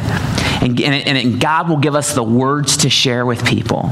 And, 0.62 0.80
and, 0.82 1.18
and 1.18 1.40
God 1.40 1.70
will 1.70 1.78
give 1.78 1.96
us 1.96 2.14
the 2.14 2.24
words 2.24 2.78
to 2.78 2.90
share 2.90 3.26
with 3.26 3.46
people. 3.46 3.90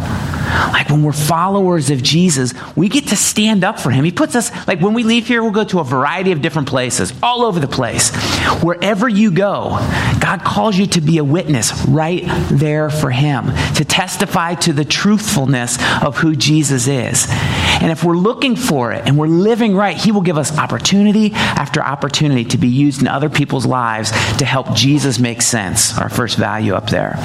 Like 0.71 0.89
when 0.89 1.03
we're 1.03 1.13
followers 1.13 1.89
of 1.89 2.01
Jesus, 2.01 2.53
we 2.75 2.89
get 2.89 3.07
to 3.07 3.15
stand 3.15 3.63
up 3.63 3.79
for 3.79 3.91
him. 3.91 4.03
He 4.03 4.11
puts 4.11 4.35
us, 4.35 4.51
like 4.67 4.81
when 4.81 4.93
we 4.93 5.03
leave 5.03 5.27
here, 5.27 5.41
we'll 5.41 5.51
go 5.51 5.63
to 5.65 5.79
a 5.79 5.83
variety 5.83 6.31
of 6.31 6.41
different 6.41 6.67
places, 6.67 7.13
all 7.21 7.43
over 7.43 7.59
the 7.59 7.67
place. 7.67 8.15
Wherever 8.63 9.07
you 9.07 9.31
go, 9.31 9.77
God 10.19 10.43
calls 10.43 10.77
you 10.77 10.87
to 10.87 11.01
be 11.01 11.17
a 11.17 11.23
witness 11.23 11.85
right 11.85 12.23
there 12.49 12.89
for 12.89 13.11
him, 13.11 13.45
to 13.75 13.85
testify 13.85 14.55
to 14.55 14.73
the 14.73 14.85
truthfulness 14.85 15.77
of 16.01 16.17
who 16.17 16.35
Jesus 16.35 16.87
is. 16.87 17.27
And 17.29 17.91
if 17.91 18.03
we're 18.03 18.17
looking 18.17 18.55
for 18.55 18.91
it 18.91 19.05
and 19.05 19.17
we're 19.17 19.27
living 19.27 19.75
right, 19.75 19.97
he 19.97 20.11
will 20.11 20.21
give 20.21 20.37
us 20.37 20.57
opportunity 20.57 21.31
after 21.33 21.81
opportunity 21.81 22.45
to 22.45 22.57
be 22.57 22.67
used 22.67 23.01
in 23.01 23.07
other 23.07 23.29
people's 23.29 23.65
lives 23.65 24.11
to 24.37 24.45
help 24.45 24.73
Jesus 24.73 25.19
make 25.19 25.41
sense. 25.41 25.97
Our 25.97 26.09
first 26.09 26.37
value 26.37 26.73
up 26.73 26.89
there. 26.89 27.17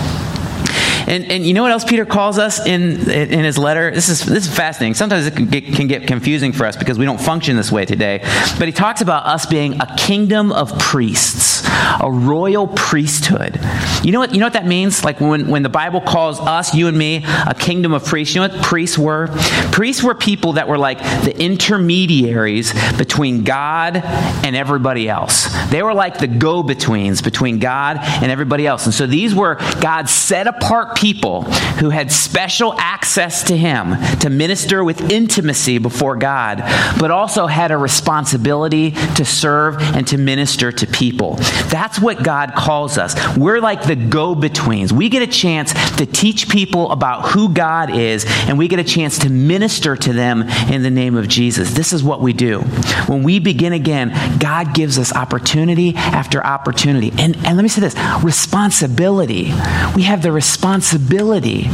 And, 1.13 1.31
and 1.31 1.45
you 1.45 1.53
know 1.53 1.61
what 1.61 1.73
else 1.73 1.85
Peter 1.85 2.07
calls 2.07 2.39
us 2.39 2.65
in, 2.67 3.11
in 3.11 3.45
his 3.45 3.59
letter? 3.59 3.91
This 3.91 4.09
is, 4.09 4.25
this 4.25 4.47
is 4.47 4.57
fascinating. 4.57 4.95
Sometimes 4.95 5.27
it 5.27 5.37
can 5.37 5.45
get, 5.45 5.65
can 5.67 5.87
get 5.87 6.07
confusing 6.07 6.53
for 6.53 6.65
us 6.65 6.75
because 6.75 6.99
we 6.99 7.05
don't 7.05 7.21
function 7.21 7.55
this 7.55 7.71
way 7.71 7.85
today. 7.85 8.21
But 8.59 8.67
he 8.67 8.73
talks 8.73 9.03
about 9.03 9.27
us 9.27 9.45
being 9.45 9.79
a 9.83 9.95
kingdom 9.97 10.53
of 10.53 10.79
priests, 10.79 11.69
a 12.01 12.11
royal 12.11 12.67
priesthood. 12.67 13.61
You 14.03 14.13
know 14.13 14.21
what, 14.21 14.33
you 14.33 14.41
know 14.41 14.47
what 14.47 14.55
that 14.55 14.65
means? 14.65 15.05
Like 15.05 15.21
when, 15.21 15.49
when 15.49 15.63
the 15.63 15.69
Bible 15.69 16.01
calls 16.01 16.41
us, 16.41 16.75
you 16.75 16.89
and 16.89 16.97
me, 16.97 17.27
a 17.27 17.55
kingdom 17.55 17.93
of 17.93 18.07
priests, 18.07 18.35
you 18.35 18.41
know 18.41 18.49
what 18.49 18.65
priests 18.65 18.97
were? 18.97 19.29
Priests 19.71 20.03
were 20.03 20.15
people 20.15 20.55
that 20.55 20.67
were 20.67 20.79
like 20.79 20.99
the 21.25 21.39
intermediaries 21.39 22.73
between 22.97 23.45
God 23.45 23.97
and 23.97 24.57
everybody 24.57 25.11
else. 25.11 25.47
They 25.69 25.83
were 25.83 25.93
like 25.93 26.17
the 26.17 26.27
go 26.27 26.63
betweens 26.63 27.21
between 27.21 27.59
God 27.59 27.99
and 28.01 28.33
everybody 28.33 28.67
else. 28.67 28.87
And 28.87 28.95
so 28.95 29.07
these 29.07 29.35
were 29.35 29.57
God's 29.83 30.11
set 30.11 30.47
apart 30.47 30.97
people 31.03 31.43
who 31.81 31.91
had 31.91 32.13
special 32.13 32.75
access 32.79 33.43
to 33.43 33.57
Him 33.57 33.97
to 34.21 34.31
minister 34.31 34.85
with 34.85 35.11
intimacy 35.11 35.79
before 35.79 36.15
God, 36.15 36.59
but 37.01 37.11
also 37.11 37.49
had 37.49 37.73
a 37.73 37.77
responsibility 37.77 38.93
to 39.17 39.25
serve 39.25 39.79
and 39.81 40.07
to 40.07 40.17
minister 40.17 40.71
to 40.71 40.87
people. 40.87 41.35
That's 41.71 42.01
what 42.01 42.23
God 42.23 42.55
calls 42.55 42.99
us. 42.99 43.17
We're 43.37 43.61
like 43.61 43.83
the 43.83 43.97
go 43.97 44.37
betweens. 44.37 44.93
We 44.93 45.09
get 45.09 45.23
a 45.23 45.27
chance 45.27 45.73
to 45.97 46.07
teach 46.07 46.49
people 46.49 46.93
about 46.93 47.31
who 47.31 47.53
God 47.53 47.97
is, 47.97 48.25
and 48.29 48.57
we 48.57 48.69
get 48.69 48.79
a 48.79 48.85
chance 48.85 49.19
to 49.21 49.29
minister 49.29 49.97
to 49.97 50.13
them 50.13 50.43
in 50.71 50.85
the 50.85 50.91
name 50.91 51.17
of 51.17 51.27
Jesus. 51.27 51.75
This 51.75 51.93
is 51.93 52.05
what 52.05 52.21
we 52.21 52.33
do. 52.33 52.61
When 53.09 53.25
we 53.25 53.41
begin 53.41 53.73
again, 53.73 54.39
God 54.39 54.73
gives 54.73 55.01
us 55.01 55.13
opportunity 55.13 55.97
after 55.97 56.45
opportunity. 56.47 57.11
And, 57.19 57.35
and 57.45 57.57
let 57.57 57.65
me 57.65 57.69
say 57.69 57.81
this 57.81 57.97
responsibility. 58.23 59.53
We 59.97 60.03
have 60.03 60.23
the 60.23 60.31
responsibility 60.31 60.92
responsibility 60.93 61.69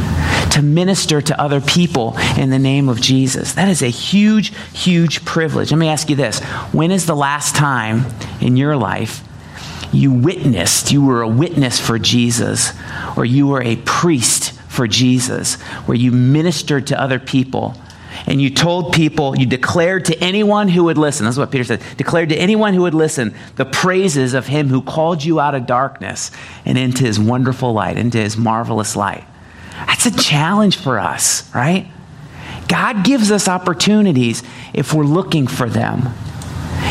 to 0.51 0.61
minister 0.61 1.21
to 1.21 1.39
other 1.39 1.61
people 1.61 2.17
in 2.37 2.49
the 2.49 2.59
name 2.59 2.89
of 2.89 2.99
Jesus. 3.01 3.53
That 3.53 3.67
is 3.67 3.81
a 3.81 3.87
huge, 3.87 4.53
huge 4.73 5.23
privilege. 5.25 5.71
Let 5.71 5.77
me 5.77 5.89
ask 5.89 6.09
you 6.09 6.15
this 6.15 6.39
When 6.71 6.91
is 6.91 7.05
the 7.05 7.15
last 7.15 7.55
time 7.55 8.05
in 8.41 8.57
your 8.57 8.75
life 8.75 9.23
you 9.91 10.11
witnessed, 10.11 10.91
you 10.91 11.05
were 11.05 11.21
a 11.21 11.27
witness 11.27 11.79
for 11.79 11.99
Jesus, 11.99 12.71
or 13.17 13.25
you 13.25 13.47
were 13.47 13.61
a 13.61 13.75
priest 13.77 14.53
for 14.69 14.87
Jesus, 14.87 15.55
where 15.85 15.97
you 15.97 16.11
ministered 16.11 16.87
to 16.87 17.01
other 17.01 17.19
people? 17.19 17.75
And 18.27 18.41
you 18.41 18.49
told 18.49 18.93
people, 18.93 19.37
you 19.37 19.45
declared 19.45 20.05
to 20.05 20.17
anyone 20.19 20.67
who 20.67 20.85
would 20.85 20.97
listen, 20.97 21.25
that's 21.25 21.37
what 21.37 21.51
Peter 21.51 21.63
said, 21.63 21.81
declared 21.97 22.29
to 22.29 22.35
anyone 22.35 22.73
who 22.73 22.81
would 22.81 22.93
listen 22.93 23.33
the 23.55 23.65
praises 23.65 24.33
of 24.33 24.47
him 24.47 24.67
who 24.67 24.81
called 24.81 25.23
you 25.23 25.39
out 25.39 25.55
of 25.55 25.65
darkness 25.65 26.31
and 26.65 26.77
into 26.77 27.03
his 27.03 27.19
wonderful 27.19 27.73
light, 27.73 27.97
into 27.97 28.17
his 28.17 28.37
marvelous 28.37 28.95
light. 28.95 29.23
That's 29.87 30.05
a 30.05 30.17
challenge 30.17 30.77
for 30.77 30.99
us, 30.99 31.53
right? 31.53 31.87
God 32.67 33.03
gives 33.03 33.31
us 33.31 33.47
opportunities 33.47 34.43
if 34.73 34.93
we're 34.93 35.03
looking 35.03 35.47
for 35.47 35.69
them 35.69 36.09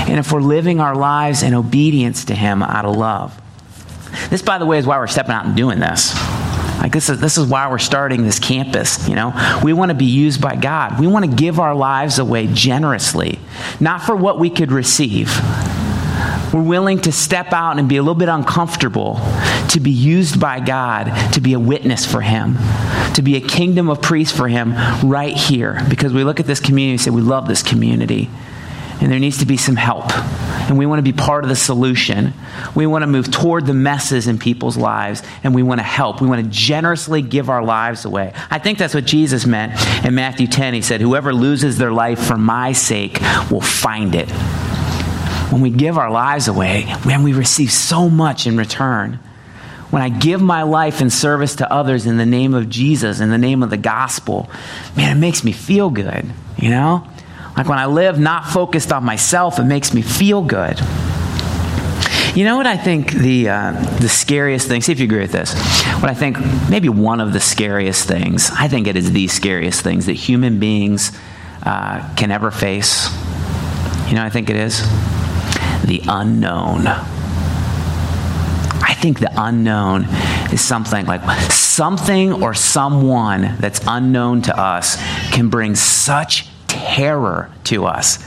and 0.09 0.19
if 0.19 0.33
we're 0.33 0.41
living 0.41 0.81
our 0.81 0.97
lives 0.97 1.43
in 1.43 1.55
obedience 1.55 2.25
to 2.27 2.35
him 2.35 2.63
out 2.63 2.85
of 2.85 2.97
love. 2.97 3.41
This, 4.31 4.43
by 4.43 4.59
the 4.59 4.67
way, 4.67 4.79
is 4.79 4.87
why 4.87 4.99
we're 4.99 5.07
stepping 5.07 5.33
out 5.33 5.47
and 5.47 5.57
doing 5.57 5.79
this. 5.79 6.15
Like 6.79 6.93
this 6.93 7.09
is, 7.09 7.21
this 7.21 7.37
is 7.39 7.47
why 7.47 7.69
we're 7.71 7.79
starting 7.79 8.23
this 8.23 8.39
campus, 8.39 9.09
you 9.09 9.15
know. 9.15 9.61
We 9.63 9.73
want 9.73 9.91
to 9.91 9.97
be 9.97 10.07
used 10.07 10.41
by 10.41 10.57
God. 10.57 11.01
We 11.01 11.07
want 11.07 11.25
to 11.25 11.31
give 11.31 11.59
our 11.59 11.75
lives 11.75 12.19
away 12.19 12.47
generously, 12.47 13.39
not 13.81 14.03
for 14.03 14.15
what 14.15 14.39
we 14.39 14.51
could 14.51 14.71
receive. 14.71 15.29
We're 16.53 16.63
willing 16.63 17.01
to 17.01 17.13
step 17.13 17.53
out 17.53 17.79
and 17.79 17.89
be 17.89 17.97
a 17.97 18.03
little 18.03 18.15
bit 18.15 18.29
uncomfortable 18.29 19.21
to 19.71 19.81
be 19.81 19.91
used 19.91 20.41
by 20.41 20.61
God 20.61 21.33
to 21.35 21.41
be 21.41 21.53
a 21.53 21.61
witness 21.61 22.07
for 22.07 22.21
Him, 22.21 22.57
to 23.15 23.23
be 23.23 23.37
a 23.37 23.41
kingdom 23.41 23.91
of 23.91 24.01
priests 24.01 24.35
for 24.35 24.49
Him 24.49 24.73
right 25.07 25.37
here. 25.37 25.85
Because 25.91 26.13
we 26.13 26.25
look 26.25 26.41
at 26.41 26.47
this 26.47 26.61
community 26.61 26.93
and 26.93 27.01
say, 27.01 27.11
we 27.11 27.21
love 27.21 27.49
this 27.49 27.63
community 27.63 28.31
and 29.01 29.13
there 29.13 29.21
needs 29.21 29.39
to 29.39 29.47
be 29.47 29.57
some 29.57 29.77
help. 29.77 30.11
And 30.69 30.77
we 30.77 30.85
want 30.87 30.99
to 30.99 31.03
be 31.03 31.15
part 31.15 31.45
of 31.45 31.49
the 31.49 31.57
solution. 31.57 32.35
We 32.75 32.87
want 32.87 33.03
to 33.03 33.07
move 33.07 33.31
toward 33.31 33.67
the 33.67 33.75
messes 33.75 34.27
in 34.27 34.39
people's 34.39 34.77
lives, 34.77 35.23
and 35.43 35.55
we 35.55 35.63
want 35.63 35.81
to 35.81 35.85
help. 35.85 36.21
We 36.21 36.29
want 36.29 36.45
to 36.45 36.51
generously 36.51 37.23
give 37.23 37.49
our 37.49 37.65
lives 37.65 38.05
away. 38.05 38.35
I 38.51 38.59
think 38.59 38.79
that's 38.79 38.95
what 38.95 39.07
Jesus 39.07 39.47
meant 39.47 39.73
in 40.05 40.15
Matthew 40.15 40.47
10. 40.47 40.75
He 40.75 40.83
said, 40.83 41.01
Whoever 41.01 41.35
loses 41.35 41.79
their 41.79 41.91
life 41.91 42.21
for 42.21 42.37
my 42.37 42.73
sake 42.73 43.19
will 43.51 43.63
find 43.63 44.15
it. 44.15 44.31
When 45.51 45.63
we 45.63 45.71
give 45.71 45.97
our 45.97 46.11
lives 46.11 46.47
away, 46.49 46.85
man, 47.07 47.23
we 47.23 47.33
receive 47.33 47.73
so 47.73 48.11
much 48.11 48.47
in 48.47 48.59
return. 48.59 49.19
When 49.89 50.03
I 50.03 50.11
give 50.11 50.43
my 50.43 50.65
life 50.65 51.01
in 51.01 51.09
service 51.09 51.57
to 51.57 51.73
others 51.73 52.05
in 52.05 52.19
the 52.19 52.27
name 52.27 52.53
of 52.53 52.69
Jesus, 52.69 53.21
in 53.21 53.31
the 53.31 53.39
name 53.39 53.63
of 53.63 53.71
the 53.71 53.79
gospel, 53.79 54.51
man, 54.95 55.17
it 55.17 55.21
makes 55.21 55.43
me 55.43 55.53
feel 55.53 55.89
good, 55.89 56.27
you 56.59 56.69
know? 56.69 57.09
Like 57.59 57.69
when 57.69 57.81
I 57.81 57.87
live 57.87 58.21
not 58.21 58.47
focused 58.47 58.93
on 58.93 59.05
myself, 59.05 59.59
it 59.59 59.65
makes 59.65 59.93
me 59.93 60.01
feel 60.01 60.43
good. 60.43 60.79
You 62.37 62.45
know 62.45 62.57
what 62.57 62.69
I 62.69 62.77
think 62.77 63.11
the, 63.11 63.49
uh, 63.49 63.73
the 63.99 64.09
scariest 64.09 64.69
thing, 64.69 64.81
see 64.81 64.93
if 64.93 65.01
you 65.01 65.07
agree 65.07 65.23
with 65.23 65.33
this. 65.33 65.55
What 65.95 66.09
I 66.09 66.15
think 66.15 66.39
maybe 66.71 66.89
one 66.89 67.21
of 67.21 67.33
the 67.33 67.41
scariest 67.41 68.07
things, 68.07 68.53
I 68.57 68.69
think 68.69 68.87
it 68.87 68.95
is 68.95 69.11
the 69.11 69.27
scariest 69.27 69.81
things 69.81 70.07
that 70.07 70.13
human 70.13 70.61
beings 70.61 71.11
uh, 71.65 72.09
can 72.15 72.31
ever 72.31 72.53
face. 72.53 73.09
You 74.07 74.15
know, 74.15 74.23
I 74.23 74.31
think 74.31 74.51
it 74.51 74.57
is 74.57 74.81
the 75.85 76.01
unknown. 76.07 76.87
I 76.87 78.95
think 79.01 79.19
the 79.19 79.33
unknown 79.37 80.05
is 80.53 80.61
something 80.61 81.07
like 81.07 81.29
something 81.51 82.41
or 82.41 82.55
someone 82.55 83.57
that's 83.59 83.81
unknown 83.85 84.43
to 84.43 84.57
us 84.57 84.95
can 85.33 85.49
bring 85.49 85.75
such 85.75 86.47
terror 86.97 87.51
to 87.65 87.87
us. 87.87 88.19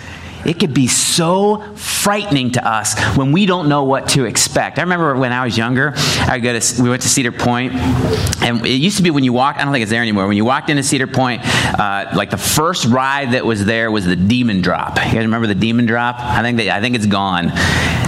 It 0.45 0.59
could 0.59 0.74
be 0.74 0.88
so 0.88 1.76
frightening 1.76 2.51
to 2.53 2.68
us 2.68 2.99
when 3.16 3.32
we 3.32 3.45
don't 3.45 3.70
know 3.70 3.84
what 3.84 4.09
to 4.09 4.26
expect. 4.26 4.80
I 4.80 4.82
remember 4.82 5.16
when 5.16 5.32
I 5.32 5.45
was 5.45 5.55
younger, 5.55 5.93
I 5.95 6.39
go 6.39 6.57
to, 6.57 6.82
we 6.82 6.89
went 6.89 7.03
to 7.03 7.09
Cedar 7.09 7.32
Point, 7.32 7.74
and 8.41 8.66
it 8.66 8.70
used 8.70 8.97
to 8.97 9.03
be 9.03 9.12
when 9.12 9.24
you 9.24 9.34
walk, 9.34 9.57
I 9.57 9.64
don't 9.64 9.72
think 9.72 9.84
it's 9.84 9.91
there 9.91 10.01
anymore, 10.01 10.28
when 10.28 10.38
you 10.38 10.45
walked 10.45 10.72
into 10.72 10.82
Cedar 10.82 11.05
Point, 11.05 11.43
uh, 11.80 12.12
like 12.16 12.32
the 12.32 12.38
first 12.38 12.86
ride 12.86 13.34
that 13.34 13.45
was 13.45 13.66
there 13.66 13.91
was 13.91 14.05
the 14.05 14.16
Demon 14.16 14.62
Drop. 14.62 14.95
You 14.95 15.03
guys 15.03 15.18
remember 15.18 15.45
the 15.45 15.53
Demon 15.53 15.86
Drop? 15.86 16.20
I 16.20 16.41
think, 16.41 16.57
they, 16.57 16.72
I 16.72 16.82
think 16.82 16.95
it's 16.95 17.05
gone. 17.05 17.51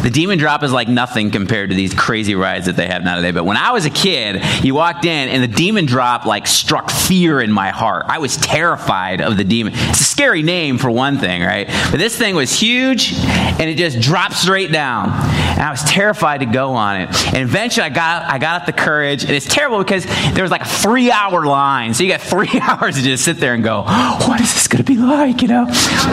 The 0.03 0.09
Demon 0.09 0.37
Drop 0.37 0.63
is 0.63 0.73
like 0.73 0.89
nothing 0.89 1.31
compared 1.31 1.69
to 1.69 1.75
these 1.75 1.93
crazy 1.93 2.35
rides 2.35 2.65
that 2.65 2.75
they 2.75 2.87
have 2.87 3.05
nowadays. 3.05 3.33
But 3.33 3.45
when 3.45 3.55
I 3.55 3.71
was 3.71 3.85
a 3.85 3.89
kid, 3.89 4.43
you 4.61 4.75
walked 4.75 5.05
in, 5.05 5.29
and 5.29 5.41
the 5.41 5.47
Demon 5.47 5.85
Drop 5.85 6.25
like 6.25 6.45
struck 6.45 6.91
fear 6.91 7.39
in 7.39 7.53
my 7.53 7.69
heart. 7.69 8.05
I 8.09 8.19
was 8.19 8.35
terrified 8.35 9.21
of 9.21 9.37
the 9.37 9.45
demon. 9.45 9.71
It's 9.73 10.01
a 10.01 10.03
scary 10.03 10.43
name 10.43 10.77
for 10.77 10.91
one 10.91 11.19
thing, 11.19 11.41
right? 11.41 11.67
But 11.89 11.99
this 11.99 12.17
thing 12.17 12.35
was 12.35 12.51
huge, 12.51 13.13
and 13.13 13.61
it 13.61 13.77
just 13.77 14.01
dropped 14.01 14.35
straight 14.35 14.73
down. 14.73 15.09
And 15.09 15.61
I 15.61 15.71
was 15.71 15.83
terrified 15.83 16.41
to 16.41 16.47
go 16.47 16.73
on 16.73 16.99
it. 16.99 17.27
And 17.27 17.37
eventually, 17.37 17.85
I 17.85 17.89
got 17.89 18.23
I 18.23 18.39
got 18.39 18.61
up 18.61 18.65
the 18.65 18.73
courage, 18.73 19.23
and 19.23 19.31
it's 19.31 19.47
terrible 19.47 19.77
because 19.77 20.05
there 20.33 20.43
was 20.43 20.51
like 20.51 20.63
a 20.63 20.65
three 20.65 21.11
hour 21.11 21.45
line, 21.45 21.93
so 21.93 22.03
you 22.03 22.09
got 22.09 22.19
three 22.19 22.49
hours 22.61 22.97
to 22.97 23.01
just 23.01 23.23
sit 23.23 23.37
there 23.37 23.53
and 23.53 23.63
go, 23.63 23.83
"What 23.83 24.41
is 24.41 24.53
this 24.53 24.67
going 24.67 24.83
to 24.83 24.91
be 24.91 24.97
like?" 24.97 25.41
You 25.41 25.47
know. 25.47 25.65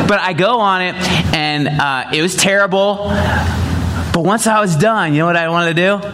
But 0.07 0.20
I 0.20 0.32
go 0.32 0.61
on 0.61 0.82
it, 0.82 0.95
and 1.34 1.66
uh, 1.66 2.11
it 2.12 2.22
was 2.22 2.36
terrible. 2.36 3.11
But 4.12 4.24
once 4.24 4.46
I 4.46 4.61
was 4.61 4.76
done, 4.76 5.12
you 5.12 5.20
know 5.20 5.26
what 5.26 5.36
I 5.36 5.48
wanted 5.48 5.76
to 5.76 5.82
do? 5.82 6.08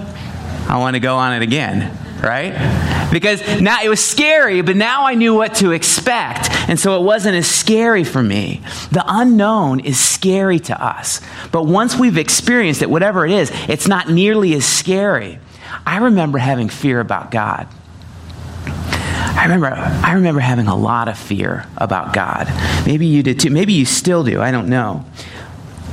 I 0.68 0.78
wanted 0.78 0.98
to 0.98 1.02
go 1.02 1.16
on 1.16 1.32
it 1.32 1.42
again, 1.42 1.96
right? 2.22 3.08
Because 3.12 3.60
now 3.60 3.82
it 3.82 3.88
was 3.88 4.04
scary, 4.04 4.60
but 4.62 4.76
now 4.76 5.06
I 5.06 5.14
knew 5.14 5.34
what 5.34 5.54
to 5.56 5.70
expect. 5.70 6.50
And 6.68 6.78
so 6.78 7.00
it 7.00 7.04
wasn't 7.04 7.36
as 7.36 7.46
scary 7.46 8.04
for 8.04 8.22
me. 8.22 8.62
The 8.90 9.04
unknown 9.06 9.80
is 9.80 9.98
scary 9.98 10.58
to 10.60 10.84
us. 10.84 11.20
But 11.52 11.64
once 11.64 11.96
we've 11.96 12.18
experienced 12.18 12.82
it, 12.82 12.90
whatever 12.90 13.24
it 13.24 13.32
is, 13.32 13.50
it's 13.68 13.86
not 13.86 14.10
nearly 14.10 14.54
as 14.54 14.66
scary. 14.66 15.38
I 15.86 15.98
remember 15.98 16.38
having 16.38 16.68
fear 16.68 17.00
about 17.00 17.30
God. 17.30 17.68
I 18.66 19.44
remember, 19.44 19.66
I 19.68 20.12
remember 20.14 20.40
having 20.40 20.66
a 20.66 20.76
lot 20.76 21.08
of 21.08 21.18
fear 21.18 21.66
about 21.76 22.12
God. 22.12 22.48
Maybe 22.86 23.06
you 23.06 23.22
did 23.22 23.38
too. 23.38 23.50
Maybe 23.50 23.74
you 23.74 23.84
still 23.84 24.24
do. 24.24 24.40
I 24.40 24.50
don't 24.50 24.68
know. 24.68 25.04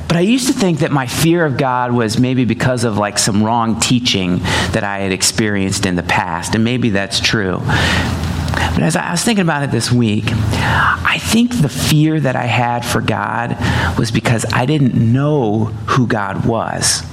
But 0.07 0.17
I 0.17 0.21
used 0.21 0.47
to 0.47 0.53
think 0.53 0.79
that 0.79 0.91
my 0.91 1.07
fear 1.07 1.45
of 1.45 1.57
God 1.57 1.91
was 1.91 2.19
maybe 2.19 2.45
because 2.45 2.83
of 2.83 2.97
like 2.97 3.17
some 3.17 3.43
wrong 3.43 3.79
teaching 3.79 4.39
that 4.71 4.83
I 4.83 4.99
had 4.99 5.11
experienced 5.11 5.85
in 5.85 5.95
the 5.95 6.03
past, 6.03 6.55
and 6.55 6.63
maybe 6.63 6.91
that's 6.91 7.19
true. 7.19 7.61
But 8.73 8.83
as 8.83 8.95
I 8.95 9.11
was 9.11 9.23
thinking 9.23 9.43
about 9.43 9.63
it 9.63 9.71
this 9.71 9.91
week, 9.91 10.25
I 10.27 11.17
think 11.19 11.61
the 11.61 11.69
fear 11.69 12.19
that 12.19 12.35
I 12.35 12.45
had 12.45 12.85
for 12.85 13.01
God 13.01 13.57
was 13.97 14.11
because 14.11 14.45
I 14.51 14.65
didn't 14.65 14.95
know 14.95 15.65
who 15.87 16.07
God 16.07 16.45
was. 16.45 17.03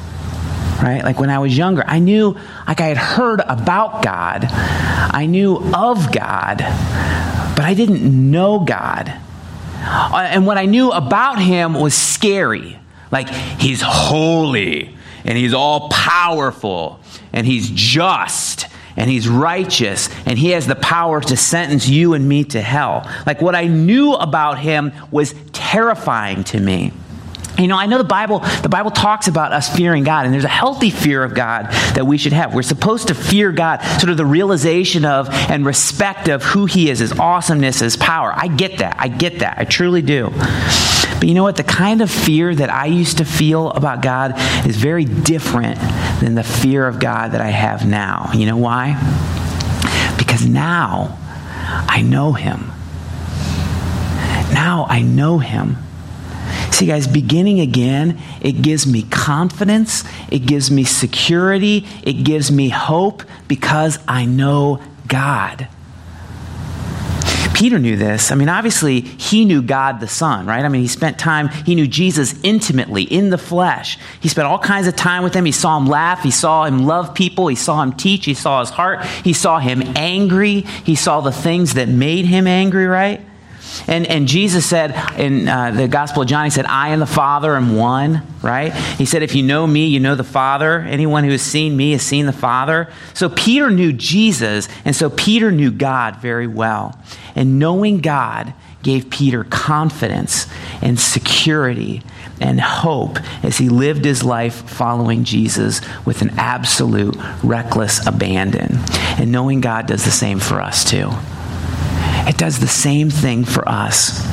Right? 0.82 1.02
Like 1.04 1.20
when 1.20 1.28
I 1.28 1.38
was 1.38 1.56
younger, 1.56 1.84
I 1.86 1.98
knew, 1.98 2.36
like 2.66 2.80
I 2.80 2.86
had 2.86 2.96
heard 2.96 3.40
about 3.46 4.02
God, 4.02 4.46
I 4.50 5.26
knew 5.26 5.56
of 5.74 6.10
God, 6.12 6.58
but 7.54 7.64
I 7.66 7.74
didn't 7.74 8.30
know 8.30 8.60
God. 8.60 9.12
Uh, 9.82 10.28
and 10.30 10.46
what 10.46 10.56
I 10.56 10.64
knew 10.64 10.90
about 10.90 11.38
Him 11.38 11.74
was 11.74 11.94
scary. 11.94 12.79
Like, 13.10 13.28
he's 13.28 13.82
holy 13.82 14.94
and 15.24 15.36
he's 15.36 15.54
all 15.54 15.88
powerful 15.88 17.00
and 17.32 17.46
he's 17.46 17.70
just 17.70 18.66
and 18.96 19.08
he's 19.08 19.28
righteous 19.28 20.08
and 20.26 20.38
he 20.38 20.50
has 20.50 20.66
the 20.66 20.76
power 20.76 21.20
to 21.20 21.36
sentence 21.36 21.88
you 21.88 22.14
and 22.14 22.28
me 22.28 22.44
to 22.44 22.60
hell. 22.60 23.08
Like, 23.26 23.40
what 23.40 23.54
I 23.54 23.66
knew 23.66 24.14
about 24.14 24.58
him 24.58 24.92
was 25.10 25.34
terrifying 25.52 26.44
to 26.44 26.60
me. 26.60 26.92
You 27.58 27.66
know, 27.66 27.76
I 27.76 27.86
know 27.86 27.98
the 27.98 28.04
Bible, 28.04 28.38
the 28.62 28.70
Bible 28.70 28.90
talks 28.90 29.28
about 29.28 29.52
us 29.52 29.74
fearing 29.74 30.02
God, 30.02 30.24
and 30.24 30.32
there's 30.32 30.44
a 30.44 30.48
healthy 30.48 30.88
fear 30.88 31.22
of 31.22 31.34
God 31.34 31.66
that 31.94 32.06
we 32.06 32.16
should 32.16 32.32
have. 32.32 32.54
We're 32.54 32.62
supposed 32.62 33.08
to 33.08 33.14
fear 33.14 33.52
God, 33.52 33.82
sort 33.98 34.08
of 34.08 34.16
the 34.16 34.24
realization 34.24 35.04
of 35.04 35.28
and 35.28 35.66
respect 35.66 36.28
of 36.28 36.42
who 36.42 36.64
He 36.64 36.88
is, 36.88 37.00
His 37.00 37.12
awesomeness, 37.12 37.80
His 37.80 37.98
power. 37.98 38.32
I 38.34 38.48
get 38.48 38.78
that. 38.78 38.96
I 38.98 39.08
get 39.08 39.40
that. 39.40 39.58
I 39.58 39.64
truly 39.64 40.00
do. 40.00 40.32
But 41.20 41.28
you 41.28 41.34
know 41.34 41.42
what? 41.42 41.56
The 41.56 41.64
kind 41.64 42.00
of 42.00 42.10
fear 42.10 42.54
that 42.54 42.70
I 42.70 42.86
used 42.86 43.18
to 43.18 43.26
feel 43.26 43.70
about 43.72 44.00
God 44.00 44.32
is 44.66 44.76
very 44.76 45.04
different 45.04 45.78
than 46.20 46.34
the 46.34 46.42
fear 46.42 46.88
of 46.88 46.98
God 46.98 47.32
that 47.32 47.42
I 47.42 47.50
have 47.50 47.86
now. 47.86 48.30
You 48.32 48.46
know 48.46 48.56
why? 48.56 48.94
Because 50.16 50.46
now 50.46 51.18
I 51.62 52.00
know 52.00 52.32
Him. 52.32 52.72
Now 54.54 54.86
I 54.88 55.02
know 55.02 55.38
Him. 55.38 55.76
See, 56.70 56.86
guys, 56.86 57.06
beginning 57.06 57.60
again, 57.60 58.18
it 58.40 58.62
gives 58.62 58.86
me 58.86 59.02
confidence, 59.02 60.04
it 60.30 60.46
gives 60.46 60.70
me 60.70 60.84
security, 60.84 61.86
it 62.02 62.24
gives 62.24 62.50
me 62.50 62.70
hope 62.70 63.24
because 63.46 63.98
I 64.08 64.24
know 64.24 64.80
God. 65.06 65.68
Peter 67.60 67.78
knew 67.78 67.94
this. 67.94 68.32
I 68.32 68.36
mean, 68.36 68.48
obviously, 68.48 69.02
he 69.02 69.44
knew 69.44 69.60
God 69.60 70.00
the 70.00 70.08
Son, 70.08 70.46
right? 70.46 70.64
I 70.64 70.68
mean, 70.70 70.80
he 70.80 70.88
spent 70.88 71.18
time, 71.18 71.48
he 71.66 71.74
knew 71.74 71.86
Jesus 71.86 72.34
intimately 72.42 73.02
in 73.02 73.28
the 73.28 73.36
flesh. 73.36 73.98
He 74.20 74.30
spent 74.30 74.48
all 74.48 74.58
kinds 74.58 74.86
of 74.86 74.96
time 74.96 75.22
with 75.22 75.34
him. 75.34 75.44
He 75.44 75.52
saw 75.52 75.76
him 75.76 75.86
laugh. 75.86 76.22
He 76.22 76.30
saw 76.30 76.64
him 76.64 76.86
love 76.86 77.14
people. 77.14 77.48
He 77.48 77.56
saw 77.56 77.82
him 77.82 77.92
teach. 77.92 78.24
He 78.24 78.32
saw 78.32 78.60
his 78.60 78.70
heart. 78.70 79.04
He 79.04 79.34
saw 79.34 79.58
him 79.58 79.82
angry. 79.94 80.62
He 80.62 80.94
saw 80.94 81.20
the 81.20 81.32
things 81.32 81.74
that 81.74 81.86
made 81.86 82.24
him 82.24 82.46
angry, 82.46 82.86
right? 82.86 83.20
And, 83.86 84.06
and 84.06 84.26
Jesus 84.28 84.66
said 84.66 84.94
in 85.18 85.48
uh, 85.48 85.70
the 85.70 85.88
Gospel 85.88 86.22
of 86.22 86.28
John, 86.28 86.44
He 86.44 86.50
said, 86.50 86.66
I 86.66 86.88
and 86.88 87.00
the 87.00 87.06
Father 87.06 87.54
am 87.56 87.76
one, 87.76 88.22
right? 88.42 88.72
He 88.72 89.06
said, 89.06 89.22
If 89.22 89.34
you 89.34 89.42
know 89.42 89.66
me, 89.66 89.86
you 89.86 90.00
know 90.00 90.14
the 90.14 90.24
Father. 90.24 90.80
Anyone 90.80 91.24
who 91.24 91.30
has 91.30 91.42
seen 91.42 91.76
me 91.76 91.92
has 91.92 92.02
seen 92.02 92.26
the 92.26 92.32
Father. 92.32 92.92
So 93.14 93.28
Peter 93.28 93.70
knew 93.70 93.92
Jesus, 93.92 94.68
and 94.84 94.94
so 94.94 95.10
Peter 95.10 95.50
knew 95.50 95.70
God 95.70 96.16
very 96.16 96.46
well. 96.46 96.98
And 97.34 97.58
knowing 97.58 97.98
God 97.98 98.54
gave 98.82 99.10
Peter 99.10 99.44
confidence 99.44 100.46
and 100.80 100.98
security 100.98 102.02
and 102.40 102.60
hope 102.60 103.18
as 103.44 103.58
he 103.58 103.68
lived 103.68 104.04
his 104.04 104.24
life 104.24 104.68
following 104.70 105.24
Jesus 105.24 105.80
with 106.06 106.22
an 106.22 106.30
absolute 106.38 107.16
reckless 107.42 108.06
abandon. 108.06 108.78
And 109.18 109.30
knowing 109.30 109.60
God 109.60 109.86
does 109.86 110.04
the 110.04 110.10
same 110.10 110.40
for 110.40 110.60
us 110.60 110.84
too. 110.84 111.10
It 112.28 112.36
does 112.36 112.58
the 112.58 112.68
same 112.68 113.10
thing 113.10 113.44
for 113.44 113.68
us. 113.68 114.24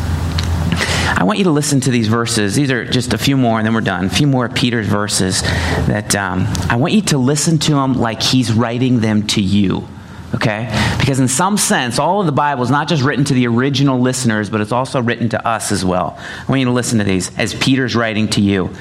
I 1.17 1.23
want 1.23 1.39
you 1.39 1.45
to 1.45 1.51
listen 1.51 1.79
to 1.81 1.91
these 1.91 2.07
verses. 2.07 2.53
These 2.53 2.69
are 2.69 2.85
just 2.85 3.13
a 3.13 3.17
few 3.17 3.37
more, 3.37 3.57
and 3.57 3.65
then 3.65 3.73
we're 3.73 3.81
done. 3.81 4.05
A 4.05 4.09
few 4.09 4.27
more 4.27 4.45
of 4.45 4.53
Peter's 4.53 4.87
verses 4.87 5.41
that 5.41 6.15
um, 6.15 6.45
I 6.69 6.75
want 6.75 6.93
you 6.93 7.01
to 7.03 7.17
listen 7.17 7.57
to 7.59 7.71
them 7.71 7.93
like 7.93 8.21
he's 8.21 8.53
writing 8.53 8.99
them 8.99 9.25
to 9.27 9.41
you. 9.41 9.87
Okay? 10.35 10.69
Because 10.99 11.19
in 11.19 11.27
some 11.27 11.57
sense, 11.57 11.97
all 11.97 12.19
of 12.19 12.25
the 12.25 12.31
Bible 12.31 12.63
is 12.63 12.69
not 12.69 12.87
just 12.87 13.01
written 13.01 13.25
to 13.25 13.33
the 13.33 13.47
original 13.47 13.99
listeners, 13.99 14.49
but 14.49 14.61
it's 14.61 14.71
also 14.71 15.01
written 15.01 15.29
to 15.29 15.47
us 15.47 15.71
as 15.71 15.83
well. 15.83 16.17
I 16.19 16.45
want 16.49 16.59
you 16.59 16.65
to 16.65 16.71
listen 16.71 16.99
to 16.99 17.05
these 17.05 17.35
as 17.37 17.55
Peter's 17.55 17.95
writing 17.95 18.27
to 18.29 18.41
you. 18.41 18.75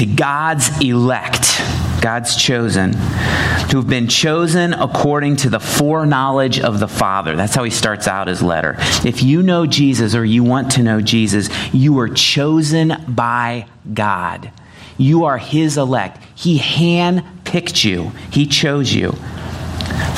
To 0.00 0.06
God's 0.06 0.80
elect 0.80 1.60
God's 2.00 2.34
chosen, 2.34 2.92
to 2.92 3.76
have 3.76 3.86
been 3.86 4.08
chosen 4.08 4.72
according 4.72 5.36
to 5.36 5.50
the 5.50 5.60
foreknowledge 5.60 6.58
of 6.58 6.80
the 6.80 6.88
Father. 6.88 7.36
That's 7.36 7.54
how 7.54 7.64
he 7.64 7.70
starts 7.70 8.08
out 8.08 8.26
his 8.26 8.40
letter. 8.40 8.76
If 9.04 9.22
you 9.22 9.42
know 9.42 9.66
Jesus 9.66 10.14
or 10.14 10.24
you 10.24 10.42
want 10.42 10.72
to 10.72 10.82
know 10.82 11.02
Jesus, 11.02 11.50
you 11.74 11.98
are 11.98 12.08
chosen 12.08 12.94
by 13.08 13.66
God. 13.92 14.50
You 14.96 15.24
are 15.24 15.36
his 15.36 15.76
elect. 15.76 16.22
He 16.34 16.56
hand 16.56 17.22
picked 17.44 17.84
you, 17.84 18.12
he 18.30 18.46
chose 18.46 18.94
you. 18.94 19.14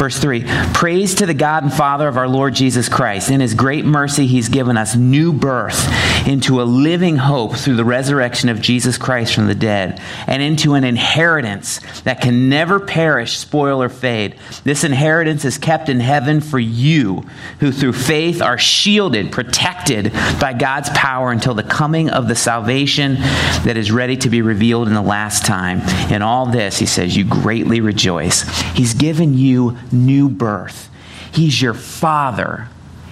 Verse 0.02 0.18
3 0.18 0.42
Praise 0.74 1.14
to 1.14 1.26
the 1.26 1.32
God 1.32 1.62
and 1.62 1.72
Father 1.72 2.08
of 2.08 2.16
our 2.16 2.26
Lord 2.26 2.54
Jesus 2.54 2.88
Christ. 2.88 3.30
In 3.30 3.38
his 3.38 3.54
great 3.54 3.84
mercy, 3.84 4.26
he's 4.26 4.48
given 4.48 4.76
us 4.76 4.96
new 4.96 5.32
birth 5.32 5.86
into 6.26 6.60
a 6.60 6.64
living 6.64 7.16
hope 7.16 7.54
through 7.54 7.76
the 7.76 7.84
resurrection 7.84 8.48
of 8.48 8.60
Jesus 8.60 8.98
Christ 8.98 9.32
from 9.32 9.46
the 9.46 9.54
dead, 9.54 10.00
and 10.26 10.42
into 10.42 10.74
an 10.74 10.82
inheritance 10.82 11.78
that 12.02 12.20
can 12.20 12.48
never 12.48 12.80
perish, 12.80 13.36
spoil, 13.36 13.80
or 13.80 13.88
fade. 13.88 14.34
This 14.64 14.82
inheritance 14.82 15.44
is 15.44 15.56
kept 15.56 15.88
in 15.88 16.00
heaven 16.00 16.40
for 16.40 16.58
you, 16.58 17.24
who 17.60 17.70
through 17.70 17.92
faith 17.92 18.42
are 18.42 18.58
shielded, 18.58 19.30
protected 19.30 20.12
by 20.40 20.52
God's 20.52 20.90
power 20.90 21.30
until 21.30 21.54
the 21.54 21.62
coming 21.62 22.10
of 22.10 22.26
the 22.26 22.34
salvation 22.34 23.14
that 23.14 23.76
is 23.76 23.92
ready 23.92 24.16
to 24.16 24.28
be 24.28 24.42
revealed 24.42 24.88
in 24.88 24.94
the 24.94 25.00
last 25.00 25.46
time. 25.46 25.80
In 26.10 26.22
all 26.22 26.46
this, 26.46 26.78
he 26.78 26.86
says, 26.86 27.16
you 27.16 27.24
greatly 27.24 27.80
rejoice. 27.80 28.42
He's 28.72 28.94
given 28.94 29.38
you 29.38 29.76
new 29.92 30.28
birth. 30.28 30.88
He's 31.32 31.60
your 31.60 31.74
father. 31.74 32.68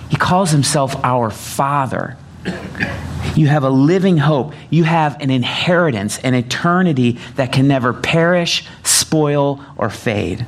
He 0.08 0.16
calls 0.16 0.50
himself 0.50 0.96
our 1.04 1.30
father. 1.30 2.16
You 3.36 3.46
have 3.48 3.64
a 3.64 3.70
living 3.70 4.16
hope. 4.16 4.54
You 4.70 4.84
have 4.84 5.20
an 5.20 5.30
inheritance, 5.30 6.18
an 6.18 6.34
eternity 6.34 7.18
that 7.36 7.52
can 7.52 7.68
never 7.68 7.92
perish, 7.92 8.66
spoil, 8.82 9.64
or 9.76 9.90
fade. 9.90 10.46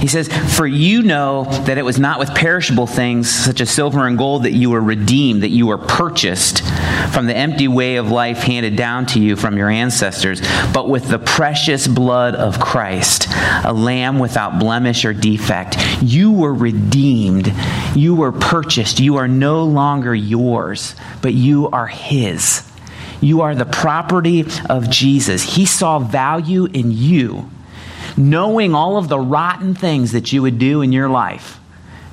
He 0.00 0.08
says, 0.08 0.28
For 0.56 0.66
you 0.66 1.02
know 1.02 1.44
that 1.66 1.76
it 1.76 1.84
was 1.84 1.98
not 1.98 2.18
with 2.18 2.34
perishable 2.34 2.86
things 2.86 3.30
such 3.30 3.60
as 3.60 3.70
silver 3.70 4.06
and 4.06 4.16
gold 4.16 4.44
that 4.44 4.52
you 4.52 4.70
were 4.70 4.80
redeemed, 4.80 5.42
that 5.42 5.50
you 5.50 5.66
were 5.66 5.78
purchased 5.78 6.64
from 7.12 7.26
the 7.26 7.36
empty 7.36 7.68
way 7.68 7.96
of 7.96 8.10
life 8.10 8.38
handed 8.38 8.76
down 8.76 9.04
to 9.06 9.20
you 9.20 9.36
from 9.36 9.58
your 9.58 9.68
ancestors, 9.68 10.40
but 10.72 10.88
with 10.88 11.08
the 11.08 11.18
precious 11.18 11.86
blood 11.86 12.34
of 12.34 12.60
Christ, 12.60 13.26
a 13.64 13.72
lamb 13.72 14.18
without 14.18 14.58
blemish 14.58 15.04
or 15.04 15.12
defect. 15.12 15.76
You 16.02 16.32
were 16.32 16.54
redeemed. 16.54 17.52
You 17.94 18.14
were 18.14 18.32
purchased. 18.32 19.00
You 19.00 19.16
are 19.16 19.28
no 19.28 19.64
longer 19.64 20.14
yours, 20.14 20.94
but 21.20 21.34
you 21.34 21.68
are 21.70 21.86
His. 21.86 22.66
You 23.20 23.42
are 23.42 23.54
the 23.54 23.66
property 23.66 24.46
of 24.70 24.88
Jesus. 24.88 25.42
He 25.42 25.66
saw 25.66 25.98
value 25.98 26.64
in 26.66 26.90
you 26.90 27.50
knowing 28.16 28.74
all 28.74 28.96
of 28.96 29.08
the 29.08 29.18
rotten 29.18 29.74
things 29.74 30.12
that 30.12 30.32
you 30.32 30.42
would 30.42 30.58
do 30.58 30.82
in 30.82 30.92
your 30.92 31.08
life. 31.08 31.58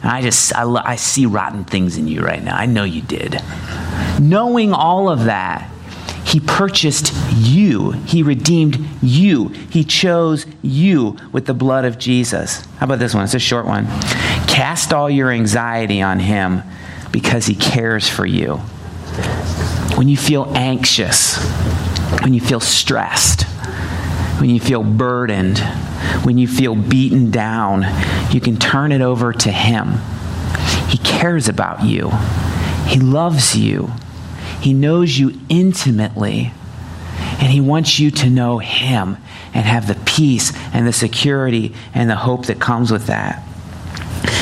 And 0.01 0.11
I 0.11 0.21
just, 0.21 0.55
I, 0.55 0.63
I 0.63 0.95
see 0.95 1.25
rotten 1.25 1.63
things 1.63 1.97
in 1.97 2.07
you 2.07 2.21
right 2.21 2.43
now. 2.43 2.55
I 2.55 2.65
know 2.65 2.83
you 2.83 3.01
did. 3.01 3.41
Knowing 4.19 4.73
all 4.73 5.09
of 5.09 5.25
that, 5.25 5.69
he 6.25 6.41
purchased 6.41 7.13
you. 7.37 7.91
He 7.91 8.21
redeemed 8.21 8.85
you. 9.01 9.47
He 9.47 9.83
chose 9.85 10.45
you 10.61 11.17
with 11.31 11.45
the 11.45 11.53
blood 11.53 11.85
of 11.85 11.97
Jesus. 11.97 12.65
How 12.77 12.85
about 12.85 12.99
this 12.99 13.13
one? 13.13 13.23
It's 13.23 13.33
a 13.33 13.39
short 13.39 13.65
one. 13.65 13.85
Cast 14.45 14.91
all 14.91 15.09
your 15.09 15.31
anxiety 15.31 16.01
on 16.01 16.19
him 16.19 16.63
because 17.11 17.45
he 17.45 17.55
cares 17.55 18.09
for 18.09 18.25
you. 18.25 18.57
When 19.95 20.09
you 20.09 20.17
feel 20.17 20.51
anxious, 20.53 21.37
when 22.21 22.33
you 22.33 22.41
feel 22.41 22.59
stressed, 22.59 23.45
when 24.39 24.49
you 24.49 24.59
feel 24.59 24.83
burdened, 24.83 25.59
when 26.23 26.37
you 26.37 26.47
feel 26.47 26.75
beaten 26.75 27.31
down, 27.31 27.83
you 28.31 28.39
can 28.39 28.57
turn 28.57 28.91
it 28.91 29.01
over 29.01 29.33
to 29.33 29.51
Him. 29.51 29.95
He 30.89 30.97
cares 30.99 31.47
about 31.47 31.83
you, 31.83 32.11
He 32.87 32.99
loves 32.99 33.57
you, 33.57 33.91
He 34.61 34.73
knows 34.73 35.17
you 35.17 35.33
intimately, 35.49 36.51
and 37.39 37.51
He 37.51 37.61
wants 37.61 37.99
you 37.99 38.11
to 38.11 38.29
know 38.29 38.59
Him 38.59 39.17
and 39.53 39.65
have 39.65 39.87
the 39.87 39.95
peace 40.05 40.53
and 40.73 40.87
the 40.87 40.93
security 40.93 41.73
and 41.93 42.09
the 42.09 42.15
hope 42.15 42.45
that 42.45 42.59
comes 42.59 42.91
with 42.91 43.07
that. 43.07 43.43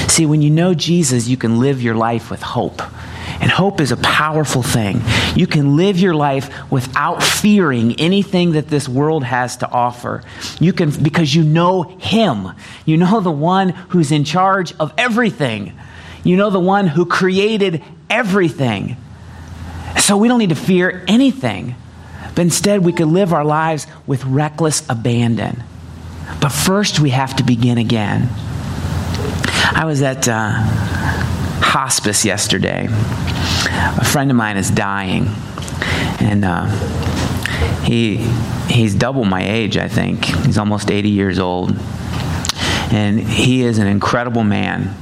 See, 0.09 0.25
when 0.25 0.41
you 0.41 0.49
know 0.49 0.73
Jesus, 0.73 1.27
you 1.27 1.37
can 1.37 1.59
live 1.59 1.81
your 1.81 1.95
life 1.95 2.29
with 2.29 2.41
hope. 2.41 2.81
And 3.41 3.51
hope 3.51 3.81
is 3.81 3.91
a 3.91 3.97
powerful 3.97 4.63
thing. 4.63 5.01
You 5.35 5.45
can 5.45 5.75
live 5.75 5.99
your 5.99 6.15
life 6.15 6.71
without 6.71 7.21
fearing 7.21 7.99
anything 7.99 8.53
that 8.53 8.69
this 8.69 8.87
world 8.87 9.23
has 9.23 9.57
to 9.57 9.69
offer. 9.69 10.23
You 10.59 10.73
can, 10.73 10.91
because 10.91 11.33
you 11.35 11.43
know 11.43 11.83
Him. 11.83 12.51
You 12.85 12.97
know 12.97 13.19
the 13.19 13.31
one 13.31 13.69
who's 13.69 14.11
in 14.11 14.23
charge 14.23 14.73
of 14.79 14.93
everything. 14.97 15.73
You 16.23 16.37
know 16.37 16.49
the 16.49 16.59
one 16.59 16.87
who 16.87 17.05
created 17.05 17.83
everything. 18.09 18.97
So 19.99 20.17
we 20.17 20.27
don't 20.27 20.39
need 20.39 20.49
to 20.49 20.55
fear 20.55 21.03
anything. 21.07 21.75
But 22.35 22.41
instead, 22.41 22.83
we 22.83 22.93
could 22.93 23.07
live 23.07 23.33
our 23.33 23.45
lives 23.45 23.87
with 24.07 24.23
reckless 24.25 24.83
abandon. 24.89 25.63
But 26.41 26.49
first, 26.49 26.99
we 26.99 27.11
have 27.11 27.35
to 27.37 27.43
begin 27.43 27.77
again. 27.77 28.29
I 29.73 29.83
was 29.85 30.01
at. 30.01 30.27
Uh, 30.27 30.84
hospice 31.61 32.25
yesterday. 32.25 32.87
A 32.89 34.05
friend 34.05 34.29
of 34.31 34.37
mine 34.37 34.57
is 34.57 34.69
dying, 34.69 35.27
and 36.19 36.45
uh, 36.45 36.65
he 37.83 38.17
he's 38.67 38.95
double 38.95 39.25
my 39.25 39.47
age. 39.47 39.77
I 39.77 39.87
think 39.87 40.25
he's 40.25 40.57
almost 40.57 40.91
80 40.91 41.09
years 41.09 41.39
old, 41.39 41.71
and 42.91 43.19
he 43.19 43.63
is 43.63 43.77
an 43.77 43.87
incredible 43.87 44.43
man, 44.43 44.95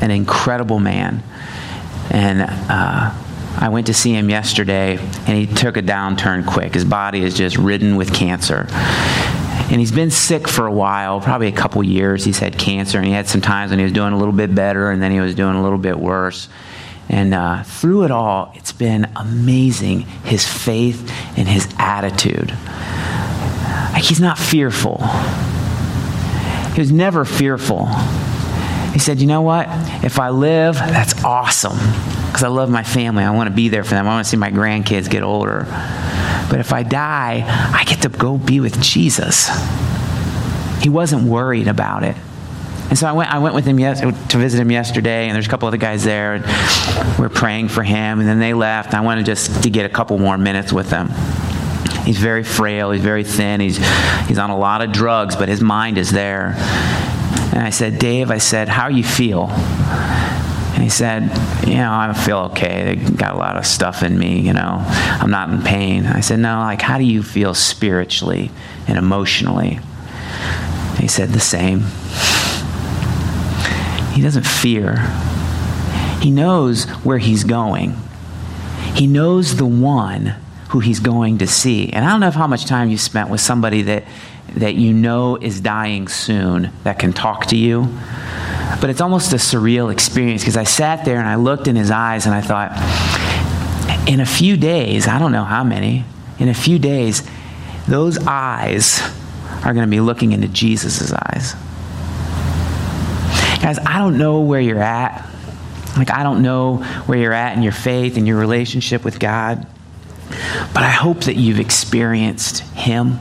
an 0.00 0.10
incredible 0.10 0.80
man, 0.80 1.22
and. 2.10 2.42
Uh, 2.70 3.24
I 3.60 3.70
went 3.70 3.88
to 3.88 3.94
see 3.94 4.14
him 4.14 4.30
yesterday, 4.30 4.98
and 4.98 5.36
he 5.36 5.52
took 5.52 5.76
a 5.76 5.82
downturn 5.82 6.46
quick. 6.46 6.74
His 6.74 6.84
body 6.84 7.22
is 7.22 7.34
just 7.34 7.58
ridden 7.58 7.96
with 7.96 8.14
cancer 8.14 8.68
and 9.70 9.80
he's 9.80 9.92
been 9.92 10.10
sick 10.10 10.48
for 10.48 10.66
a 10.66 10.72
while, 10.72 11.20
probably 11.20 11.48
a 11.48 11.52
couple 11.52 11.82
years. 11.84 12.24
He's 12.24 12.38
had 12.38 12.58
cancer, 12.58 12.98
and 12.98 13.06
he 13.06 13.12
had 13.12 13.28
some 13.28 13.40
times 13.40 13.70
when 13.70 13.78
he 13.78 13.82
was 13.84 13.92
doing 13.92 14.12
a 14.12 14.18
little 14.18 14.32
bit 14.32 14.54
better, 14.54 14.90
and 14.90 15.02
then 15.02 15.12
he 15.12 15.20
was 15.20 15.34
doing 15.34 15.56
a 15.56 15.62
little 15.62 15.78
bit 15.78 15.98
worse. 15.98 16.48
And 17.10 17.34
uh, 17.34 17.62
through 17.62 18.04
it 18.04 18.10
all, 18.10 18.52
it's 18.54 18.72
been 18.72 19.10
amazing 19.16 20.00
his 20.00 20.46
faith 20.46 21.10
and 21.36 21.48
his 21.48 21.68
attitude. 21.78 22.50
Like 23.92 24.04
he's 24.04 24.20
not 24.20 24.38
fearful. 24.38 24.98
He 26.74 26.80
was 26.80 26.92
never 26.92 27.24
fearful. 27.24 27.86
He 28.92 28.98
said, 28.98 29.20
You 29.20 29.26
know 29.26 29.42
what? 29.42 29.66
If 30.04 30.18
I 30.18 30.30
live, 30.30 30.74
that's 30.76 31.24
awesome 31.24 31.78
because 32.28 32.42
I 32.42 32.48
love 32.48 32.70
my 32.70 32.84
family. 32.84 33.24
I 33.24 33.30
want 33.30 33.48
to 33.48 33.54
be 33.54 33.68
there 33.68 33.84
for 33.84 33.94
them. 33.94 34.06
I 34.06 34.10
want 34.10 34.24
to 34.24 34.30
see 34.30 34.36
my 34.36 34.50
grandkids 34.50 35.10
get 35.10 35.22
older. 35.22 35.66
But 36.50 36.60
if 36.60 36.72
I 36.72 36.82
die, 36.82 37.44
I 37.74 37.84
get 37.84 38.02
to 38.02 38.08
go 38.08 38.38
be 38.38 38.60
with 38.60 38.80
Jesus. 38.80 39.48
He 40.82 40.88
wasn't 40.88 41.24
worried 41.24 41.68
about 41.68 42.04
it. 42.04 42.16
And 42.88 42.98
so 42.98 43.06
I 43.06 43.12
went, 43.12 43.30
I 43.30 43.38
went 43.38 43.54
with 43.54 43.66
him 43.66 43.78
yes, 43.78 44.00
to 44.00 44.38
visit 44.38 44.58
him 44.58 44.70
yesterday, 44.70 45.26
and 45.26 45.34
there's 45.34 45.46
a 45.46 45.50
couple 45.50 45.68
other 45.68 45.76
guys 45.76 46.04
there, 46.04 46.34
and 46.34 47.18
we're 47.18 47.28
praying 47.28 47.68
for 47.68 47.82
him. 47.82 48.20
And 48.20 48.26
then 48.26 48.38
they 48.38 48.54
left. 48.54 48.94
I 48.94 49.02
wanted 49.02 49.26
just 49.26 49.62
to 49.64 49.70
get 49.70 49.84
a 49.84 49.90
couple 49.90 50.18
more 50.18 50.38
minutes 50.38 50.72
with 50.72 50.88
them. 50.88 51.10
He's 52.06 52.18
very 52.18 52.44
frail. 52.44 52.90
He's 52.90 53.02
very 53.02 53.24
thin. 53.24 53.60
He's, 53.60 53.76
he's 54.26 54.38
on 54.38 54.48
a 54.48 54.58
lot 54.58 54.80
of 54.80 54.92
drugs, 54.92 55.36
but 55.36 55.50
his 55.50 55.60
mind 55.60 55.98
is 55.98 56.10
there. 56.10 56.54
And 57.52 57.58
I 57.58 57.70
said, 57.70 57.98
Dave, 57.98 58.30
I 58.30 58.38
said, 58.38 58.68
how 58.68 58.88
you 58.88 59.04
feel? 59.04 59.48
He 60.88 60.92
said, 60.92 61.24
You 61.68 61.74
know, 61.74 61.92
I 61.92 62.14
feel 62.14 62.38
okay. 62.52 62.94
They 62.94 63.10
got 63.10 63.34
a 63.34 63.36
lot 63.38 63.58
of 63.58 63.66
stuff 63.66 64.02
in 64.02 64.18
me, 64.18 64.40
you 64.40 64.54
know. 64.54 64.82
I'm 64.88 65.30
not 65.30 65.50
in 65.50 65.60
pain. 65.60 66.06
I 66.06 66.20
said, 66.20 66.38
No, 66.38 66.60
like, 66.60 66.80
how 66.80 66.96
do 66.96 67.04
you 67.04 67.22
feel 67.22 67.52
spiritually 67.52 68.50
and 68.86 68.96
emotionally? 68.96 69.80
He 70.98 71.06
said, 71.06 71.28
The 71.28 71.40
same. 71.40 71.80
He 74.14 74.22
doesn't 74.22 74.46
fear, 74.46 74.96
he 76.22 76.30
knows 76.30 76.84
where 77.04 77.18
he's 77.18 77.44
going. 77.44 77.94
He 78.94 79.06
knows 79.06 79.56
the 79.56 79.66
one 79.66 80.36
who 80.70 80.80
he's 80.80 81.00
going 81.00 81.36
to 81.36 81.46
see. 81.46 81.90
And 81.90 82.02
I 82.02 82.12
don't 82.12 82.20
know 82.20 82.30
how 82.30 82.46
much 82.46 82.64
time 82.64 82.88
you 82.88 82.96
spent 82.96 83.28
with 83.28 83.42
somebody 83.42 83.82
that, 83.82 84.04
that 84.54 84.74
you 84.76 84.94
know 84.94 85.36
is 85.36 85.60
dying 85.60 86.08
soon 86.08 86.70
that 86.84 86.98
can 86.98 87.12
talk 87.12 87.44
to 87.48 87.58
you 87.58 87.94
but 88.80 88.90
it's 88.90 89.00
almost 89.00 89.32
a 89.32 89.36
surreal 89.36 89.92
experience 89.92 90.42
because 90.42 90.56
I 90.56 90.64
sat 90.64 91.04
there 91.04 91.18
and 91.18 91.28
I 91.28 91.34
looked 91.34 91.66
in 91.66 91.76
his 91.76 91.90
eyes 91.90 92.26
and 92.26 92.34
I 92.34 92.40
thought, 92.40 92.72
in 94.08 94.20
a 94.20 94.26
few 94.26 94.56
days, 94.56 95.08
I 95.08 95.18
don't 95.18 95.32
know 95.32 95.44
how 95.44 95.64
many, 95.64 96.04
in 96.38 96.48
a 96.48 96.54
few 96.54 96.78
days, 96.78 97.28
those 97.88 98.18
eyes 98.26 99.00
are 99.64 99.74
going 99.74 99.84
to 99.84 99.90
be 99.90 100.00
looking 100.00 100.32
into 100.32 100.48
Jesus' 100.48 101.12
eyes. 101.12 101.54
Guys, 103.60 103.78
I 103.84 103.98
don't 103.98 104.16
know 104.16 104.40
where 104.40 104.60
you're 104.60 104.82
at. 104.82 105.28
Like, 105.96 106.10
I 106.12 106.22
don't 106.22 106.42
know 106.42 106.76
where 107.06 107.18
you're 107.18 107.32
at 107.32 107.56
in 107.56 107.62
your 107.62 107.72
faith 107.72 108.16
and 108.16 108.26
your 108.26 108.38
relationship 108.38 109.04
with 109.04 109.18
God. 109.18 109.66
But 110.28 110.84
I 110.84 110.90
hope 110.90 111.22
that 111.24 111.34
you've 111.34 111.58
experienced 111.58 112.60
Him. 112.60 113.18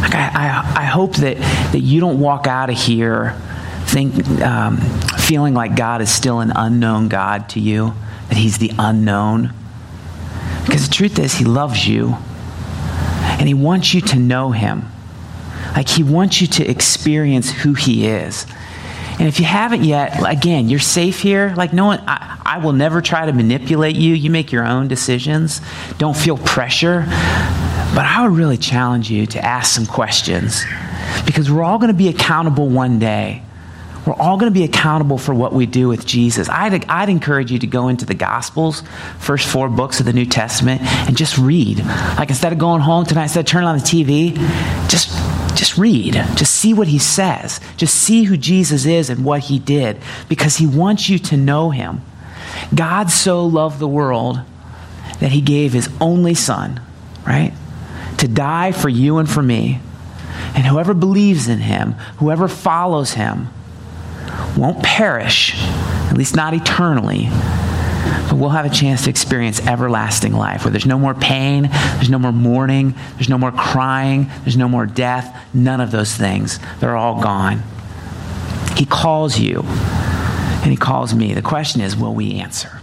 Like 0.00 0.14
I, 0.14 0.30
I, 0.34 0.82
I 0.82 0.84
hope 0.84 1.16
that, 1.16 1.36
that 1.72 1.80
you 1.80 2.00
don't 2.00 2.20
walk 2.20 2.46
out 2.46 2.70
of 2.70 2.76
here 2.76 3.38
think, 3.94 4.40
um, 4.40 4.78
feeling 5.18 5.54
like 5.54 5.76
God 5.76 6.02
is 6.02 6.12
still 6.12 6.40
an 6.40 6.52
unknown 6.54 7.08
God 7.08 7.48
to 7.50 7.60
you, 7.60 7.94
that 8.28 8.36
He's 8.36 8.58
the 8.58 8.72
unknown. 8.76 9.54
Because 10.66 10.88
the 10.88 10.94
truth 10.94 11.18
is, 11.20 11.34
He 11.34 11.44
loves 11.44 11.86
you, 11.86 12.16
and 13.38 13.46
He 13.46 13.54
wants 13.54 13.94
you 13.94 14.00
to 14.00 14.18
know 14.18 14.50
Him. 14.50 14.90
Like, 15.76 15.88
He 15.88 16.02
wants 16.02 16.40
you 16.40 16.48
to 16.48 16.68
experience 16.68 17.52
who 17.52 17.74
He 17.74 18.08
is. 18.08 18.46
And 19.20 19.28
if 19.28 19.38
you 19.38 19.44
haven't 19.44 19.84
yet, 19.84 20.20
again, 20.28 20.68
you're 20.68 20.80
safe 20.80 21.20
here. 21.20 21.54
Like, 21.56 21.72
no 21.72 21.86
one, 21.86 22.02
I, 22.04 22.40
I 22.44 22.58
will 22.58 22.72
never 22.72 23.00
try 23.00 23.26
to 23.26 23.32
manipulate 23.32 23.94
you. 23.94 24.12
You 24.12 24.28
make 24.28 24.50
your 24.50 24.66
own 24.66 24.88
decisions. 24.88 25.60
Don't 25.98 26.16
feel 26.16 26.36
pressure. 26.36 27.04
But 27.94 28.06
I 28.06 28.26
would 28.26 28.36
really 28.36 28.56
challenge 28.56 29.08
you 29.08 29.24
to 29.26 29.44
ask 29.44 29.72
some 29.72 29.86
questions 29.86 30.64
because 31.24 31.48
we're 31.48 31.62
all 31.62 31.78
going 31.78 31.92
to 31.92 31.96
be 31.96 32.08
accountable 32.08 32.68
one 32.68 32.98
day. 32.98 33.42
We're 34.06 34.14
all 34.14 34.36
going 34.36 34.52
to 34.52 34.54
be 34.54 34.64
accountable 34.64 35.16
for 35.16 35.34
what 35.34 35.52
we 35.52 35.66
do 35.66 35.88
with 35.88 36.04
Jesus. 36.04 36.48
I'd, 36.48 36.84
I'd 36.90 37.08
encourage 37.08 37.50
you 37.50 37.58
to 37.60 37.66
go 37.66 37.88
into 37.88 38.04
the 38.04 38.14
Gospels, 38.14 38.82
first 39.18 39.48
four 39.48 39.68
books 39.68 40.00
of 40.00 40.06
the 40.06 40.12
New 40.12 40.26
Testament, 40.26 40.82
and 40.82 41.16
just 41.16 41.38
read. 41.38 41.78
Like 41.78 42.28
instead 42.28 42.52
of 42.52 42.58
going 42.58 42.82
home 42.82 43.06
tonight, 43.06 43.24
instead 43.24 43.40
of 43.40 43.46
turning 43.46 43.68
on 43.68 43.78
the 43.78 43.84
TV, 43.84 44.34
just 44.88 45.10
just 45.56 45.78
read. 45.78 46.14
Just 46.34 46.54
see 46.54 46.74
what 46.74 46.88
he 46.88 46.98
says. 46.98 47.60
Just 47.76 47.94
see 47.94 48.24
who 48.24 48.36
Jesus 48.36 48.86
is 48.86 49.08
and 49.08 49.24
what 49.24 49.40
he 49.40 49.58
did 49.58 49.98
because 50.28 50.56
he 50.56 50.66
wants 50.66 51.08
you 51.08 51.18
to 51.20 51.36
know 51.36 51.70
him. 51.70 52.02
God 52.74 53.10
so 53.10 53.46
loved 53.46 53.78
the 53.78 53.88
world 53.88 54.40
that 55.20 55.32
he 55.32 55.40
gave 55.40 55.72
his 55.72 55.88
only 56.00 56.34
son, 56.34 56.80
right? 57.26 57.52
To 58.18 58.28
die 58.28 58.72
for 58.72 58.88
you 58.88 59.18
and 59.18 59.30
for 59.30 59.42
me. 59.42 59.80
And 60.54 60.64
whoever 60.64 60.92
believes 60.92 61.48
in 61.48 61.60
him, 61.60 61.92
whoever 62.18 62.48
follows 62.48 63.14
him, 63.14 63.48
won't 64.56 64.82
perish, 64.82 65.54
at 65.56 66.16
least 66.16 66.36
not 66.36 66.54
eternally, 66.54 67.28
but 68.28 68.36
we'll 68.36 68.50
have 68.50 68.66
a 68.66 68.70
chance 68.70 69.04
to 69.04 69.10
experience 69.10 69.60
everlasting 69.66 70.32
life 70.32 70.64
where 70.64 70.70
there's 70.70 70.86
no 70.86 70.98
more 70.98 71.14
pain, 71.14 71.68
there's 71.94 72.10
no 72.10 72.18
more 72.18 72.32
mourning, 72.32 72.94
there's 73.14 73.28
no 73.28 73.38
more 73.38 73.52
crying, 73.52 74.30
there's 74.42 74.56
no 74.56 74.68
more 74.68 74.86
death, 74.86 75.36
none 75.54 75.80
of 75.80 75.90
those 75.90 76.14
things. 76.14 76.58
They're 76.80 76.96
all 76.96 77.20
gone. 77.20 77.62
He 78.76 78.86
calls 78.86 79.38
you, 79.38 79.62
and 79.62 80.70
He 80.70 80.76
calls 80.76 81.14
me. 81.14 81.34
The 81.34 81.42
question 81.42 81.80
is 81.80 81.96
will 81.96 82.14
we 82.14 82.34
answer? 82.34 82.73